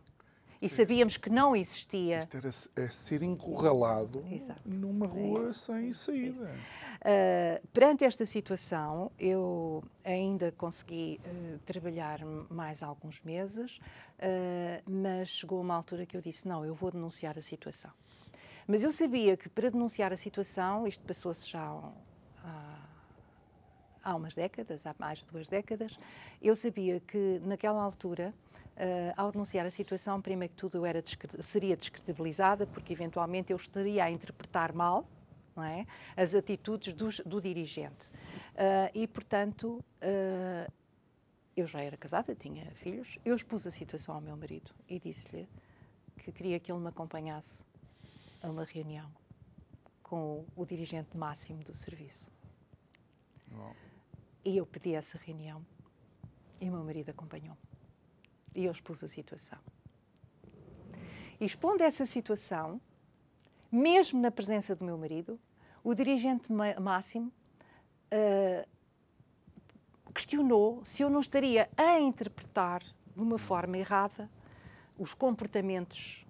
e 0.61 0.67
sabíamos 0.67 1.17
que 1.17 1.29
não 1.29 1.55
existia. 1.55 2.19
Isto 2.19 2.37
era 2.37 2.49
é 2.75 2.89
ser 2.89 3.23
encurralado 3.23 4.25
Exato. 4.29 4.61
numa 4.65 5.05
é 5.05 5.09
rua 5.09 5.49
é 5.49 5.53
sem 5.53 5.93
saída. 5.93 6.45
Uh, 6.45 7.67
perante 7.69 8.03
esta 8.03 8.25
situação, 8.25 9.11
eu 9.17 9.83
ainda 10.03 10.51
consegui 10.51 11.19
uh, 11.25 11.59
trabalhar 11.59 12.19
mais 12.49 12.83
alguns 12.83 13.21
meses, 13.21 13.77
uh, 13.77 14.91
mas 14.91 15.29
chegou 15.29 15.61
uma 15.61 15.75
altura 15.75 16.05
que 16.05 16.17
eu 16.17 16.21
disse: 16.21 16.47
não, 16.47 16.65
eu 16.65 16.73
vou 16.73 16.91
denunciar 16.91 17.37
a 17.37 17.41
situação. 17.41 17.91
Mas 18.67 18.83
eu 18.83 18.91
sabia 18.91 19.35
que 19.35 19.49
para 19.49 19.71
denunciar 19.71 20.13
a 20.13 20.17
situação, 20.17 20.85
isto 20.85 21.03
passou-se 21.03 21.49
já 21.49 21.61
há, 22.43 22.78
há 24.03 24.15
umas 24.15 24.35
décadas, 24.35 24.85
há 24.85 24.95
mais 24.97 25.19
de 25.19 25.25
duas 25.25 25.47
décadas, 25.47 25.99
eu 26.41 26.55
sabia 26.55 26.99
que 26.99 27.39
naquela 27.43 27.81
altura 27.81 28.33
Uh, 28.79 29.11
ao 29.17 29.29
denunciar 29.29 29.65
a 29.65 29.69
situação, 29.69 30.21
primeiro 30.21 30.53
que 30.53 30.57
tudo 30.57 30.85
era, 30.85 31.03
seria 31.41 31.75
descredibilizada, 31.75 32.65
porque 32.65 32.93
eventualmente 32.93 33.51
eu 33.51 33.57
estaria 33.57 34.05
a 34.05 34.09
interpretar 34.09 34.71
mal 34.73 35.05
é? 35.57 35.85
as 36.15 36.33
atitudes 36.33 36.93
do, 36.93 37.09
do 37.25 37.41
dirigente. 37.41 38.09
Uh, 38.09 38.89
e, 38.93 39.07
portanto, 39.07 39.83
uh, 40.01 40.71
eu 41.55 41.67
já 41.67 41.81
era 41.81 41.97
casada, 41.97 42.33
tinha 42.35 42.65
filhos, 42.71 43.19
eu 43.25 43.35
expus 43.35 43.67
a 43.67 43.71
situação 43.71 44.15
ao 44.15 44.21
meu 44.21 44.37
marido 44.37 44.71
e 44.87 44.99
disse-lhe 44.99 45.49
que 46.17 46.31
queria 46.31 46.59
que 46.59 46.71
ele 46.71 46.79
me 46.79 46.87
acompanhasse 46.87 47.65
a 48.41 48.49
uma 48.49 48.63
reunião 48.63 49.11
com 50.01 50.39
o, 50.39 50.47
o 50.55 50.65
dirigente 50.65 51.17
máximo 51.17 51.63
do 51.63 51.73
serviço. 51.73 52.31
E 54.43 54.57
eu 54.57 54.65
pedi 54.65 54.93
essa 54.93 55.17
reunião 55.17 55.65
e 56.61 56.69
o 56.69 56.71
meu 56.71 56.83
marido 56.83 57.09
acompanhou-me. 57.09 57.61
E 58.55 58.65
eu 58.65 58.71
expus 58.71 59.03
a 59.03 59.07
situação. 59.07 59.59
E 61.39 61.45
expondo 61.45 61.83
essa 61.83 62.05
situação, 62.05 62.81
mesmo 63.71 64.19
na 64.19 64.31
presença 64.31 64.75
do 64.75 64.83
meu 64.83 64.97
marido, 64.97 65.39
o 65.83 65.93
dirigente 65.93 66.51
máximo 66.51 67.31
uh, 68.13 68.69
questionou 70.13 70.83
se 70.83 71.01
eu 71.03 71.09
não 71.09 71.19
estaria 71.19 71.69
a 71.77 71.99
interpretar 71.99 72.83
de 72.83 73.21
uma 73.21 73.37
forma 73.37 73.77
errada 73.77 74.29
os 74.97 75.13
comportamentos 75.13 76.25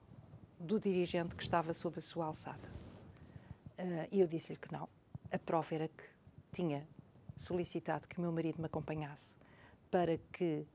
do 0.59 0.79
dirigente 0.79 1.35
que 1.35 1.41
estava 1.41 1.73
sob 1.73 1.97
a 1.97 2.01
sua 2.01 2.25
alçada. 2.25 2.69
Uh, 3.79 4.07
e 4.11 4.19
eu 4.19 4.27
disse-lhe 4.27 4.59
que 4.59 4.71
não. 4.71 4.87
A 5.31 5.39
prova 5.39 5.73
era 5.73 5.87
que 5.87 6.03
tinha 6.51 6.87
solicitado 7.39 8.07
que 8.07 8.17
o 8.17 8.21
meu 8.21 8.31
marido 8.31 8.59
me 8.59 8.65
acompanhasse 8.65 9.37
para 9.89 10.17
que 10.31 10.65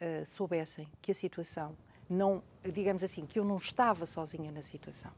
uh, 0.00 0.24
soubessem 0.24 0.88
que 1.00 1.10
a 1.10 1.14
situação 1.14 1.76
não, 2.08 2.42
digamos 2.72 3.02
assim, 3.02 3.26
que 3.26 3.38
eu 3.38 3.44
não 3.44 3.56
estava 3.56 4.06
sozinha 4.06 4.52
na 4.52 4.62
situação. 4.62 5.12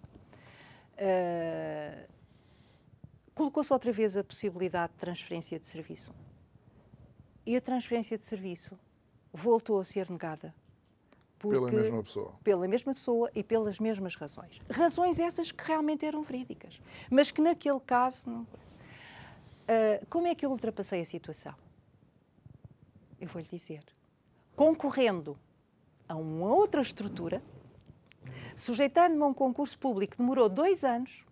Uh, 0.95 2.15
Colocou-se 3.35 3.73
outra 3.73 3.91
vez 3.91 4.17
a 4.17 4.23
possibilidade 4.23 4.93
de 4.93 4.99
transferência 5.01 5.59
de 5.59 5.67
serviço. 5.67 6.13
E 7.45 7.57
a 7.57 7.61
transferência 7.61 8.17
de 8.17 8.25
serviço 8.25 8.79
voltou 9.33 9.81
a 9.81 9.85
ser 9.85 10.09
negada. 10.09 10.55
pela 11.41 11.71
mesma 11.71 12.03
pessoa. 12.03 12.33
Pela 12.45 12.69
mesma 12.69 12.95
pessoa 12.95 13.31
e 13.35 13.43
pelas 13.43 13.81
mesmas 13.81 14.15
razões. 14.15 14.63
Razões 14.71 15.19
essas 15.19 15.51
que 15.51 15.65
realmente 15.67 16.07
eram 16.07 16.23
verídicas, 16.23 16.81
mas 17.11 17.33
que 17.33 17.43
naquele 17.43 17.81
caso. 17.81 18.47
Uh, 19.65 20.05
como 20.11 20.27
é 20.27 20.35
que 20.35 20.45
eu 20.45 20.51
ultrapassei 20.51 21.01
a 21.01 21.07
situação? 21.07 21.55
Eu 23.19 23.29
vou-lhe 23.29 23.49
dizer. 23.49 23.83
Concorrendo 24.55 25.39
a 26.07 26.17
uma 26.17 26.53
outra 26.53 26.83
estrutura, 26.83 27.43
sujeitando-me 28.55 29.23
a 29.23 29.27
um 29.27 29.35
concurso 29.35 29.79
público 29.79 30.13
que 30.13 30.19
demorou 30.19 30.49
dois 30.49 30.85
anos 30.85 31.25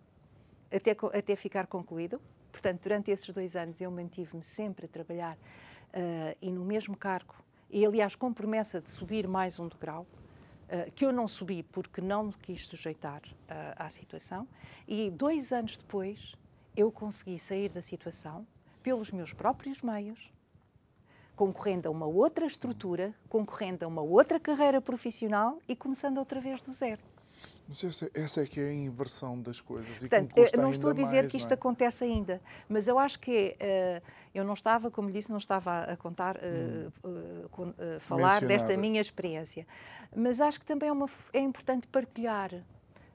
até, 0.71 0.97
até 1.17 1.35
ficar 1.35 1.67
concluído. 1.67 2.19
Portanto, 2.51 2.81
durante 2.83 3.11
esses 3.11 3.29
dois 3.29 3.55
anos 3.55 3.79
eu 3.79 3.91
mantive-me 3.91 4.43
sempre 4.43 4.85
a 4.85 4.89
trabalhar 4.89 5.35
uh, 5.35 6.37
e 6.41 6.51
no 6.51 6.65
mesmo 6.65 6.97
cargo, 6.97 7.35
e 7.69 7.85
aliás 7.85 8.15
com 8.15 8.33
promessa 8.33 8.81
de 8.81 8.89
subir 8.89 9.27
mais 9.27 9.59
um 9.59 9.67
degrau, 9.67 10.05
uh, 10.05 10.91
que 10.93 11.05
eu 11.05 11.11
não 11.11 11.27
subi 11.27 11.63
porque 11.63 12.01
não 12.01 12.25
me 12.25 12.33
quis 12.33 12.65
sujeitar 12.65 13.21
uh, 13.23 13.75
à 13.75 13.89
situação, 13.89 14.47
e 14.87 15.11
dois 15.11 15.51
anos 15.51 15.77
depois 15.77 16.35
eu 16.75 16.91
consegui 16.91 17.39
sair 17.39 17.69
da 17.69 17.81
situação 17.81 18.45
pelos 18.81 19.11
meus 19.11 19.33
próprios 19.33 19.81
meios, 19.81 20.31
concorrendo 21.35 21.87
a 21.87 21.91
uma 21.91 22.05
outra 22.05 22.45
estrutura, 22.45 23.13
concorrendo 23.29 23.85
a 23.85 23.87
uma 23.87 24.01
outra 24.01 24.39
carreira 24.39 24.81
profissional 24.81 25.59
e 25.67 25.75
começando 25.75 26.17
outra 26.17 26.39
vez 26.41 26.61
do 26.61 26.71
zero. 26.71 27.01
Mas 27.67 27.83
essa, 27.83 28.11
essa, 28.13 28.41
é 28.41 28.45
que 28.45 28.59
é 28.59 28.69
a 28.69 28.73
inversão 28.73 29.41
das 29.41 29.61
coisas. 29.61 29.99
Portanto, 29.99 30.35
não 30.57 30.69
estou 30.69 30.91
a 30.91 30.93
dizer 30.93 31.21
mais, 31.21 31.27
que 31.27 31.37
isto 31.37 31.51
é? 31.51 31.53
acontece 31.53 32.03
ainda, 32.03 32.41
mas 32.67 32.87
eu 32.87 32.99
acho 32.99 33.19
que 33.19 33.55
uh, 33.55 34.03
eu 34.35 34.43
não 34.43 34.53
estava, 34.53 34.91
como 34.91 35.09
disse, 35.09 35.31
não 35.31 35.37
estava 35.37 35.83
a 35.83 35.95
contar, 35.95 36.35
uh, 36.35 37.09
uh, 37.09 37.99
falar 37.99 38.45
desta 38.45 38.75
minha 38.75 38.99
experiência. 38.99 39.65
Mas 40.15 40.41
acho 40.41 40.59
que 40.59 40.65
também 40.65 40.89
é, 40.89 40.91
uma, 40.91 41.09
é 41.31 41.39
importante 41.39 41.87
partilhar 41.87 42.51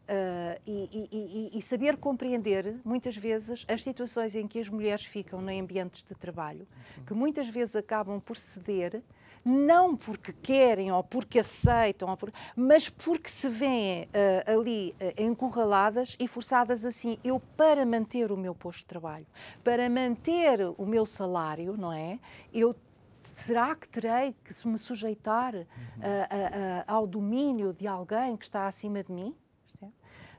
Uh, 0.09 0.59
e, 0.67 1.09
e, 1.13 1.59
e, 1.59 1.61
saber 1.61 1.99
compreender, 1.99 2.81
muitas 2.83 3.15
vezes, 3.15 3.67
as 3.69 3.83
situações 3.83 4.35
em 4.35 4.49
que 4.49 4.59
as 4.59 4.71
mulheres 4.71 5.05
ficam 5.05 5.47
em 5.51 5.61
ambientes 5.61 6.03
de 6.03 6.15
trabalho, 6.15 6.67
que 7.07 7.13
muitas 7.13 7.51
vezes 7.51 7.77
acabam 7.77 8.19
por 8.19 8.35
ceder, 8.35 9.03
não 9.45 9.95
porque 9.95 10.33
querem 10.33 10.91
ou 10.91 11.05
porque 11.05 11.41
aceitam, 11.41 12.09
ou 12.09 12.17
por, 12.17 12.33
mas 12.57 12.89
porque 12.89 13.29
se 13.29 13.51
veem 13.51 14.05
uh, 14.05 14.59
ali 14.59 14.95
uh, 14.99 15.23
encurraladas 15.23 16.17
e 16.19 16.27
forçadas 16.27 16.87
assim. 16.87 17.19
Eu, 17.23 17.39
para 17.39 17.85
manter 17.85 18.33
o 18.33 18.37
meu 18.37 18.55
posto 18.55 18.79
de 18.79 18.87
trabalho, 18.87 19.27
para 19.63 19.91
manter 19.91 20.59
o 20.79 20.87
meu 20.87 21.05
salário, 21.05 21.77
não 21.77 21.93
é? 21.93 22.19
Eu 22.51 22.75
será 23.31 23.75
que 23.75 23.87
terei 23.87 24.33
que 24.33 24.67
me 24.67 24.79
sujeitar 24.79 25.55
uhum. 25.55 25.67
ao 26.87 27.07
domínio 27.07 27.75
de 27.75 27.87
alguém 27.87 28.35
que 28.39 28.47
está 28.47 28.67
acima 28.67 29.05
de 29.05 29.13
mim? 29.13 29.37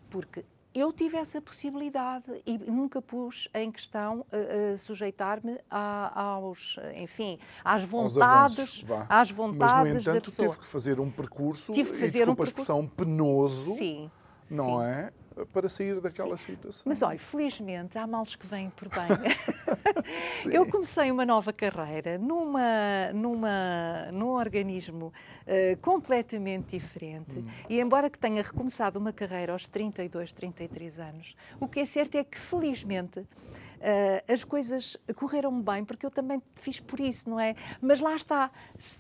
Porque 0.10 0.45
eu 0.74 0.93
tive 0.93 1.17
essa 1.17 1.41
possibilidade 1.41 2.41
e 2.45 2.58
nunca 2.58 3.02
pus 3.02 3.50
em 3.54 3.72
questão 3.72 4.19
uh, 4.19 4.74
uh, 4.74 4.78
sujeitar-me 4.78 5.58
aos, 5.69 6.78
enfim, 6.95 7.39
às 7.63 7.84
vontades, 7.84 8.86
às 9.10 9.32
vontades 9.32 9.93
Mas, 9.93 9.93
no 9.93 10.00
entanto, 10.00 10.13
da 10.15 10.22
pessoa. 10.22 10.50
Tive 10.50 10.60
que 10.60 10.67
fazer 10.67 11.00
um 11.00 11.10
percurso, 11.10 11.72
tive 11.72 11.91
que 11.91 11.98
fazer 11.98 12.30
um 12.30 12.36
percurso, 12.36 12.41
a 12.41 12.62
expressão 12.62 12.88
penoso, 12.88 13.76
sim, 13.76 14.12
não 14.50 14.80
sim. 14.80 14.86
é? 14.86 15.13
Para 15.45 15.69
sair 15.69 15.99
daquela 15.99 16.38
Sim. 16.38 16.54
situação. 16.54 16.84
Mas 16.86 17.02
olha, 17.02 17.19
felizmente 17.19 17.97
há 17.97 18.06
males 18.06 18.36
que 18.36 18.45
vêm 18.45 18.69
por 18.69 18.89
bem. 18.89 19.08
eu 20.52 20.65
comecei 20.65 21.12
uma 21.12 21.25
nova 21.25 21.54
carreira 21.54 22.17
numa, 22.17 23.12
numa, 23.13 24.12
num 24.12 24.30
organismo 24.30 25.08
uh, 25.08 25.78
completamente 25.82 26.78
diferente 26.78 27.39
hum. 27.39 27.47
e 27.69 27.80
embora 27.80 28.10
que 28.10 28.17
tenha 28.17 28.41
recomeçado 28.41 28.99
uma 28.99 29.13
carreira 29.13 29.54
aos 29.54 29.67
32, 29.67 30.34
33 30.34 30.99
anos, 30.99 31.36
o 31.60 31.67
que 31.67 31.80
é 31.80 31.86
certo 31.86 32.15
é 32.15 32.23
que 32.23 32.38
felizmente 32.38 33.19
uh, 33.19 34.32
as 34.32 34.43
coisas 34.43 34.97
correram 35.15 35.62
bem, 35.62 35.84
porque 35.84 36.06
eu 36.06 36.12
também 36.12 36.41
fiz 36.56 36.80
por 36.80 36.99
isso, 36.99 37.30
não 37.30 37.39
é? 37.39 37.56
Mas 37.82 37.99
lá 37.99 38.15
está, 38.15 38.52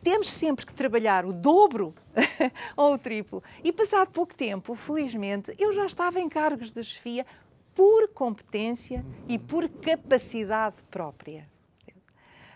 temos 0.03 0.29
sempre 0.29 0.65
que 0.65 0.73
trabalhar 0.73 1.25
o 1.25 1.33
dobro 1.33 1.93
ou 2.75 2.93
o 2.93 2.97
triplo, 2.97 3.43
e 3.63 3.71
passado 3.71 4.11
pouco 4.11 4.33
tempo, 4.33 4.75
felizmente, 4.75 5.53
eu 5.57 5.71
já 5.71 5.85
estava 5.85 6.19
em 6.19 6.28
cargos 6.29 6.71
de 6.71 6.83
chefia 6.83 7.25
por 7.73 8.09
competência 8.09 9.05
e 9.27 9.37
por 9.39 9.67
capacidade 9.69 10.77
própria. 10.89 11.49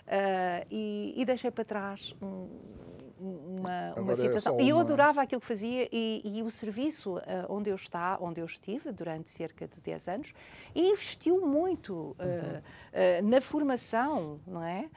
Uh, 0.05 0.67
e, 0.69 1.13
e, 1.15 1.25
deixei 1.25 1.49
para 1.49 1.63
trás 1.63 2.13
um, 2.21 2.49
uma, 3.23 3.93
uma 3.95 4.15
situação. 4.15 4.57
É 4.59 4.63
e 4.63 4.69
eu 4.69 4.79
adorava 4.79 5.21
aquilo 5.21 5.39
que 5.39 5.47
fazia 5.47 5.87
e, 5.91 6.21
e 6.25 6.43
o 6.43 6.51
serviço 6.51 7.17
uh, 7.17 7.21
onde 7.47 7.69
eu 7.69 7.75
está, 7.75 8.17
onde 8.19 8.41
eu 8.41 8.45
estive 8.45 8.91
durante 8.91 9.29
cerca 9.29 9.67
de 9.67 9.79
10 9.79 10.07
anos, 10.09 10.33
e 10.75 10.89
investiu 10.89 11.45
muito 11.47 11.93
uh, 11.93 12.15
uhum. 12.19 13.25
uh, 13.25 13.29
na 13.29 13.39
formação, 13.39 14.41
não 14.45 14.63
é, 14.63 14.89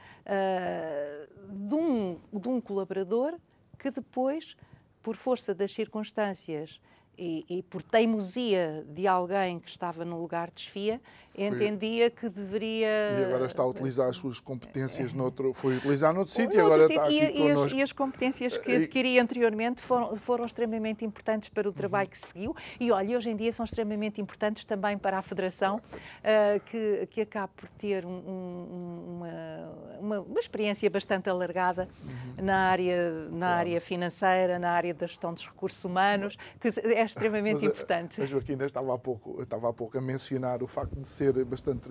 de 1.49 1.75
um, 1.75 2.19
de 2.33 2.49
um 2.49 2.59
colaborador 2.59 3.39
que 3.77 3.89
depois, 3.89 4.57
por 5.01 5.15
força 5.15 5.55
das 5.55 5.71
circunstâncias 5.71 6.81
e, 7.17 7.45
e, 7.49 7.63
por 7.63 7.81
teimosia 7.81 8.85
de 8.89 9.07
alguém 9.07 9.59
que 9.59 9.69
estava 9.69 10.05
no 10.05 10.19
lugar 10.19 10.47
de 10.47 10.55
desfia, 10.55 11.01
entendia 11.37 12.09
que 12.09 12.27
deveria. 12.29 12.87
E 12.87 13.25
agora 13.25 13.45
está 13.45 13.61
a 13.61 13.67
utilizar 13.67 14.09
as 14.09 14.17
suas 14.17 14.39
competências 14.39 15.13
noutro. 15.13 15.53
Foi 15.53 15.77
utilizar 15.77 16.13
noutro 16.13 16.33
sítio 16.33 16.57
e 16.57 16.59
agora 16.59 16.83
está 16.83 17.03
aqui 17.03 17.19
e, 17.19 17.47
e, 17.47 17.51
as, 17.51 17.71
e 17.71 17.81
as 17.81 17.91
competências 17.91 18.57
que 18.57 18.75
adquiri 18.75 19.19
anteriormente 19.19 19.81
foram, 19.81 20.15
foram 20.15 20.45
extremamente 20.45 21.05
importantes 21.05 21.49
para 21.49 21.69
o 21.69 21.71
trabalho 21.71 22.09
que 22.09 22.17
seguiu 22.17 22.55
e, 22.79 22.91
olha, 22.91 23.17
hoje 23.17 23.29
em 23.29 23.35
dia 23.35 23.51
são 23.51 23.63
extremamente 23.63 24.19
importantes 24.19 24.65
também 24.65 24.97
para 24.97 25.19
a 25.19 25.21
Federação, 25.21 25.77
uh, 25.77 26.59
que, 26.65 27.07
que 27.11 27.21
acaba 27.21 27.49
por 27.55 27.69
ter 27.69 28.05
um, 28.05 28.09
um, 28.09 29.03
uma, 29.07 29.99
uma, 29.99 30.19
uma, 30.21 30.39
experiência 30.39 30.89
bastante 30.89 31.29
alargada 31.29 31.87
uhum. 32.03 32.45
na, 32.45 32.69
área, 32.69 33.11
na 33.29 33.37
claro. 33.37 33.59
área 33.59 33.81
financeira, 33.81 34.57
na 34.57 34.71
área 34.71 34.93
da 34.93 35.05
gestão 35.05 35.33
dos 35.33 35.45
recursos 35.45 35.83
humanos, 35.83 36.37
que 36.59 36.67
é 36.67 37.06
extremamente 37.07 37.55
Mas 37.55 37.63
importante. 37.63 38.21
A, 38.21 38.23
a 38.23 38.27
Joaquina 38.27 38.65
estava 38.65 38.93
há, 38.93 38.97
pouco, 38.97 39.41
estava 39.41 39.69
há 39.69 39.73
pouco 39.73 39.97
a 39.97 40.01
mencionar 40.01 40.61
o 40.61 40.67
facto 40.67 40.95
de 40.99 41.07
ser 41.07 41.43
bastante, 41.43 41.89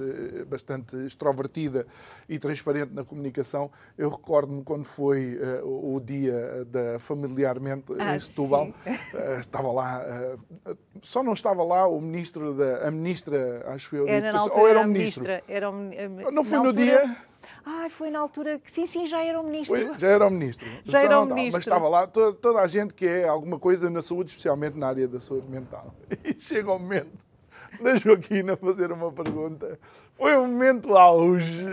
bastante 0.48 0.96
extrovertida 1.04 1.86
e 2.28 2.38
transparente 2.38 2.92
na 2.92 3.04
comunicação. 3.04 3.70
Eu 3.98 4.08
recordo-me 4.08 4.62
quando 4.62 4.84
foi 4.84 5.36
uh, 5.36 5.94
o 5.96 6.00
dia 6.00 6.64
da 6.66 6.98
Familiarmente 7.00 7.92
ah, 7.98 8.14
em 8.14 8.20
Setúbal, 8.20 8.68
uh, 8.68 9.40
estava 9.40 9.72
lá, 9.72 10.04
uh, 10.66 10.76
só 11.02 11.22
não 11.22 11.32
estava 11.32 11.64
lá 11.64 11.86
o 11.86 12.00
ministro 12.00 12.54
da, 12.54 12.88
a 12.88 12.90
ministra, 12.90 13.64
acho 13.68 13.96
eu, 13.96 14.08
era, 14.08 14.42
ou 14.42 14.68
era 14.68 14.80
o 14.80 14.86
ministro? 14.86 15.24
Ministra, 15.24 15.42
era 15.48 15.70
não 16.30 16.44
foi 16.44 16.58
no 16.58 16.66
altura... 16.66 16.84
dia 16.84 17.16
Ai, 17.64 17.90
foi 17.90 18.10
na 18.10 18.18
altura 18.18 18.58
que 18.58 18.70
sim, 18.70 18.86
sim, 18.86 19.06
já 19.06 19.22
era 19.22 19.40
o 19.40 19.44
ministro. 19.44 19.76
Foi, 19.76 19.98
já 19.98 20.08
era 20.08 20.26
o 20.26 20.30
ministro. 20.30 20.66
Já 20.84 21.00
era 21.02 21.20
o 21.20 21.26
ministro. 21.26 21.52
Mas 21.52 21.66
estava 21.66 21.88
lá 21.88 22.06
toda, 22.06 22.36
toda, 22.36 22.60
a 22.60 22.66
gente 22.66 22.94
que 22.94 23.06
é 23.06 23.28
alguma 23.28 23.58
coisa 23.58 23.90
na 23.90 24.02
saúde, 24.02 24.30
especialmente 24.30 24.76
na 24.76 24.88
área 24.88 25.08
da 25.08 25.20
saúde 25.20 25.48
mental. 25.48 25.94
E 26.24 26.40
chega 26.40 26.72
o 26.72 26.78
momento 26.78 27.26
da 27.82 27.94
Joaquina 27.94 28.56
fazer 28.56 28.92
uma 28.92 29.12
pergunta. 29.12 29.78
Foi 30.16 30.36
um 30.36 30.46
momento 30.46 30.96
auge. 30.96 31.66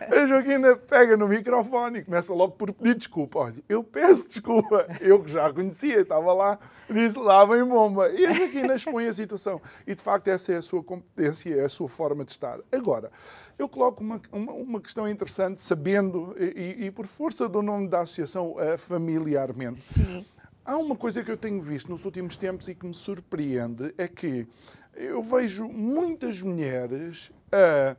A 0.00 0.26
Joaquina 0.26 0.76
pega 0.76 1.16
no 1.16 1.28
microfone 1.28 1.98
e 1.98 2.04
começa 2.04 2.32
logo 2.32 2.52
por 2.52 2.72
pedir 2.72 2.94
desculpa. 2.94 3.38
Olha, 3.40 3.62
eu 3.68 3.82
peço 3.82 4.28
desculpa. 4.28 4.86
Eu 5.00 5.22
que 5.22 5.30
já 5.30 5.46
a 5.46 5.52
conhecia, 5.52 6.00
estava 6.00 6.32
lá, 6.32 6.58
disse 6.88 7.18
lá 7.18 7.44
vem 7.44 7.64
bomba. 7.64 8.08
E 8.10 8.26
a 8.26 8.32
Joaquina 8.32 8.74
expõe 8.74 9.06
a 9.06 9.12
situação. 9.12 9.60
E 9.86 9.94
de 9.94 10.02
facto 10.02 10.28
essa 10.28 10.52
é 10.52 10.56
a 10.56 10.62
sua 10.62 10.82
competência, 10.82 11.54
é 11.54 11.64
a 11.64 11.68
sua 11.68 11.88
forma 11.88 12.24
de 12.24 12.32
estar. 12.32 12.58
Agora, 12.70 13.10
eu 13.58 13.68
coloco 13.68 14.02
uma, 14.02 14.20
uma, 14.32 14.52
uma 14.52 14.80
questão 14.80 15.06
interessante, 15.06 15.60
sabendo, 15.60 16.34
e, 16.38 16.86
e, 16.86 16.90
por 16.90 17.06
força 17.06 17.46
do 17.48 17.60
nome 17.60 17.88
da 17.88 18.00
associação, 18.00 18.52
uh, 18.52 18.78
familiarmente. 18.78 19.80
Sim. 19.80 20.24
Há 20.64 20.76
uma 20.76 20.96
coisa 20.96 21.22
que 21.22 21.30
eu 21.30 21.36
tenho 21.36 21.60
visto 21.60 21.90
nos 21.90 22.04
últimos 22.04 22.36
tempos 22.36 22.68
e 22.68 22.74
que 22.74 22.86
me 22.86 22.94
surpreende, 22.94 23.94
é 23.98 24.06
que 24.06 24.46
eu 24.94 25.22
vejo 25.22 25.68
muitas 25.68 26.42
mulheres 26.42 27.30
a 27.52 27.96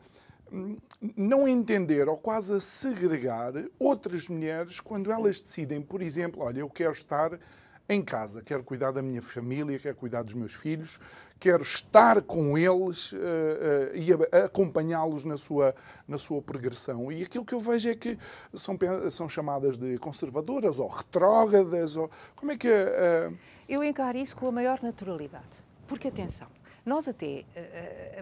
não 1.15 1.47
entender 1.47 2.07
ou 2.09 2.17
quase 2.17 2.53
a 2.53 2.59
segregar 2.59 3.53
outras 3.79 4.27
mulheres 4.27 4.79
quando 4.79 5.11
elas 5.11 5.41
decidem, 5.41 5.81
por 5.81 6.01
exemplo, 6.01 6.43
olha, 6.43 6.59
eu 6.59 6.69
quero 6.69 6.91
estar 6.91 7.39
em 7.87 8.01
casa, 8.01 8.41
quero 8.41 8.63
cuidar 8.63 8.91
da 8.91 9.01
minha 9.01 9.21
família, 9.21 9.77
quero 9.79 9.95
cuidar 9.95 10.23
dos 10.23 10.33
meus 10.33 10.53
filhos, 10.53 10.99
quero 11.39 11.63
estar 11.63 12.21
com 12.21 12.57
eles 12.57 13.11
uh, 13.11 13.17
uh, 13.17 13.95
e 13.95 14.13
acompanhá-los 14.43 15.25
na 15.25 15.37
sua, 15.37 15.75
na 16.07 16.17
sua 16.17 16.41
progressão. 16.41 17.11
E 17.11 17.23
aquilo 17.23 17.43
que 17.43 17.53
eu 17.53 17.59
vejo 17.59 17.89
é 17.89 17.95
que 17.95 18.17
são, 18.53 18.77
são 19.09 19.27
chamadas 19.27 19.77
de 19.77 19.97
conservadoras 19.97 20.79
ou 20.79 20.87
retrógradas. 20.87 21.97
Ou, 21.97 22.09
como 22.35 22.51
é 22.53 22.57
que. 22.57 22.69
Uh... 22.69 23.37
Eu 23.67 23.83
encaro 23.83 24.17
isso 24.17 24.37
com 24.37 24.47
a 24.47 24.51
maior 24.51 24.79
naturalidade. 24.81 25.65
Porque, 25.87 26.07
atenção, 26.07 26.47
nós 26.85 27.07
até, 27.07 27.43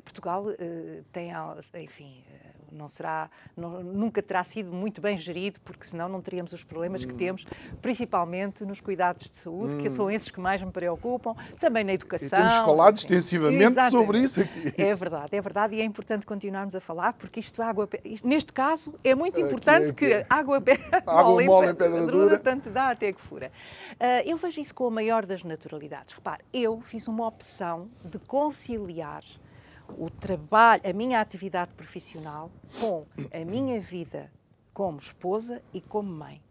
Portugal 0.04 0.46
tem, 1.12 1.32
enfim, 1.76 2.24
não 2.72 2.88
será, 2.88 3.30
não, 3.56 3.84
nunca 3.84 4.22
terá 4.22 4.44
sido 4.44 4.72
muito 4.72 5.02
bem 5.02 5.18
gerido, 5.18 5.60
porque 5.62 5.86
senão 5.86 6.10
não 6.10 6.22
teríamos 6.22 6.54
os 6.54 6.64
problemas 6.64 7.06
que 7.06 7.14
hum. 7.14 7.18
temos, 7.18 7.46
principalmente 7.82 8.66
nos 8.66 8.82
cuidados 8.82 9.30
de 9.30 9.38
saúde, 9.38 9.76
que 9.78 9.90
são 9.90 10.06
hum. 10.06 10.12
esses 10.12 10.32
que 10.32 10.40
mais 10.40 10.62
me 10.62 10.72
preocupam, 10.72 11.36
também 11.60 11.84
na 11.84 11.94
educação. 11.94 12.40
E 12.40 12.42
temos 12.42 12.66
falado 12.66 12.96
assim. 12.96 13.06
extensivamente 13.06 13.64
Exatamente. 13.64 13.92
sobre 13.92 14.20
isso 14.20 14.42
aqui. 14.42 14.74
É 14.78 14.96
verdade, 14.96 15.36
é 15.36 15.42
verdade, 15.42 15.76
e 15.76 15.82
é 15.82 15.84
importante 15.84 16.26
continuarmos 16.26 16.76
a 16.76 16.82
falar, 16.82 17.14
porque 17.14 17.40
isto 17.40 17.62
água, 17.62 17.88
isto, 18.04 18.28
neste 18.28 18.54
caso, 18.54 18.94
é 19.04 19.16
muito 19.16 19.40
importante 19.40 19.94
que, 19.94 20.06
é 20.06 20.24
que 20.24 20.26
água, 20.30 20.62
água 21.06 21.44
mole 21.44 21.68
em 21.70 21.76
pedra 21.76 22.06
dura, 22.06 22.38
tanto 22.38 22.70
dá 22.70 22.90
até 22.90 23.12
que 23.12 23.22
fura. 23.22 23.52
Uh, 23.94 24.30
eu 24.30 24.38
vejo 24.38 24.62
isso 24.62 24.74
com 24.74 24.88
a 24.88 24.92
maior 24.92 25.26
das 25.26 25.44
naturalidades. 25.44 26.14
Repare, 26.14 26.44
eu 26.54 26.80
fiz 26.82 27.08
uma 27.08 27.28
opção 27.28 27.90
de 28.04 28.20
conciliar 28.20 29.24
o 29.98 30.10
trabalho, 30.10 30.82
a 30.88 30.94
minha 30.94 31.20
atividade 31.20 31.74
profissional 31.74 32.52
com 32.80 33.06
a 33.34 33.46
minha 33.46 33.80
vida 33.80 34.32
como 34.74 34.98
esposa 34.98 35.62
e 35.74 35.82
como 35.82 36.10
mãe. 36.10 36.42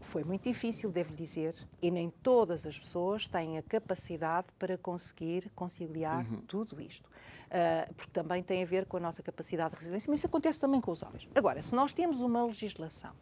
Foi 0.00 0.22
muito 0.22 0.44
difícil, 0.44 0.92
devo 0.92 1.16
dizer, 1.16 1.56
e 1.80 1.90
nem 1.90 2.10
todas 2.10 2.66
as 2.66 2.78
pessoas 2.78 3.26
têm 3.26 3.56
a 3.56 3.62
capacidade 3.62 4.48
para 4.58 4.76
conseguir 4.76 5.50
conciliar 5.54 6.30
uhum. 6.30 6.42
tudo 6.42 6.80
isto. 6.80 7.08
Uh, 7.46 7.92
porque 7.94 8.12
também 8.12 8.42
tem 8.42 8.62
a 8.62 8.66
ver 8.66 8.84
com 8.84 8.98
a 8.98 9.00
nossa 9.00 9.22
capacidade 9.22 9.70
de 9.70 9.76
resiliência, 9.80 10.10
mas 10.10 10.18
isso 10.18 10.26
acontece 10.26 10.60
também 10.60 10.80
com 10.80 10.90
os 10.90 11.02
homens. 11.02 11.26
Agora, 11.34 11.62
se 11.62 11.74
nós 11.74 11.92
temos 11.92 12.20
uma 12.20 12.44
legislação 12.44 13.12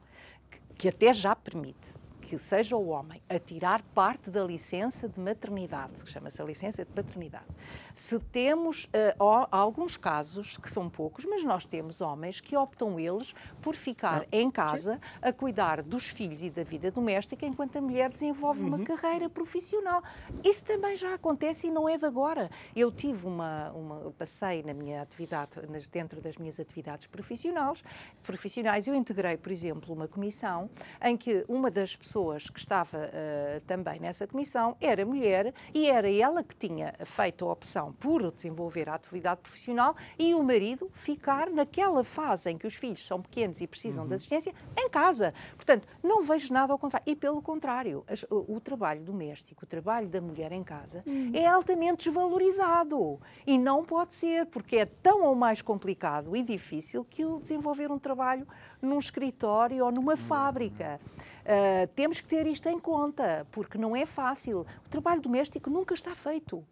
que, 0.50 0.60
que 0.76 0.88
até 0.88 1.12
já 1.12 1.36
permite 1.36 1.94
que 2.22 2.38
seja 2.38 2.76
o 2.76 2.88
homem 2.88 3.20
a 3.28 3.38
tirar 3.38 3.82
parte 3.94 4.30
da 4.30 4.44
licença 4.44 5.08
de 5.08 5.20
maternidade, 5.20 6.04
que 6.04 6.08
chama-se 6.08 6.40
a 6.40 6.44
licença 6.44 6.84
de 6.84 6.90
paternidade. 6.92 7.44
Se 7.92 8.18
temos 8.18 8.84
uh, 8.84 9.48
alguns 9.50 9.96
casos, 9.96 10.56
que 10.56 10.70
são 10.70 10.88
poucos, 10.88 11.26
mas 11.26 11.42
nós 11.42 11.66
temos 11.66 12.00
homens 12.00 12.40
que 12.40 12.56
optam 12.56 12.98
eles 12.98 13.34
por 13.60 13.74
ficar 13.74 14.22
ah, 14.22 14.26
em 14.30 14.50
casa 14.50 15.00
a 15.20 15.32
cuidar 15.32 15.82
dos 15.82 16.08
filhos 16.08 16.42
e 16.42 16.48
da 16.48 16.62
vida 16.62 16.90
doméstica 16.90 17.44
enquanto 17.44 17.76
a 17.76 17.80
mulher 17.80 18.08
desenvolve 18.08 18.60
uhum. 18.62 18.68
uma 18.68 18.84
carreira 18.84 19.28
profissional. 19.28 20.02
Isso 20.44 20.64
também 20.64 20.94
já 20.94 21.14
acontece 21.14 21.66
e 21.66 21.70
não 21.70 21.88
é 21.88 21.98
de 21.98 22.06
agora. 22.06 22.48
Eu 22.74 22.92
tive 22.92 23.26
uma, 23.26 23.72
uma 23.72 24.12
passei 24.12 24.62
na 24.62 24.72
minha 24.72 25.02
atividade, 25.02 25.58
dentro 25.90 26.20
das 26.20 26.36
minhas 26.36 26.60
atividades 26.60 27.08
profissionais, 27.08 27.82
profissionais, 28.22 28.86
eu 28.86 28.94
integrei, 28.94 29.36
por 29.36 29.50
exemplo, 29.50 29.92
uma 29.92 30.06
comissão 30.06 30.70
em 31.02 31.16
que 31.16 31.44
uma 31.48 31.70
das 31.70 31.96
pessoas 31.96 32.11
pessoas 32.12 32.50
que 32.50 32.58
estava 32.58 32.98
uh, 32.98 33.60
também 33.62 33.98
nessa 33.98 34.26
comissão 34.26 34.76
era 34.82 35.06
mulher 35.06 35.54
e 35.72 35.88
era 35.88 36.10
ela 36.12 36.42
que 36.42 36.54
tinha 36.54 36.92
feito 37.06 37.48
a 37.48 37.52
opção 37.52 37.94
por 37.94 38.30
desenvolver 38.30 38.86
a 38.90 38.94
atividade 38.94 39.40
profissional 39.40 39.96
e 40.18 40.34
o 40.34 40.42
marido 40.42 40.90
ficar 40.92 41.48
naquela 41.48 42.04
fase 42.04 42.50
em 42.50 42.58
que 42.58 42.66
os 42.66 42.74
filhos 42.74 43.06
são 43.06 43.22
pequenos 43.22 43.62
e 43.62 43.66
precisam 43.66 44.02
uhum. 44.02 44.08
de 44.08 44.14
assistência 44.16 44.54
em 44.76 44.90
casa. 44.90 45.32
Portanto, 45.56 45.88
não 46.02 46.22
vejo 46.22 46.52
nada 46.52 46.74
ao 46.74 46.78
contrário. 46.78 47.04
E 47.06 47.16
pelo 47.16 47.40
contrário, 47.40 48.04
o, 48.30 48.56
o 48.56 48.60
trabalho 48.60 49.02
doméstico, 49.02 49.64
o 49.64 49.66
trabalho 49.66 50.08
da 50.08 50.20
mulher 50.20 50.52
em 50.52 50.62
casa 50.62 51.02
uhum. 51.06 51.30
é 51.32 51.46
altamente 51.46 52.10
desvalorizado. 52.10 53.18
E 53.46 53.56
não 53.56 53.84
pode 53.84 54.12
ser, 54.12 54.44
porque 54.46 54.76
é 54.76 54.84
tão 54.84 55.24
ou 55.24 55.34
mais 55.34 55.62
complicado 55.62 56.36
e 56.36 56.42
difícil 56.42 57.06
que 57.08 57.24
o 57.24 57.38
desenvolver 57.38 57.90
um 57.90 57.98
trabalho 57.98 58.46
num 58.82 58.98
escritório 58.98 59.82
ou 59.82 59.90
numa 59.90 60.12
uhum. 60.12 60.18
fábrica. 60.18 61.00
Uh, 61.42 61.86
temos 61.94 62.20
que 62.20 62.28
ter 62.28 62.46
isto 62.46 62.68
em 62.68 62.78
conta, 62.78 63.46
porque 63.50 63.76
não 63.76 63.96
é 63.96 64.06
fácil. 64.06 64.66
O 64.84 64.88
trabalho 64.88 65.20
doméstico 65.20 65.68
nunca 65.70 65.94
está 65.94 66.14
feito. 66.14 66.64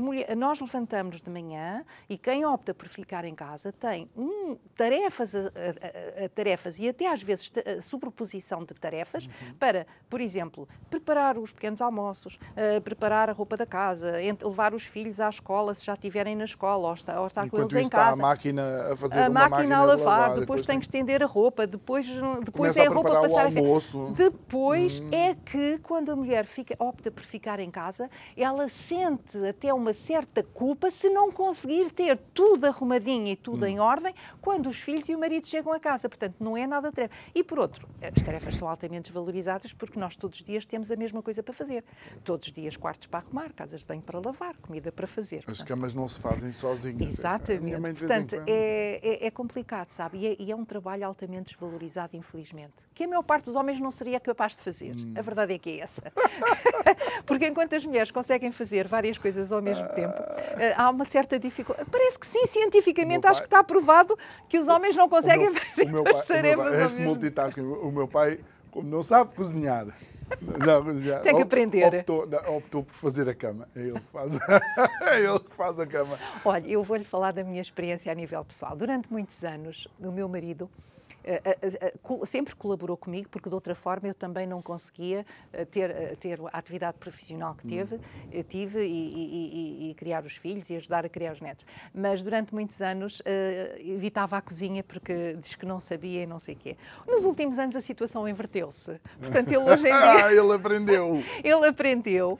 Mulher, 0.00 0.36
nós 0.36 0.60
levantamos 0.60 1.20
de 1.20 1.30
manhã 1.30 1.84
e 2.08 2.18
quem 2.18 2.44
opta 2.44 2.74
por 2.74 2.88
ficar 2.88 3.24
em 3.24 3.34
casa 3.34 3.72
tem 3.72 4.08
um, 4.16 4.56
tarefas, 4.76 5.34
a, 5.34 5.38
a, 5.40 6.24
a, 6.24 6.28
tarefas 6.28 6.78
e 6.78 6.88
até 6.88 7.10
às 7.10 7.22
vezes 7.22 7.50
a 7.78 7.82
sobreposição 7.82 8.64
de 8.64 8.74
tarefas 8.74 9.26
uhum. 9.26 9.54
para, 9.58 9.86
por 10.08 10.20
exemplo, 10.20 10.68
preparar 10.90 11.38
os 11.38 11.52
pequenos 11.52 11.80
almoços, 11.80 12.36
uh, 12.36 12.80
preparar 12.82 13.28
a 13.30 13.32
roupa 13.32 13.56
da 13.56 13.66
casa, 13.66 14.16
levar 14.42 14.74
os 14.74 14.86
filhos 14.86 15.20
à 15.20 15.28
escola 15.28 15.74
se 15.74 15.84
já 15.84 15.94
estiverem 15.94 16.36
na 16.36 16.44
escola 16.44 16.88
ou, 16.88 16.94
está, 16.94 17.20
ou 17.20 17.26
estar 17.26 17.48
com 17.48 17.58
eles 17.58 17.74
em 17.74 17.88
casa. 17.88 18.22
a 18.22 18.26
máquina 18.26 18.92
a 18.92 18.96
fazer 18.96 19.18
a 19.18 19.30
máquina, 19.30 19.56
máquina 19.56 19.76
a 19.78 19.82
lavar, 19.84 20.28
depois, 20.30 20.40
depois 20.40 20.62
tem 20.62 20.78
que 20.78 20.84
estender 20.84 21.22
a 21.22 21.26
roupa, 21.26 21.66
depois, 21.66 22.06
depois 22.44 22.76
é 22.76 22.86
a 22.86 22.90
roupa 22.90 23.20
passar 23.20 23.46
a 23.46 23.50
Depois 24.16 25.00
hum. 25.00 25.08
é 25.12 25.34
que 25.34 25.78
quando 25.78 26.10
a 26.10 26.16
mulher 26.16 26.44
fica, 26.44 26.74
opta 26.78 27.10
por 27.10 27.22
ficar 27.22 27.60
em 27.60 27.70
casa, 27.70 28.10
ela 28.36 28.68
sente 28.68 29.36
até 29.46 29.63
até 29.64 29.72
uma 29.72 29.94
certa 29.94 30.42
culpa 30.42 30.90
se 30.90 31.08
não 31.08 31.32
conseguir 31.32 31.90
ter 31.90 32.18
tudo 32.34 32.66
arrumadinho 32.66 33.28
e 33.28 33.36
tudo 33.36 33.64
hum. 33.64 33.68
em 33.68 33.80
ordem 33.80 34.12
quando 34.42 34.68
os 34.68 34.80
filhos 34.80 35.08
e 35.08 35.14
o 35.14 35.18
marido 35.18 35.46
chegam 35.46 35.72
a 35.72 35.80
casa. 35.80 36.06
Portanto, 36.06 36.34
não 36.38 36.54
é 36.54 36.66
nada 36.66 36.92
tarefa. 36.92 37.14
E 37.34 37.42
por 37.42 37.58
outro, 37.58 37.88
as 38.02 38.22
tarefas 38.22 38.56
são 38.56 38.68
altamente 38.68 39.04
desvalorizadas 39.04 39.72
porque 39.72 39.98
nós 39.98 40.16
todos 40.16 40.38
os 40.38 40.44
dias 40.44 40.66
temos 40.66 40.90
a 40.90 40.96
mesma 40.96 41.22
coisa 41.22 41.42
para 41.42 41.54
fazer. 41.54 41.82
Todos 42.22 42.48
os 42.48 42.52
dias 42.52 42.76
quartos 42.76 43.06
para 43.06 43.20
arrumar, 43.20 43.54
casas 43.54 43.80
de 43.80 43.86
banho 43.86 44.02
para 44.02 44.20
lavar, 44.20 44.54
comida 44.58 44.92
para 44.92 45.06
fazer. 45.06 45.44
As 45.46 45.62
camas 45.62 45.94
não 45.94 46.06
se 46.06 46.20
fazem 46.20 46.52
sozinhas. 46.52 47.14
Exatamente. 47.14 47.94
Portanto, 47.94 48.34
é, 48.46 49.00
é, 49.02 49.26
é, 49.26 49.30
complicado, 49.30 49.88
sabe? 49.90 50.18
E 50.18 50.26
é, 50.26 50.36
e 50.38 50.52
é, 50.52 50.56
um 50.56 50.64
trabalho 50.64 51.06
altamente 51.06 51.52
desvalorizado, 51.52 52.16
infelizmente. 52.16 52.74
Que 52.92 53.04
a 53.04 53.08
maior 53.08 53.22
parte 53.22 53.46
dos 53.46 53.56
homens 53.56 53.80
não 53.80 53.90
seria 53.90 54.20
capaz 54.20 54.54
de 54.54 54.62
fazer. 54.62 54.94
Hum. 54.94 55.14
A 55.16 55.22
verdade 55.22 55.54
é 55.54 55.58
que 55.58 55.70
é 55.70 55.78
essa. 55.80 56.02
porque 57.24 57.46
enquanto 57.46 57.74
as 57.74 57.86
mulheres 57.86 58.10
conseguem 58.10 58.52
fazer 58.52 58.86
várias 58.86 59.16
coisas 59.16 59.52
ao 59.54 59.62
mesmo 59.62 59.88
tempo. 59.90 60.20
Uh, 60.20 60.74
há 60.76 60.90
uma 60.90 61.04
certa 61.04 61.38
dificuldade. 61.38 61.88
Parece 61.90 62.18
que 62.18 62.26
sim, 62.26 62.46
cientificamente 62.46 63.20
pai... 63.20 63.30
acho 63.30 63.40
que 63.40 63.46
está 63.46 63.62
provado 63.62 64.16
que 64.48 64.58
os 64.58 64.68
homens 64.68 64.96
não 64.96 65.08
conseguem 65.08 65.50
meu, 65.50 65.60
fazer 65.60 66.02
pai, 66.02 66.22
tarefas. 66.24 66.70
O 66.70 66.74
este 66.74 67.00
multitasking, 67.00 67.62
o 67.62 67.90
meu 67.90 68.08
pai, 68.08 68.40
como 68.70 68.88
não 68.88 69.02
sabe 69.02 69.34
cozinhar, 69.34 69.86
não, 70.40 71.20
Tem 71.20 71.36
que 71.36 71.42
aprender. 71.42 71.86
Optou, 71.86 72.28
optou, 72.56 72.82
por 72.84 72.94
fazer 72.94 73.28
a 73.28 73.34
cama. 73.34 73.68
É 73.74 73.80
ele 73.80 74.00
que 74.00 74.10
faz, 74.12 74.38
é 75.02 75.20
ele 75.20 75.38
que 75.38 75.54
faz 75.54 75.78
a 75.78 75.86
cama. 75.86 76.18
Olha, 76.44 76.66
eu 76.66 76.82
vou-lhe 76.82 77.04
falar 77.04 77.32
da 77.32 77.44
minha 77.44 77.60
experiência 77.60 78.10
a 78.10 78.14
nível 78.14 78.44
pessoal. 78.44 78.76
Durante 78.76 79.12
muitos 79.12 79.44
anos, 79.44 79.88
o 80.00 80.10
meu 80.10 80.28
marido 80.28 80.70
eh, 80.74 80.78
eh, 80.78 80.86
eh, 80.86 81.03
sempre 82.26 82.54
colaborou 82.54 82.96
comigo, 82.96 83.28
porque 83.28 83.48
de 83.48 83.54
outra 83.54 83.74
forma 83.74 84.08
eu 84.08 84.14
também 84.14 84.46
não 84.46 84.60
conseguia 84.60 85.24
ter, 85.70 86.16
ter 86.16 86.40
a 86.40 86.58
atividade 86.58 86.98
profissional 86.98 87.54
que 87.54 87.66
teve, 87.66 87.96
hum. 87.96 88.00
tive 88.48 88.80
e, 88.80 89.88
e, 89.88 89.90
e, 89.90 89.94
criar 89.94 90.24
os 90.24 90.36
filhos 90.36 90.68
e 90.70 90.76
ajudar 90.76 91.04
a 91.04 91.08
criar 91.08 91.32
os 91.32 91.40
netos. 91.40 91.64
Mas 91.94 92.22
durante 92.22 92.54
muitos 92.54 92.80
anos 92.80 93.22
evitava 93.78 94.36
a 94.36 94.42
cozinha 94.42 94.82
porque 94.82 95.34
diz 95.34 95.54
que 95.54 95.66
não 95.66 95.78
sabia 95.78 96.22
e 96.22 96.26
não 96.26 96.38
sei 96.38 96.54
o 96.54 96.58
quê. 96.58 96.76
Nos 97.06 97.24
últimos 97.24 97.58
anos 97.58 97.76
a 97.76 97.80
situação 97.80 98.28
inverteu-se. 98.28 99.00
Portanto, 99.18 99.50
ele 99.50 99.70
hoje 99.70 99.88
em 99.88 99.92
dia. 99.96 100.26
ah, 100.26 100.32
ele 100.32 100.52
aprendeu. 100.52 101.22
ele 101.42 101.66
aprendeu. 101.66 102.38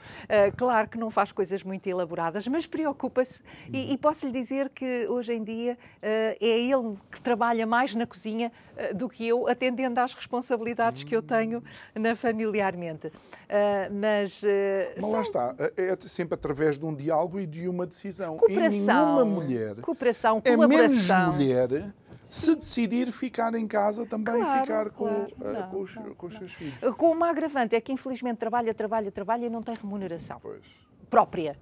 claro 0.57 0.89
que 0.89 0.99
não 0.99 1.11
faz 1.11 1.33
coisas 1.33 1.63
muito 1.63 1.87
elaboradas, 1.87 2.47
mas 2.49 2.67
preocupa-se. 2.67 3.43
E, 3.73 3.93
e 3.93 3.99
posso 3.99 4.27
lhe 4.27 4.33
dizer 4.33 4.69
que 4.69 5.07
hoje 5.09 5.33
em 5.33 5.43
dia 5.43 5.79
é 6.03 6.37
ele 6.41 6.97
que 7.11 7.21
trabalha 7.21 7.67
mais 7.67 7.95
na 7.95 8.07
cozinha 8.07 8.53
eh, 8.74 8.74
do 8.95 9.09
que 9.09 9.27
eu, 9.27 9.49
atendendo 9.49 10.01
às 10.01 10.15
responsabilidades 10.15 11.03
hum. 11.03 11.07
que 11.07 11.17
eu 11.17 11.23
tenho 11.23 11.63
na 11.95 12.15
familiarmente. 12.17 13.09
Uh, 13.09 13.13
mas. 13.93 14.43
Uh, 14.43 14.47
mas 15.01 15.13
lá 15.13 15.21
está, 15.21 15.55
é 15.77 15.97
sempre 16.01 16.35
através 16.35 16.79
de 16.79 16.85
um 16.85 16.95
diálogo 16.95 17.39
e 17.39 17.47
de 17.47 17.69
uma 17.69 17.87
decisão. 17.87 18.37
Cooperação. 18.37 18.73
E 18.73 19.07
nenhuma 19.07 19.25
mulher. 19.25 19.75
Cooperação, 19.77 20.41
colaboração. 20.41 21.17
É 21.17 21.21
menos 21.21 21.35
mulher 21.35 21.95
se 22.21 22.57
decidir 22.57 23.13
ficar 23.13 23.55
em 23.55 23.67
casa 23.67 24.07
também 24.07 24.35
claro, 24.35 24.61
ficar 24.61 24.91
com, 24.91 25.05
claro. 25.05 25.61
não, 25.61 25.69
com, 25.69 25.81
os, 25.81 25.95
não, 25.95 26.15
com 26.15 26.27
os 26.27 26.35
seus 26.35 26.53
filhos. 26.53 26.95
Com 26.97 27.13
uma 27.13 27.31
agravante 27.31 27.77
é 27.77 27.81
que 27.81 27.93
infelizmente 27.93 28.39
trabalha, 28.39 28.75
trabalha, 28.75 29.11
trabalha 29.13 29.47
e 29.47 29.51
não 29.51 29.63
tem 29.63 29.75
remuneração 29.75 30.39
pois. 30.41 30.63
própria. 31.11 31.57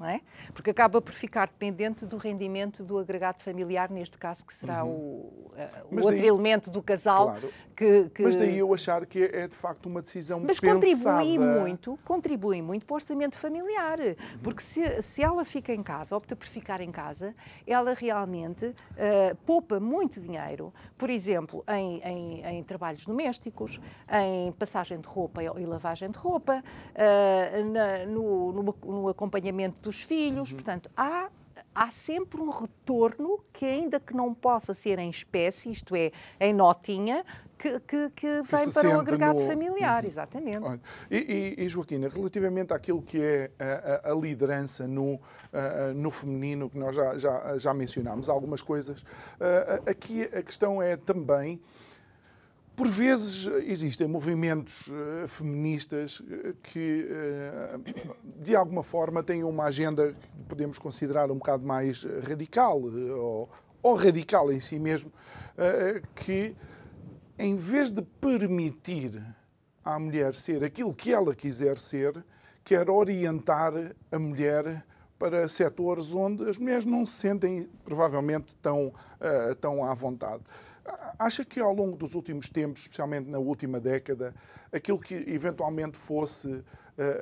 Não 0.00 0.08
é? 0.08 0.20
Porque 0.54 0.70
acaba 0.70 1.00
por 1.02 1.12
ficar 1.12 1.46
dependente 1.46 2.06
do 2.06 2.16
rendimento 2.16 2.82
do 2.82 2.98
agregado 2.98 3.42
familiar, 3.42 3.90
neste 3.90 4.16
caso 4.16 4.46
que 4.46 4.54
será 4.54 4.82
uhum. 4.82 4.90
o, 4.90 5.52
uh, 5.54 5.94
o 5.94 5.96
outro 5.96 6.16
daí, 6.16 6.26
elemento 6.26 6.70
do 6.70 6.82
casal. 6.82 7.26
Claro. 7.26 7.52
Que, 7.80 8.10
que, 8.10 8.22
Mas 8.22 8.36
daí 8.36 8.58
eu 8.58 8.72
achar 8.74 9.06
que 9.06 9.22
é 9.24 9.46
de 9.48 9.54
facto 9.54 9.86
uma 9.86 10.02
decisão 10.02 10.40
Mas 10.40 10.60
pensada. 10.60 10.80
contribui 10.80 11.38
muito, 11.38 11.98
contribui 12.04 12.62
muito 12.62 12.86
para 12.86 12.94
o 12.94 12.96
orçamento 12.96 13.38
familiar, 13.38 13.98
porque 14.42 14.62
se, 14.62 15.02
se 15.02 15.22
ela 15.22 15.44
fica 15.44 15.72
em 15.72 15.82
casa, 15.82 16.16
opta 16.16 16.36
por 16.36 16.46
ficar 16.46 16.80
em 16.80 16.90
casa, 16.90 17.34
ela 17.66 17.94
realmente 17.94 18.66
uh, 18.66 19.36
poupa 19.46 19.80
muito 19.80 20.20
dinheiro, 20.20 20.72
por 20.98 21.10
exemplo, 21.10 21.64
em, 21.68 22.00
em, 22.00 22.44
em, 22.44 22.62
trabalhos 22.62 23.06
domésticos, 23.06 23.80
em 24.12 24.52
passagem 24.52 25.00
de 25.00 25.08
roupa 25.08 25.42
e 25.42 25.64
lavagem 25.66 26.10
de 26.10 26.18
roupa, 26.18 26.62
uh, 26.62 27.64
na, 27.64 28.06
no, 28.06 28.52
no, 28.52 28.76
no 28.84 29.08
acompanhamento 29.08 29.80
do 29.80 29.90
dos 29.90 30.04
filhos. 30.04 30.50
Uhum. 30.50 30.56
Portanto, 30.56 30.90
há 30.96 31.28
há 31.74 31.90
sempre 31.90 32.40
um 32.40 32.48
retorno 32.48 33.38
que, 33.52 33.64
ainda 33.64 34.00
que 34.00 34.14
não 34.14 34.32
possa 34.32 34.72
ser 34.72 34.98
em 34.98 35.10
espécie, 35.10 35.70
isto 35.70 35.94
é, 35.94 36.10
em 36.40 36.54
notinha, 36.54 37.24
que, 37.60 37.80
que, 37.80 38.10
que 38.10 38.42
vem 38.42 38.70
para 38.72 38.96
o 38.96 39.00
agregado 39.00 39.42
no... 39.42 39.46
familiar, 39.46 40.04
exatamente. 40.04 40.66
Olha, 40.66 40.80
e, 41.10 41.56
e, 41.58 41.68
Joaquina, 41.68 42.08
relativamente 42.08 42.72
àquilo 42.72 43.02
que 43.02 43.20
é 43.20 43.50
a, 43.58 44.10
a 44.10 44.14
liderança 44.14 44.86
no, 44.86 45.20
no 45.94 46.10
feminino, 46.10 46.70
que 46.70 46.78
nós 46.78 46.96
já, 46.96 47.18
já, 47.18 47.58
já 47.58 47.74
mencionámos 47.74 48.28
algumas 48.28 48.62
coisas, 48.62 49.04
aqui 49.86 50.22
a 50.22 50.42
questão 50.42 50.82
é 50.82 50.96
também 50.96 51.60
por 52.80 52.88
vezes 52.88 53.46
existem 53.66 54.08
movimentos 54.08 54.86
uh, 54.86 55.28
feministas 55.28 56.22
eh, 56.30 56.54
que, 56.62 57.06
uh, 57.10 58.42
de 58.42 58.56
alguma 58.56 58.82
forma, 58.82 59.22
têm 59.22 59.44
uma 59.44 59.64
agenda 59.64 60.14
que 60.14 60.44
podemos 60.44 60.78
considerar 60.78 61.30
um 61.30 61.34
bocado 61.34 61.62
mais 61.62 62.04
radical, 62.26 62.80
ou, 62.80 63.50
ou 63.82 63.94
radical 63.94 64.50
em 64.50 64.60
si 64.60 64.78
mesmo, 64.78 65.12
uh, 65.58 66.00
que, 66.14 66.56
em 67.40 67.56
vez 67.56 67.90
de 67.90 68.02
permitir 68.02 69.18
à 69.82 69.98
mulher 69.98 70.34
ser 70.34 70.62
aquilo 70.62 70.94
que 70.94 71.10
ela 71.10 71.34
quiser 71.34 71.78
ser, 71.78 72.22
quer 72.62 72.90
orientar 72.90 73.72
a 74.12 74.18
mulher 74.18 74.84
para 75.18 75.48
setores 75.48 76.14
onde 76.14 76.48
as 76.48 76.58
mulheres 76.58 76.84
não 76.84 77.06
se 77.06 77.14
sentem, 77.14 77.66
provavelmente, 77.82 78.54
tão, 78.56 78.92
tão 79.58 79.82
à 79.82 79.94
vontade. 79.94 80.42
Acha 81.18 81.42
que 81.42 81.58
ao 81.58 81.72
longo 81.72 81.96
dos 81.96 82.14
últimos 82.14 82.50
tempos, 82.50 82.82
especialmente 82.82 83.30
na 83.30 83.38
última 83.38 83.80
década, 83.80 84.34
aquilo 84.70 84.98
que 84.98 85.14
eventualmente 85.14 85.96
fosse 85.96 86.48
uh, 86.48 86.64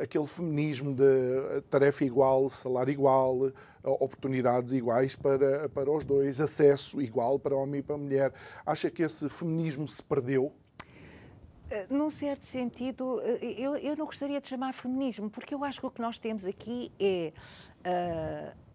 aquele 0.02 0.26
feminismo 0.26 0.94
de 0.94 1.02
eh, 1.04 1.62
tarefa 1.70 2.04
igual, 2.04 2.48
salário 2.50 2.90
igual, 2.92 3.36
uh, 3.36 3.52
oportunidades 3.84 4.72
iguais 4.72 5.14
para, 5.16 5.68
para 5.68 5.90
os 5.90 6.04
dois, 6.04 6.40
acesso 6.40 7.00
igual 7.00 7.38
para 7.38 7.56
homem 7.56 7.80
e 7.80 7.82
para 7.82 7.96
mulher, 7.96 8.32
acha 8.64 8.90
que 8.90 9.02
esse 9.02 9.28
feminismo 9.28 9.86
se 9.86 10.02
perdeu? 10.02 10.52
Num 11.90 12.08
certo 12.08 12.46
sentido, 12.46 13.20
eu, 13.20 13.76
eu 13.76 13.94
não 13.94 14.06
gostaria 14.06 14.40
de 14.40 14.48
chamar 14.48 14.72
feminismo, 14.72 15.28
porque 15.28 15.54
eu 15.54 15.62
acho 15.62 15.80
que 15.80 15.86
o 15.86 15.90
que 15.90 16.00
nós 16.00 16.18
temos 16.18 16.46
aqui 16.46 16.90
é. 16.98 17.32
Uh, 17.80 18.67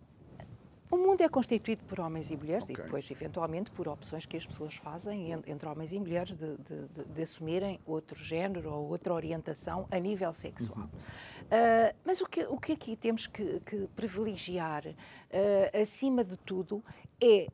o 0.93 0.97
mundo 0.97 1.21
é 1.21 1.27
constituído 1.27 1.83
por 1.85 1.99
homens 1.99 2.29
e 2.29 2.37
mulheres 2.37 2.65
okay. 2.65 2.75
e 2.75 2.81
depois, 2.83 3.09
eventualmente, 3.09 3.71
por 3.71 3.87
opções 3.87 4.27
que 4.27 4.37
as 4.37 4.45
pessoas 4.45 4.75
fazem 4.75 5.31
entre 5.47 5.67
homens 5.67 5.91
e 5.91 5.99
mulheres 5.99 6.35
de, 6.35 6.55
de, 6.57 6.87
de, 6.87 7.05
de 7.05 7.21
assumirem 7.23 7.79
outro 7.83 8.15
género 8.23 8.71
ou 8.71 8.89
outra 8.89 9.11
orientação 9.11 9.87
a 9.89 9.97
nível 9.97 10.31
sexual. 10.31 10.81
Uhum. 10.81 10.85
Uh, 10.85 11.95
mas 12.05 12.21
o 12.21 12.27
que, 12.27 12.43
o 12.43 12.59
que 12.59 12.73
aqui 12.73 12.95
temos 12.95 13.25
que, 13.25 13.59
que 13.61 13.87
privilegiar, 13.95 14.85
uh, 14.85 15.81
acima 15.81 16.23
de 16.23 16.37
tudo, 16.37 16.83
é 17.19 17.47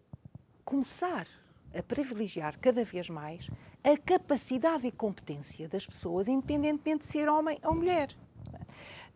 começar 0.65 1.25
a 1.73 1.81
privilegiar 1.81 2.59
cada 2.59 2.83
vez 2.83 3.09
mais 3.09 3.49
a 3.81 3.97
capacidade 3.97 4.85
e 4.85 4.91
competência 4.91 5.69
das 5.69 5.85
pessoas, 5.85 6.27
independentemente 6.27 6.99
de 6.99 7.05
ser 7.05 7.29
homem 7.29 7.57
ou 7.63 7.73
mulher 7.73 8.09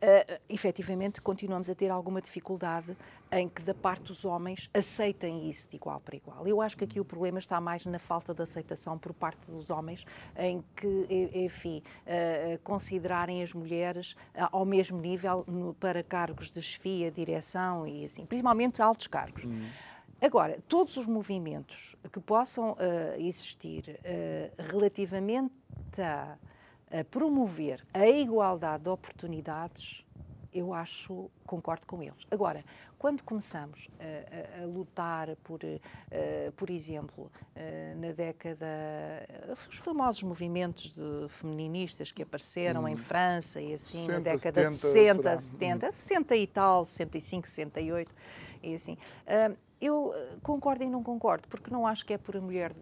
uh, 0.03 0.41
efetivamente 0.49 1.21
continuamos 1.21 1.69
a 1.69 1.75
ter 1.75 1.89
alguma 1.89 2.21
dificuldade 2.21 2.95
em 3.31 3.49
que, 3.49 3.61
da 3.63 3.73
parte 3.73 4.03
dos 4.03 4.25
homens, 4.25 4.69
aceitem 4.73 5.49
isso 5.49 5.69
de 5.69 5.77
igual 5.77 5.99
para 5.99 6.15
igual. 6.15 6.45
Eu 6.45 6.61
acho 6.61 6.77
que 6.77 6.83
aqui 6.83 6.99
o 6.99 7.05
problema 7.05 7.39
está 7.39 7.59
mais 7.59 7.85
na 7.85 7.97
falta 7.97 8.33
de 8.33 8.43
aceitação 8.43 8.97
por 8.97 9.13
parte 9.13 9.49
dos 9.49 9.71
homens, 9.71 10.05
em 10.37 10.63
que, 10.75 11.31
enfim, 11.33 11.81
uh, 12.05 12.59
considerarem 12.63 13.41
as 13.41 13.53
mulheres 13.53 14.13
uh, 14.35 14.49
ao 14.51 14.65
mesmo 14.65 14.99
nível 14.99 15.43
no, 15.47 15.73
para 15.73 16.03
cargos 16.03 16.51
de 16.51 16.61
chefia, 16.61 17.09
direção 17.09 17.87
e 17.87 18.05
assim, 18.05 18.25
principalmente 18.25 18.81
altos 18.81 19.07
cargos. 19.07 19.47
Agora, 20.21 20.57
todos 20.69 20.95
os 20.95 21.05
movimentos 21.05 21.95
que 22.11 22.19
possam 22.19 22.71
uh, 22.71 22.77
existir 23.17 23.99
relativamente 24.57 25.51
a 26.01 26.37
a 26.93 27.03
promover 27.03 27.83
a 27.93 28.07
igualdade 28.07 28.83
de 28.83 28.89
oportunidades, 28.89 30.05
eu 30.53 30.71
acho, 30.73 31.31
concordo 31.45 31.87
com 31.87 32.03
eles. 32.03 32.27
Agora, 32.29 32.63
quando 32.99 33.23
começamos 33.23 33.89
a, 33.99 34.59
a, 34.59 34.63
a 34.63 34.65
lutar 34.67 35.35
por, 35.37 35.59
uh, 35.63 36.51
por 36.55 36.69
exemplo, 36.69 37.31
uh, 37.55 37.99
na 37.99 38.11
década, 38.11 38.67
os 39.67 39.77
famosos 39.79 40.21
movimentos 40.21 40.93
de 40.93 41.27
feministas 41.29 42.11
que 42.11 42.21
apareceram 42.21 42.83
hum. 42.83 42.87
em 42.87 42.95
França 42.95 43.59
e 43.59 43.73
assim, 43.73 44.05
60, 44.05 44.13
na 44.13 44.19
década 44.19 44.69
70, 44.69 44.69
de 44.69 44.77
60, 44.77 45.23
será? 45.23 45.37
70, 45.37 45.87
hum. 45.87 45.91
60 45.91 46.35
e 46.35 46.47
tal, 46.47 46.85
65, 46.85 47.47
68, 47.47 48.15
e 48.61 48.73
assim. 48.75 48.93
Uh, 48.93 49.57
eu 49.81 50.13
concordo 50.41 50.83
e 50.85 50.89
não 50.89 51.03
concordo, 51.03 51.45
porque 51.49 51.69
não 51.69 51.85
acho 51.85 52.05
que 52.05 52.13
é 52.13 52.17
por 52.17 52.37
a 52.37 52.41
mulher 52.41 52.73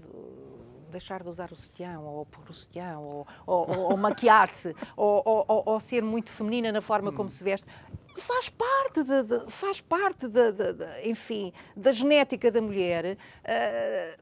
deixar 0.91 1.23
de 1.23 1.29
usar 1.29 1.51
o 1.51 1.55
sutiã, 1.55 1.99
ou 1.99 2.25
pôr 2.25 2.43
o 2.49 2.53
sutiã, 2.53 2.99
ou, 2.99 3.25
ou, 3.45 3.69
ou, 3.69 3.79
ou 3.91 3.97
maquiar-se, 3.97 4.75
ou, 4.95 5.45
ou, 5.47 5.79
ser 5.79 6.03
muito 6.03 6.31
feminina 6.31 6.71
na 6.71 6.81
forma 6.81 7.11
como 7.11 7.29
se 7.29 7.43
veste 7.43 7.65
faz 8.17 8.49
parte 8.49 9.03
de, 9.03 9.23
de 9.23 9.51
faz 9.51 9.79
parte 9.79 10.27
de, 10.27 10.51
de, 10.51 11.09
enfim 11.09 11.53
da 11.75 11.93
genética 11.93 12.51
da 12.51 12.61
mulher 12.61 13.15
uh, 13.15 14.21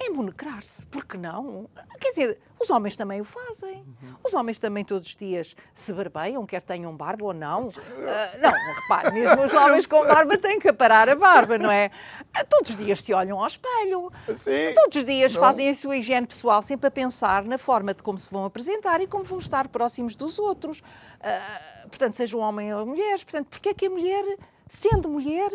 emunecrar-se, 0.00 0.86
porque 0.86 1.16
não? 1.16 1.68
Quer 2.00 2.08
dizer, 2.08 2.38
os 2.58 2.70
homens 2.70 2.96
também 2.96 3.20
o 3.20 3.24
fazem. 3.24 3.76
Uhum. 3.76 4.14
Os 4.24 4.34
homens 4.34 4.58
também 4.58 4.84
todos 4.84 5.08
os 5.08 5.16
dias 5.16 5.54
se 5.74 5.92
barbeiam, 5.92 6.44
quer 6.46 6.62
tenham 6.62 6.94
barba 6.96 7.24
ou 7.26 7.34
não. 7.34 7.68
Uh, 7.68 7.72
não, 8.40 8.50
repare, 8.50 9.12
mesmo 9.12 9.44
os 9.44 9.52
homens 9.52 9.86
com 9.86 10.06
barba 10.06 10.38
têm 10.38 10.58
que 10.58 10.72
parar 10.72 11.08
a 11.08 11.14
barba, 11.14 11.58
não 11.58 11.70
é? 11.70 11.90
Uh, 12.20 12.46
todos 12.48 12.70
os 12.70 12.76
dias 12.76 13.00
se 13.00 13.12
olham 13.12 13.38
ao 13.38 13.46
espelho. 13.46 14.10
Sim. 14.36 14.72
Todos 14.74 14.96
os 14.96 15.04
dias 15.04 15.34
não. 15.34 15.40
fazem 15.40 15.68
a 15.68 15.74
sua 15.74 15.96
higiene 15.96 16.26
pessoal 16.26 16.62
sempre 16.62 16.88
a 16.88 16.90
pensar 16.90 17.44
na 17.44 17.58
forma 17.58 17.94
de 17.94 18.02
como 18.02 18.18
se 18.18 18.30
vão 18.30 18.44
apresentar 18.44 19.00
e 19.00 19.06
como 19.06 19.24
vão 19.24 19.38
estar 19.38 19.68
próximos 19.68 20.14
dos 20.14 20.38
outros. 20.38 20.80
Uh, 20.80 21.88
portanto, 21.88 22.14
seja 22.14 22.36
um 22.36 22.40
homem 22.40 22.74
ou 22.74 22.86
mulheres. 22.86 23.22
Portanto, 23.24 23.48
porque 23.48 23.70
é 23.70 23.74
que 23.74 23.86
a 23.86 23.90
mulher, 23.90 24.24
sendo 24.66 25.08
mulher, 25.08 25.50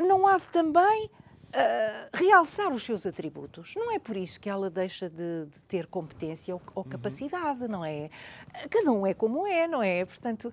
não 0.00 0.26
há 0.26 0.38
também 0.38 1.10
Uh, 1.50 2.16
realçar 2.16 2.72
os 2.72 2.84
seus 2.84 3.04
atributos. 3.06 3.74
Não 3.74 3.92
é 3.92 3.98
por 3.98 4.16
isso 4.16 4.40
que 4.40 4.48
ela 4.48 4.70
deixa 4.70 5.10
de, 5.10 5.46
de 5.46 5.64
ter 5.64 5.86
competência 5.88 6.54
ou, 6.54 6.62
ou 6.76 6.84
capacidade, 6.84 7.62
uhum. 7.62 7.68
não 7.68 7.84
é? 7.84 8.08
Cada 8.70 8.92
um 8.92 9.04
é 9.04 9.12
como 9.12 9.44
é, 9.44 9.66
não 9.66 9.82
é? 9.82 10.04
Portanto, 10.04 10.44
uh, 10.44 10.52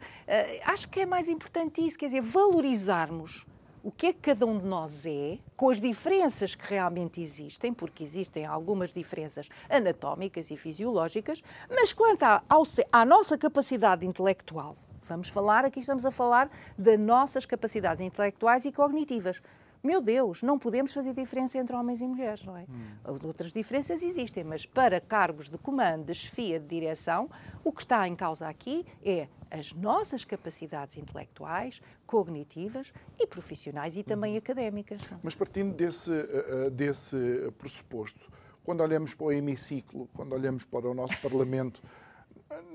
acho 0.65 0.89
que 0.89 1.01
é 1.01 1.05
mais 1.05 1.29
importante 1.29 1.85
isso, 1.85 1.99
quer 1.99 2.07
dizer, 2.07 2.21
valorizarmos 2.21 3.45
o 3.87 3.91
que 3.91 4.07
é 4.07 4.13
que 4.13 4.19
cada 4.19 4.45
um 4.45 4.59
de 4.59 4.65
nós 4.65 5.05
é, 5.05 5.37
com 5.55 5.69
as 5.69 5.79
diferenças 5.79 6.53
que 6.55 6.67
realmente 6.67 7.21
existem, 7.21 7.73
porque 7.73 8.03
existem 8.03 8.45
algumas 8.45 8.93
diferenças 8.93 9.47
anatómicas 9.69 10.51
e 10.51 10.57
fisiológicas, 10.57 11.41
mas 11.69 11.93
quanto 11.93 12.23
à, 12.23 12.43
ao, 12.49 12.63
à 12.91 13.05
nossa 13.05 13.37
capacidade 13.37 14.05
intelectual, 14.05 14.75
vamos 15.07 15.29
falar, 15.29 15.63
aqui 15.63 15.79
estamos 15.79 16.05
a 16.05 16.11
falar 16.11 16.49
das 16.77 16.99
nossas 16.99 17.45
capacidades 17.45 18.01
intelectuais 18.01 18.65
e 18.65 18.73
cognitivas 18.73 19.41
meu 19.83 20.01
Deus, 20.01 20.41
não 20.41 20.57
podemos 20.57 20.91
fazer 20.91 21.13
diferença 21.13 21.57
entre 21.57 21.75
homens 21.75 22.01
e 22.01 22.07
mulheres, 22.07 22.43
não 22.43 22.57
é? 22.57 22.63
Hum. 22.63 23.13
Outras 23.25 23.51
diferenças 23.51 24.03
existem, 24.03 24.43
mas 24.43 24.65
para 24.65 24.99
cargos 24.99 25.49
de 25.49 25.57
comando, 25.57 26.05
de 26.05 26.13
chefia, 26.13 26.59
de 26.59 26.67
direção, 26.67 27.29
o 27.63 27.71
que 27.71 27.81
está 27.81 28.07
em 28.07 28.15
causa 28.15 28.47
aqui 28.47 28.85
é 29.03 29.27
as 29.49 29.73
nossas 29.73 30.25
capacidades 30.25 30.97
intelectuais, 30.97 31.81
cognitivas 32.05 32.93
e 33.19 33.25
profissionais 33.25 33.95
e 33.95 34.03
também 34.03 34.33
uhum. 34.33 34.39
académicas. 34.39 35.01
Não? 35.09 35.19
Mas 35.23 35.35
partindo 35.35 35.73
desse, 35.73 36.11
eh, 36.11 36.45
eh, 36.47 36.69
desse 36.69 37.51
pressuposto, 37.57 38.29
quando 38.63 38.81
olhamos 38.81 39.13
para 39.13 39.27
o 39.27 39.31
hemiciclo, 39.31 40.09
quando 40.13 40.33
olhamos 40.33 40.65
para 40.65 40.89
o 40.89 40.93
nosso 40.93 41.19
Parlamento, 41.21 41.81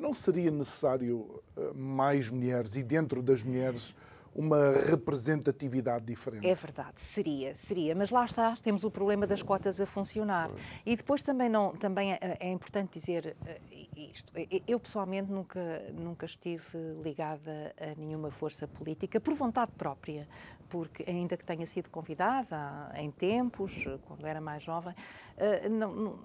não 0.00 0.12
seria 0.12 0.50
necessário 0.50 1.42
eh, 1.56 1.72
mais 1.74 2.30
mulheres 2.30 2.76
e 2.76 2.82
dentro 2.82 3.22
das 3.22 3.42
mulheres 3.42 3.94
uma 4.34 4.72
representatividade 4.72 6.04
diferente. 6.04 6.46
É 6.46 6.54
verdade, 6.54 7.00
seria, 7.00 7.54
seria, 7.54 7.94
mas 7.94 8.10
lá 8.10 8.24
está, 8.24 8.54
temos 8.62 8.84
o 8.84 8.90
problema 8.90 9.26
das 9.26 9.42
cotas 9.42 9.80
a 9.80 9.86
funcionar. 9.86 10.50
E 10.86 10.96
depois 10.96 11.22
também, 11.22 11.48
não, 11.48 11.72
também 11.72 12.12
é, 12.12 12.18
é 12.40 12.50
importante 12.50 12.98
dizer 12.98 13.36
eh, 13.46 13.60
isto. 13.96 14.32
Eu 14.66 14.80
pessoalmente 14.80 15.30
nunca, 15.30 15.82
nunca 15.92 16.26
estive 16.26 16.78
ligada 17.02 17.74
a 17.78 17.98
nenhuma 18.00 18.30
força 18.30 18.66
política 18.66 19.20
por 19.20 19.34
vontade 19.34 19.72
própria, 19.76 20.26
porque 20.68 21.04
ainda 21.06 21.36
que 21.36 21.44
tenha 21.44 21.66
sido 21.66 21.90
convidada 21.90 22.90
em 22.96 23.10
tempos, 23.10 23.86
quando 24.06 24.26
era 24.26 24.40
mais 24.40 24.62
jovem, 24.62 24.94
eh, 25.36 25.68
não, 25.68 26.18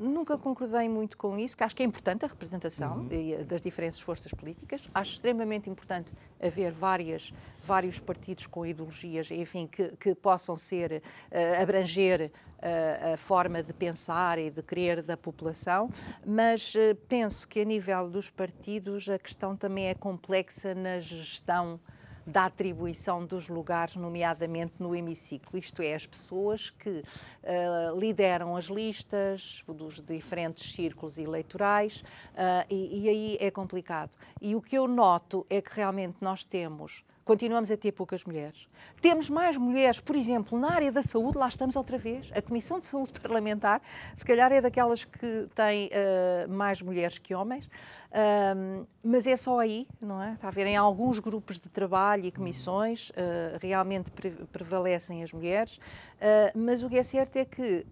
nunca 0.00 0.38
concordei 0.38 0.88
muito 0.88 1.16
com 1.16 1.38
isso, 1.38 1.56
que 1.56 1.62
acho 1.62 1.76
que 1.76 1.82
é 1.82 1.86
importante 1.86 2.24
a 2.24 2.28
representação 2.28 2.98
uhum. 2.98 3.44
das 3.46 3.60
diferentes 3.60 4.00
forças 4.00 4.32
políticas. 4.32 4.88
Acho 4.94 5.12
extremamente 5.14 5.68
importante 5.68 6.10
haver 6.40 6.72
várias, 6.72 7.34
vários 7.64 8.00
partidos 8.00 8.46
com 8.46 8.64
ideologias, 8.64 9.30
enfim, 9.30 9.66
que, 9.66 9.94
que 9.96 10.14
possam 10.14 10.56
ser, 10.56 11.02
uh, 11.30 11.62
abranger 11.62 12.32
uh, 12.58 13.14
a 13.14 13.16
forma 13.18 13.62
de 13.62 13.74
pensar 13.74 14.38
e 14.38 14.50
de 14.50 14.62
querer 14.62 15.02
da 15.02 15.16
população, 15.16 15.90
mas 16.26 16.74
uh, 16.74 16.96
penso 17.06 17.46
que 17.46 17.60
a 17.60 17.64
nível 17.64 18.08
dos 18.08 18.30
partidos 18.30 19.08
a 19.08 19.18
questão 19.18 19.54
também 19.54 19.88
é 19.88 19.94
complexa 19.94 20.74
na 20.74 20.98
gestão 20.98 21.78
da 22.26 22.46
atribuição 22.46 23.24
dos 23.24 23.48
lugares, 23.48 23.96
nomeadamente 23.96 24.74
no 24.78 24.94
hemiciclo, 24.94 25.58
isto 25.58 25.82
é, 25.82 25.94
as 25.94 26.06
pessoas 26.06 26.70
que 26.70 26.90
uh, 26.90 27.98
lideram 27.98 28.56
as 28.56 28.66
listas 28.66 29.64
dos 29.66 30.00
diferentes 30.00 30.72
círculos 30.72 31.18
eleitorais, 31.18 32.00
uh, 32.00 32.66
e, 32.70 33.02
e 33.04 33.08
aí 33.08 33.38
é 33.40 33.50
complicado. 33.50 34.10
E 34.40 34.54
o 34.54 34.60
que 34.60 34.76
eu 34.76 34.86
noto 34.86 35.46
é 35.48 35.60
que 35.60 35.74
realmente 35.74 36.16
nós 36.20 36.44
temos 36.44 37.04
continuamos 37.24 37.70
a 37.70 37.76
ter 37.76 37.92
poucas 37.92 38.24
mulheres. 38.24 38.68
Temos 39.00 39.30
mais 39.30 39.56
mulheres, 39.56 40.00
por 40.00 40.16
exemplo, 40.16 40.58
na 40.58 40.72
área 40.72 40.92
da 40.92 41.02
saúde, 41.02 41.38
lá 41.38 41.48
estamos 41.48 41.76
outra 41.76 41.98
vez. 41.98 42.30
A 42.34 42.42
Comissão 42.42 42.78
de 42.78 42.86
Saúde 42.86 43.12
Parlamentar, 43.20 43.80
se 44.14 44.24
calhar 44.24 44.52
é 44.52 44.60
daquelas 44.60 45.04
que 45.04 45.48
tem 45.54 45.88
uh, 45.88 46.52
mais 46.52 46.82
mulheres 46.82 47.18
que 47.18 47.34
homens, 47.34 47.66
uh, 47.66 48.86
mas 49.02 49.26
é 49.26 49.36
só 49.36 49.58
aí, 49.58 49.86
não 50.00 50.22
é? 50.22 50.32
Está 50.32 50.48
a 50.48 50.50
ver, 50.50 50.66
em 50.66 50.76
alguns 50.76 51.18
grupos 51.18 51.58
de 51.58 51.68
trabalho 51.68 52.24
e 52.24 52.32
comissões, 52.32 53.10
uh, 53.10 53.58
realmente 53.60 54.10
pre 54.10 54.30
prevalecem 54.50 55.22
as 55.22 55.32
mulheres, 55.32 55.78
eh, 56.20 56.52
mas 56.54 56.82
o 56.82 56.88
que 56.88 56.98
é 56.98 57.02
certo 57.02 57.36
é 57.36 57.44
que 57.44 57.84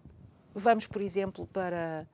vamos, 0.54 0.86
por 0.86 1.00
exemplo, 1.00 1.46
para 1.46 2.06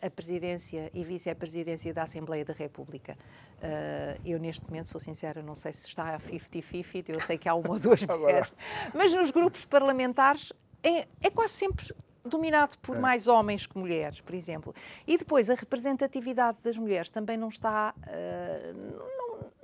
a 0.00 0.10
presidência 0.10 0.90
e 0.92 1.04
vice-presidência 1.04 1.94
da 1.94 2.02
Assembleia 2.02 2.44
da 2.44 2.52
República. 2.52 3.16
Uh, 3.62 4.20
eu, 4.24 4.38
neste 4.40 4.64
momento, 4.66 4.88
sou 4.88 5.00
sincera, 5.00 5.40
não 5.40 5.54
sei 5.54 5.72
se 5.72 5.86
está 5.86 6.16
a 6.16 6.18
50-50, 6.18 7.10
eu 7.10 7.20
sei 7.20 7.38
que 7.38 7.48
há 7.48 7.54
uma 7.54 7.70
ou 7.70 7.78
duas 7.78 8.02
mulheres, 8.04 8.52
mas 8.92 9.12
nos 9.12 9.30
grupos 9.30 9.64
parlamentares 9.64 10.52
é, 10.82 11.06
é 11.20 11.30
quase 11.30 11.52
sempre 11.52 11.94
dominado 12.24 12.76
por 12.78 12.96
é. 12.96 12.98
mais 12.98 13.28
homens 13.28 13.66
que 13.66 13.78
mulheres, 13.78 14.20
por 14.20 14.34
exemplo. 14.34 14.74
E 15.06 15.16
depois 15.16 15.48
a 15.48 15.54
representatividade 15.54 16.58
das 16.62 16.76
mulheres 16.76 17.10
também 17.10 17.36
não 17.36 17.48
está, 17.48 17.94
uh, 17.98 19.21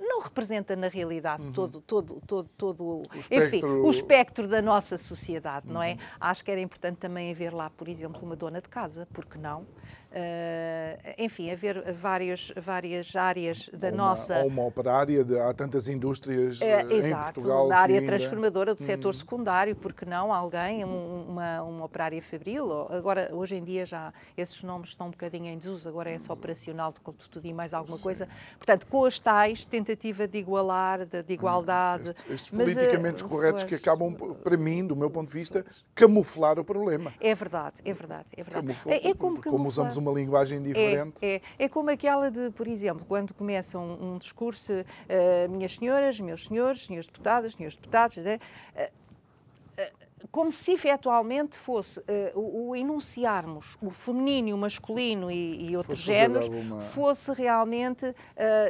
não, 0.09 0.21
representa 0.21 0.75
na 0.75 0.87
realidade 0.87 1.43
uhum. 1.43 1.51
todo, 1.51 1.81
todo, 1.81 2.21
todo, 2.25 2.49
todo 2.57 2.83
o, 2.83 3.01
espectro... 3.13 3.47
Enfim, 3.47 3.65
o 3.65 3.89
espectro 3.89 4.47
da 4.47 4.61
nossa 4.61 4.97
sociedade, 4.97 5.67
uhum. 5.67 5.73
não 5.75 5.83
é? 5.83 5.91
Uhum. 5.91 5.97
Acho 6.19 6.43
que 6.43 6.49
era 6.49 6.59
importante 6.59 6.97
também 6.97 7.31
haver 7.31 7.53
lá, 7.53 7.69
por 7.69 7.87
exemplo, 7.87 8.21
uma 8.23 8.35
dona 8.35 8.59
de 8.59 8.67
casa, 8.67 9.07
porque 9.13 9.37
não? 9.37 9.67
Uh, 10.11 11.13
enfim, 11.19 11.51
haver 11.51 11.93
várias, 11.93 12.51
várias 12.57 13.15
áreas 13.15 13.69
da 13.71 13.89
ou 13.89 13.95
nossa. 13.95 14.33
Uma, 14.37 14.43
ou 14.43 14.47
uma 14.47 14.65
operária, 14.65 15.23
de, 15.23 15.39
há 15.39 15.53
tantas 15.53 15.87
indústrias 15.87 16.59
é, 16.61 16.81
em 16.81 16.93
exato, 16.93 17.33
Portugal. 17.33 17.67
Na 17.67 17.77
área 17.77 17.99
ainda... 17.99 18.07
transformadora 18.07 18.73
do 18.73 18.81
hum. 18.81 18.85
setor 18.85 19.13
secundário, 19.13 19.75
porque 19.75 20.05
não 20.05 20.33
alguém, 20.33 20.83
um, 20.83 21.25
uma, 21.29 21.61
uma 21.61 21.85
operária 21.85 22.19
fabril? 22.23 22.87
Agora, 22.89 23.29
hoje 23.31 23.55
em 23.55 23.63
dia 23.63 23.85
já 23.85 24.11
esses 24.35 24.63
nomes 24.63 24.89
estão 24.89 25.07
um 25.07 25.11
bocadinho 25.11 25.45
em 25.45 25.59
desuso, 25.59 25.87
agora 25.87 26.09
é 26.09 26.17
só 26.17 26.33
operacional 26.33 26.91
de 26.91 27.29
tudo 27.29 27.45
e 27.45 27.53
mais 27.53 27.71
alguma 27.75 27.97
Sim. 27.97 28.03
coisa. 28.03 28.27
Portanto, 28.57 28.87
com 28.87 29.05
as 29.05 29.19
tais, 29.19 29.63
tentativa 29.63 30.27
de 30.27 30.39
igualar, 30.39 31.05
de, 31.05 31.21
de 31.21 31.33
igualdade. 31.33 32.09
Estes, 32.09 32.31
estes 32.31 32.51
mas, 32.51 32.73
politicamente 32.73 33.23
uh, 33.23 33.29
corretos 33.29 33.63
pois, 33.63 33.79
que 33.79 33.89
acabam, 33.89 34.11
para 34.15 34.57
mim, 34.57 34.87
do 34.87 34.95
meu 34.95 35.11
ponto 35.11 35.27
de 35.27 35.37
vista, 35.37 35.63
camuflar 35.93 36.57
o 36.57 36.63
problema. 36.63 37.13
É 37.21 37.35
verdade, 37.35 37.79
é 37.85 37.93
verdade, 37.93 38.25
é 38.35 38.43
verdade. 38.43 38.65
Camufla, 38.65 38.91
é, 38.91 39.07
é 39.07 39.13
como, 39.13 39.39
como 39.39 39.67
usamos 39.67 39.98
uma 39.99 40.11
linguagem 40.11 40.61
diferente. 40.61 41.25
É, 41.25 41.35
é, 41.35 41.41
é 41.59 41.69
como 41.69 41.89
aquela 41.89 42.31
de, 42.31 42.49
por 42.51 42.67
exemplo, 42.67 43.05
quando 43.05 43.33
começa 43.33 43.77
um, 43.77 44.13
um 44.13 44.17
discurso, 44.17 44.71
uh, 44.73 45.49
minhas 45.49 45.75
senhoras, 45.75 46.19
meus 46.19 46.45
senhores, 46.45 46.85
senhores 46.85 47.07
deputadas, 47.07 47.53
senhores 47.53 47.75
deputados, 47.75 48.17
uh, 48.17 48.21
uh, 48.21 50.09
como 50.31 50.51
se 50.51 50.73
efetualmente 50.73 51.57
fosse 51.57 52.03
o, 52.35 52.69
o, 52.69 52.75
enunciarmos 52.75 53.77
o 53.81 53.89
feminino, 53.89 54.53
o 54.53 54.59
masculino 54.59 55.31
e, 55.31 55.69
e 55.71 55.77
outros 55.77 55.99
géneros 55.99 56.45
alguma... 56.45 56.81
fosse 56.81 57.31
realmente 57.31 58.13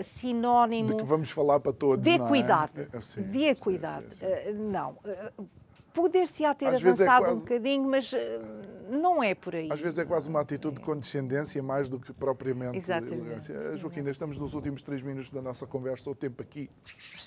sinónimo 0.03 0.89
de 0.89 0.95
que 0.97 1.03
vamos 1.03 1.31
falar 1.31 1.59
para 1.59 1.73
todos 1.73 2.03
de 2.03 2.11
equidade, 2.11 2.87
é? 2.93 2.97
assim, 2.97 3.23
de 3.23 3.45
equidade. 3.45 4.15
Sim, 4.15 4.27
sim, 4.27 4.43
sim. 4.43 4.53
Não, 4.53 4.95
poder-se-á 5.91 6.53
ter 6.53 6.67
Às 6.67 6.73
é 6.75 6.87
avançado 6.87 7.23
é 7.23 7.27
quase... 7.29 7.41
um 7.41 7.43
bocadinho, 7.43 7.89
mas 7.89 8.13
não 8.89 9.23
é 9.23 9.35
por 9.35 9.55
aí. 9.55 9.71
Às 9.71 9.79
vezes 9.79 9.99
é 9.99 10.05
quase 10.05 10.27
uma 10.27 10.41
atitude 10.41 10.77
de 10.77 10.81
condescendência 10.81 11.61
mais 11.61 11.89
do 11.89 11.99
que 11.99 12.11
propriamente 12.11 12.77
Exatamente. 12.77 13.13
elegância. 13.13 13.77
Joaquina, 13.77 14.09
estamos 14.09 14.37
nos 14.37 14.53
últimos 14.53 14.81
três 14.81 15.01
minutos 15.01 15.29
da 15.29 15.41
nossa 15.41 15.67
conversa, 15.67 16.09
o 16.09 16.15
tempo 16.15 16.41
aqui 16.41 16.69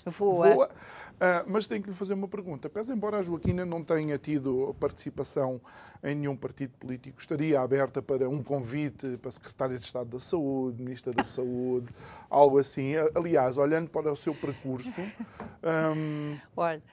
voa. 0.06 0.50
voa. 0.50 0.66
Uh, 0.66 1.44
mas 1.46 1.66
tenho 1.68 1.82
que 1.82 1.88
lhe 1.88 1.94
fazer 1.94 2.14
uma 2.14 2.28
pergunta. 2.28 2.68
Pese 2.68 2.92
embora 2.92 3.18
a 3.18 3.22
Joaquina 3.22 3.64
não 3.64 3.82
tenha 3.84 4.18
tido 4.18 4.74
participação 4.80 5.60
em 6.02 6.16
nenhum 6.16 6.36
partido 6.36 6.72
político, 6.78 7.20
estaria 7.20 7.60
aberta 7.60 8.02
para 8.02 8.28
um 8.28 8.42
convite 8.42 9.16
para 9.18 9.30
Secretária 9.30 9.78
de 9.78 9.84
Estado 9.84 10.10
da 10.10 10.18
Saúde, 10.18 10.82
Ministra 10.82 11.12
da 11.12 11.22
Saúde, 11.22 11.92
algo 12.28 12.58
assim. 12.58 12.94
Aliás, 13.14 13.56
olhando 13.56 13.88
para 13.88 14.12
o 14.12 14.16
seu 14.16 14.34
percurso, 14.34 15.00
um, 15.62 16.36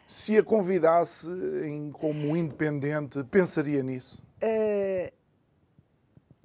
se 0.07 0.37
a 0.37 0.43
convidasse 0.43 1.27
em, 1.63 1.91
como 1.91 2.37
independente, 2.37 3.23
pensaria 3.23 3.81
nisso? 3.81 4.28
Uh, 4.41 5.11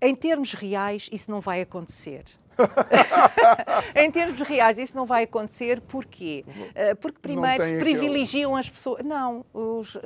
em 0.01 0.15
termos 0.15 0.53
reais, 0.53 1.09
isso 1.13 1.31
não 1.31 1.41
vai 1.41 1.61
acontecer. 1.61 2.25
em 3.97 4.11
termos 4.11 4.39
reais, 4.41 4.79
isso 4.79 4.97
não 4.97 5.05
vai 5.05 5.25
acontecer 5.25 5.81
porquê? 5.81 6.45
Uh, 6.49 6.97
porque 6.97 7.19
primeiro 7.21 7.63
se 7.65 7.79
privilegiam 7.79 8.51
aquele... 8.51 8.61
as 8.61 8.71
pessoas. 8.71 9.05
Não, 9.05 9.45
os, 9.53 9.95
uh, 9.97 10.01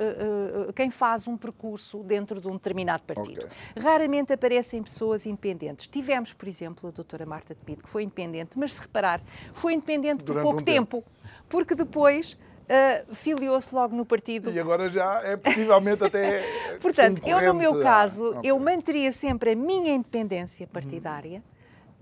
uh, 0.69 0.73
quem 0.73 0.89
faz 0.89 1.27
um 1.27 1.37
percurso 1.37 2.03
dentro 2.03 2.39
de 2.39 2.47
um 2.47 2.53
determinado 2.53 3.03
partido. 3.03 3.45
Okay. 3.45 3.83
Raramente 3.83 4.33
aparecem 4.33 4.81
pessoas 4.81 5.25
independentes. 5.25 5.87
Tivemos, 5.87 6.33
por 6.33 6.47
exemplo, 6.47 6.89
a 6.89 6.91
doutora 6.91 7.25
Marta 7.25 7.53
de 7.53 7.61
Pido, 7.61 7.83
que 7.83 7.89
foi 7.89 8.03
independente, 8.03 8.57
mas 8.57 8.73
se 8.73 8.81
reparar, 8.81 9.21
foi 9.53 9.73
independente 9.73 10.23
Durante 10.23 10.43
por 10.43 10.49
pouco 10.49 10.61
um 10.61 10.65
tempo. 10.65 10.97
tempo. 10.97 11.11
Porque 11.47 11.75
depois 11.75 12.37
uh, 12.69 13.15
filiou-se 13.15 13.73
logo 13.73 13.95
no 13.95 14.05
partido. 14.05 14.51
E 14.51 14.59
agora 14.59 14.87
já 14.89 15.21
é 15.23 15.35
possivelmente 15.35 16.03
até. 16.03 16.43
Portanto, 16.79 17.21
eu 17.25 17.41
no 17.41 17.53
meu 17.53 17.81
caso, 17.81 18.33
ah, 18.33 18.39
okay. 18.39 18.51
eu 18.51 18.59
manteria 18.59 19.11
sempre 19.11 19.51
a 19.51 19.55
minha 19.55 19.93
independência 19.93 20.67
partidária. 20.67 21.39
Hum 21.39 21.59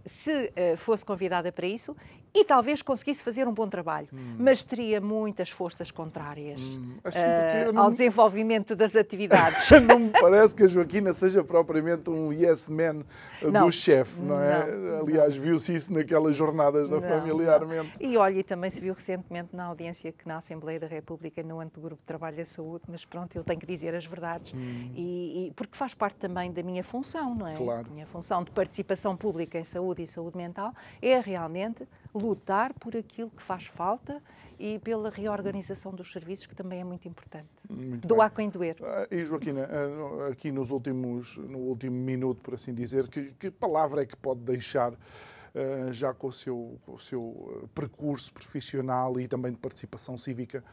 se 0.07 0.53
uh, 0.55 0.77
fosse 0.77 1.05
convidada 1.05 1.51
para 1.51 1.67
isso 1.67 1.95
e 2.33 2.43
talvez 2.45 2.81
conseguisse 2.81 3.23
fazer 3.23 3.47
um 3.47 3.53
bom 3.53 3.67
trabalho, 3.67 4.07
hum. 4.13 4.35
mas 4.39 4.63
teria 4.63 5.01
muitas 5.01 5.49
forças 5.49 5.91
contrárias 5.91 6.61
hum. 6.61 6.97
assim, 7.03 7.19
uh, 7.19 7.71
não... 7.73 7.83
ao 7.83 7.91
desenvolvimento 7.91 8.75
das 8.75 8.95
atividades. 8.97 9.69
não 9.81 9.99
me 9.99 10.09
parece 10.09 10.55
que 10.55 10.63
a 10.63 10.67
Joaquina 10.67 11.13
seja 11.13 11.43
propriamente 11.43 12.09
um 12.09 12.31
yes 12.31 12.69
man 12.69 13.03
não. 13.41 13.65
do 13.65 13.71
chefe, 13.71 14.21
não 14.21 14.39
é? 14.39 14.75
Não. 14.75 14.99
Aliás, 15.01 15.35
viu-se 15.35 15.75
isso 15.75 15.93
naquelas 15.93 16.35
jornadas 16.35 16.89
da 16.89 17.01
familiarmente. 17.01 17.93
E 17.99 18.17
olha, 18.17 18.39
e 18.39 18.43
também 18.43 18.69
se 18.69 18.81
viu 18.81 18.93
recentemente 18.93 19.55
na 19.55 19.65
audiência 19.65 20.11
que 20.11 20.27
na 20.27 20.37
Assembleia 20.37 20.79
da 20.79 20.87
República, 20.87 21.41
no 21.43 21.59
âmbito 21.59 21.79
do 21.79 21.83
Grupo 21.83 22.01
de 22.01 22.07
Trabalho 22.07 22.37
da 22.37 22.45
Saúde, 22.45 22.83
mas 22.87 23.05
pronto, 23.05 23.35
eu 23.35 23.43
tenho 23.43 23.59
que 23.59 23.65
dizer 23.65 23.95
as 23.95 24.05
verdades, 24.05 24.53
hum. 24.53 24.91
e, 24.95 25.47
e, 25.47 25.53
porque 25.55 25.75
faz 25.77 25.93
parte 25.93 26.17
também 26.17 26.51
da 26.51 26.63
minha 26.63 26.83
função, 26.83 27.33
não 27.33 27.47
é? 27.47 27.55
Claro. 27.55 27.87
A 27.89 27.93
minha 27.93 28.05
função 28.05 28.43
de 28.43 28.51
participação 28.51 29.15
pública 29.15 29.57
em 29.57 29.63
saúde 29.63 30.03
e 30.03 30.07
saúde 30.07 30.37
mental 30.37 30.73
é 31.01 31.19
realmente 31.19 31.87
lutar 32.17 32.73
por 32.73 32.95
aquilo 32.95 33.29
que 33.29 33.41
faz 33.41 33.67
falta 33.67 34.21
e 34.59 34.79
pela 34.79 35.09
reorganização 35.09 35.93
dos 35.93 36.11
serviços, 36.11 36.47
que 36.47 36.55
também 36.55 36.81
é 36.81 36.83
muito 36.83 37.07
importante. 37.07 37.47
Muito 37.69 38.07
Doar 38.07 38.33
quem 38.33 38.49
doer. 38.49 38.75
Ah, 38.81 39.07
e 39.11 39.23
Joaquina, 39.25 39.69
ah, 39.69 40.31
aqui 40.31 40.51
nos 40.51 40.71
últimos, 40.71 41.37
no 41.37 41.59
último 41.59 41.95
minuto, 41.95 42.41
por 42.41 42.55
assim 42.55 42.73
dizer, 42.73 43.07
que, 43.07 43.33
que 43.33 43.51
palavra 43.51 44.01
é 44.01 44.05
que 44.05 44.15
pode 44.15 44.41
deixar 44.41 44.93
ah, 44.93 45.91
já 45.91 46.13
com 46.13 46.27
o, 46.27 46.33
seu, 46.33 46.79
com 46.85 46.93
o 46.93 46.99
seu 46.99 47.69
percurso 47.73 48.33
profissional 48.33 49.19
e 49.19 49.27
também 49.27 49.51
de 49.51 49.57
participação 49.57 50.17
cívica 50.17 50.63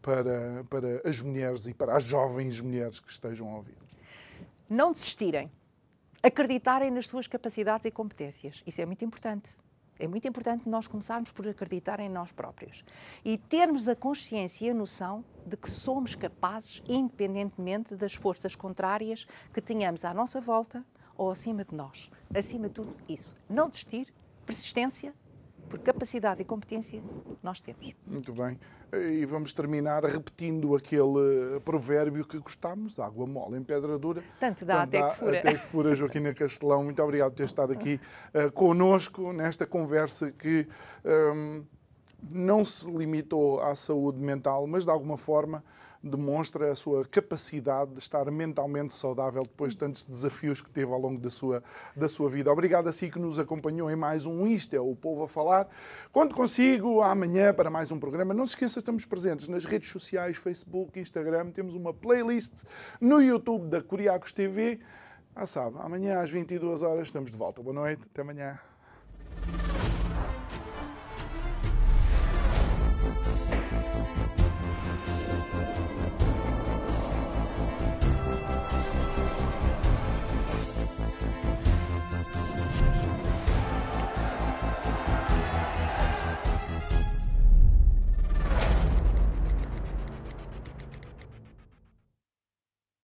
para, 0.00 0.64
para 0.70 1.08
as 1.08 1.20
mulheres 1.20 1.66
e 1.66 1.74
para 1.74 1.96
as 1.96 2.04
jovens 2.04 2.60
mulheres 2.60 2.98
que 2.98 3.10
estejam 3.10 3.50
a 3.50 3.56
ouvir? 3.56 3.76
Não 4.68 4.92
desistirem. 4.92 5.50
Acreditarem 6.22 6.90
nas 6.90 7.06
suas 7.06 7.26
capacidades 7.26 7.84
e 7.84 7.90
competências. 7.90 8.62
Isso 8.66 8.80
é 8.80 8.86
muito 8.86 9.04
importante 9.04 9.50
É 9.98 10.08
muito 10.08 10.26
importante 10.26 10.68
nós 10.68 10.88
começarmos 10.88 11.30
por 11.30 11.46
acreditar 11.46 12.00
em 12.00 12.08
nós 12.08 12.32
próprios 12.32 12.84
e 13.24 13.38
termos 13.38 13.88
a 13.88 13.94
consciência 13.94 14.66
e 14.66 14.70
a 14.70 14.74
noção 14.74 15.24
de 15.46 15.56
que 15.56 15.70
somos 15.70 16.14
capazes, 16.14 16.82
independentemente 16.88 17.94
das 17.94 18.14
forças 18.14 18.56
contrárias 18.56 19.26
que 19.52 19.60
tenhamos 19.60 20.04
à 20.04 20.12
nossa 20.12 20.40
volta 20.40 20.84
ou 21.16 21.30
acima 21.30 21.64
de 21.64 21.74
nós. 21.74 22.10
Acima 22.34 22.66
de 22.66 22.74
tudo, 22.74 22.96
isso. 23.08 23.36
Não 23.48 23.68
desistir, 23.68 24.12
persistência, 24.44 25.14
por 25.74 25.80
capacidade 25.80 26.40
e 26.40 26.44
competência 26.44 27.02
nós 27.42 27.60
temos. 27.60 27.92
Muito 28.06 28.32
bem. 28.32 28.58
E 28.92 29.26
vamos 29.26 29.52
terminar 29.52 30.04
repetindo 30.04 30.76
aquele 30.76 31.58
provérbio 31.64 32.24
que 32.24 32.38
gostamos, 32.38 33.00
água 33.00 33.26
mole 33.26 33.58
em 33.58 33.62
pedra 33.64 33.98
dura. 33.98 34.22
Tanto 34.38 34.64
dá 34.64 34.84
até 34.84 35.02
que 35.02 35.16
fura. 35.16 35.38
Até 35.38 35.54
que 35.54 35.66
fura, 35.66 35.94
Joaquina 35.96 36.32
Castelão. 36.32 36.84
Muito 36.84 37.02
obrigado 37.02 37.32
por 37.32 37.38
ter 37.38 37.44
estado 37.44 37.72
aqui 37.72 38.00
uh, 38.32 38.50
connosco 38.54 39.32
nesta 39.32 39.66
conversa 39.66 40.30
que 40.30 40.68
um, 41.04 41.64
não 42.30 42.64
se 42.64 42.88
limitou 42.88 43.60
à 43.60 43.74
saúde 43.74 44.20
mental, 44.20 44.68
mas 44.68 44.84
de 44.84 44.90
alguma 44.90 45.16
forma 45.16 45.64
demonstra 46.04 46.70
a 46.70 46.76
sua 46.76 47.04
capacidade 47.04 47.92
de 47.92 47.98
estar 47.98 48.30
mentalmente 48.30 48.92
saudável 48.92 49.42
depois 49.42 49.72
de 49.72 49.78
tantos 49.78 50.04
desafios 50.04 50.60
que 50.60 50.70
teve 50.70 50.92
ao 50.92 50.98
longo 51.00 51.20
da 51.20 51.30
sua, 51.30 51.62
da 51.96 52.08
sua 52.08 52.28
vida. 52.28 52.52
Obrigado 52.52 52.88
a 52.88 52.92
si 52.92 53.10
que 53.10 53.18
nos 53.18 53.38
acompanhou 53.38 53.90
em 53.90 53.96
mais 53.96 54.26
um 54.26 54.46
Isto 54.46 54.74
é 54.76 54.80
o 54.80 54.94
Povo 54.94 55.24
a 55.24 55.28
Falar. 55.28 55.68
Quando 56.12 56.34
consigo, 56.34 57.00
amanhã 57.00 57.54
para 57.54 57.70
mais 57.70 57.90
um 57.90 57.98
programa. 57.98 58.34
Não 58.34 58.44
se 58.44 58.52
esqueça, 58.52 58.78
estamos 58.78 59.06
presentes 59.06 59.48
nas 59.48 59.64
redes 59.64 59.88
sociais, 59.88 60.36
Facebook, 60.36 60.98
Instagram. 61.00 61.50
Temos 61.50 61.74
uma 61.74 61.94
playlist 61.94 62.64
no 63.00 63.20
YouTube 63.22 63.68
da 63.68 63.82
Curiacos 63.82 64.32
TV. 64.32 64.80
Ah, 65.34 65.46
sabe, 65.46 65.76
amanhã 65.80 66.20
às 66.20 66.30
22 66.30 66.82
horas 66.82 67.08
estamos 67.08 67.30
de 67.30 67.36
volta. 67.36 67.62
Boa 67.62 67.74
noite, 67.74 68.02
até 68.04 68.22
amanhã. 68.22 68.73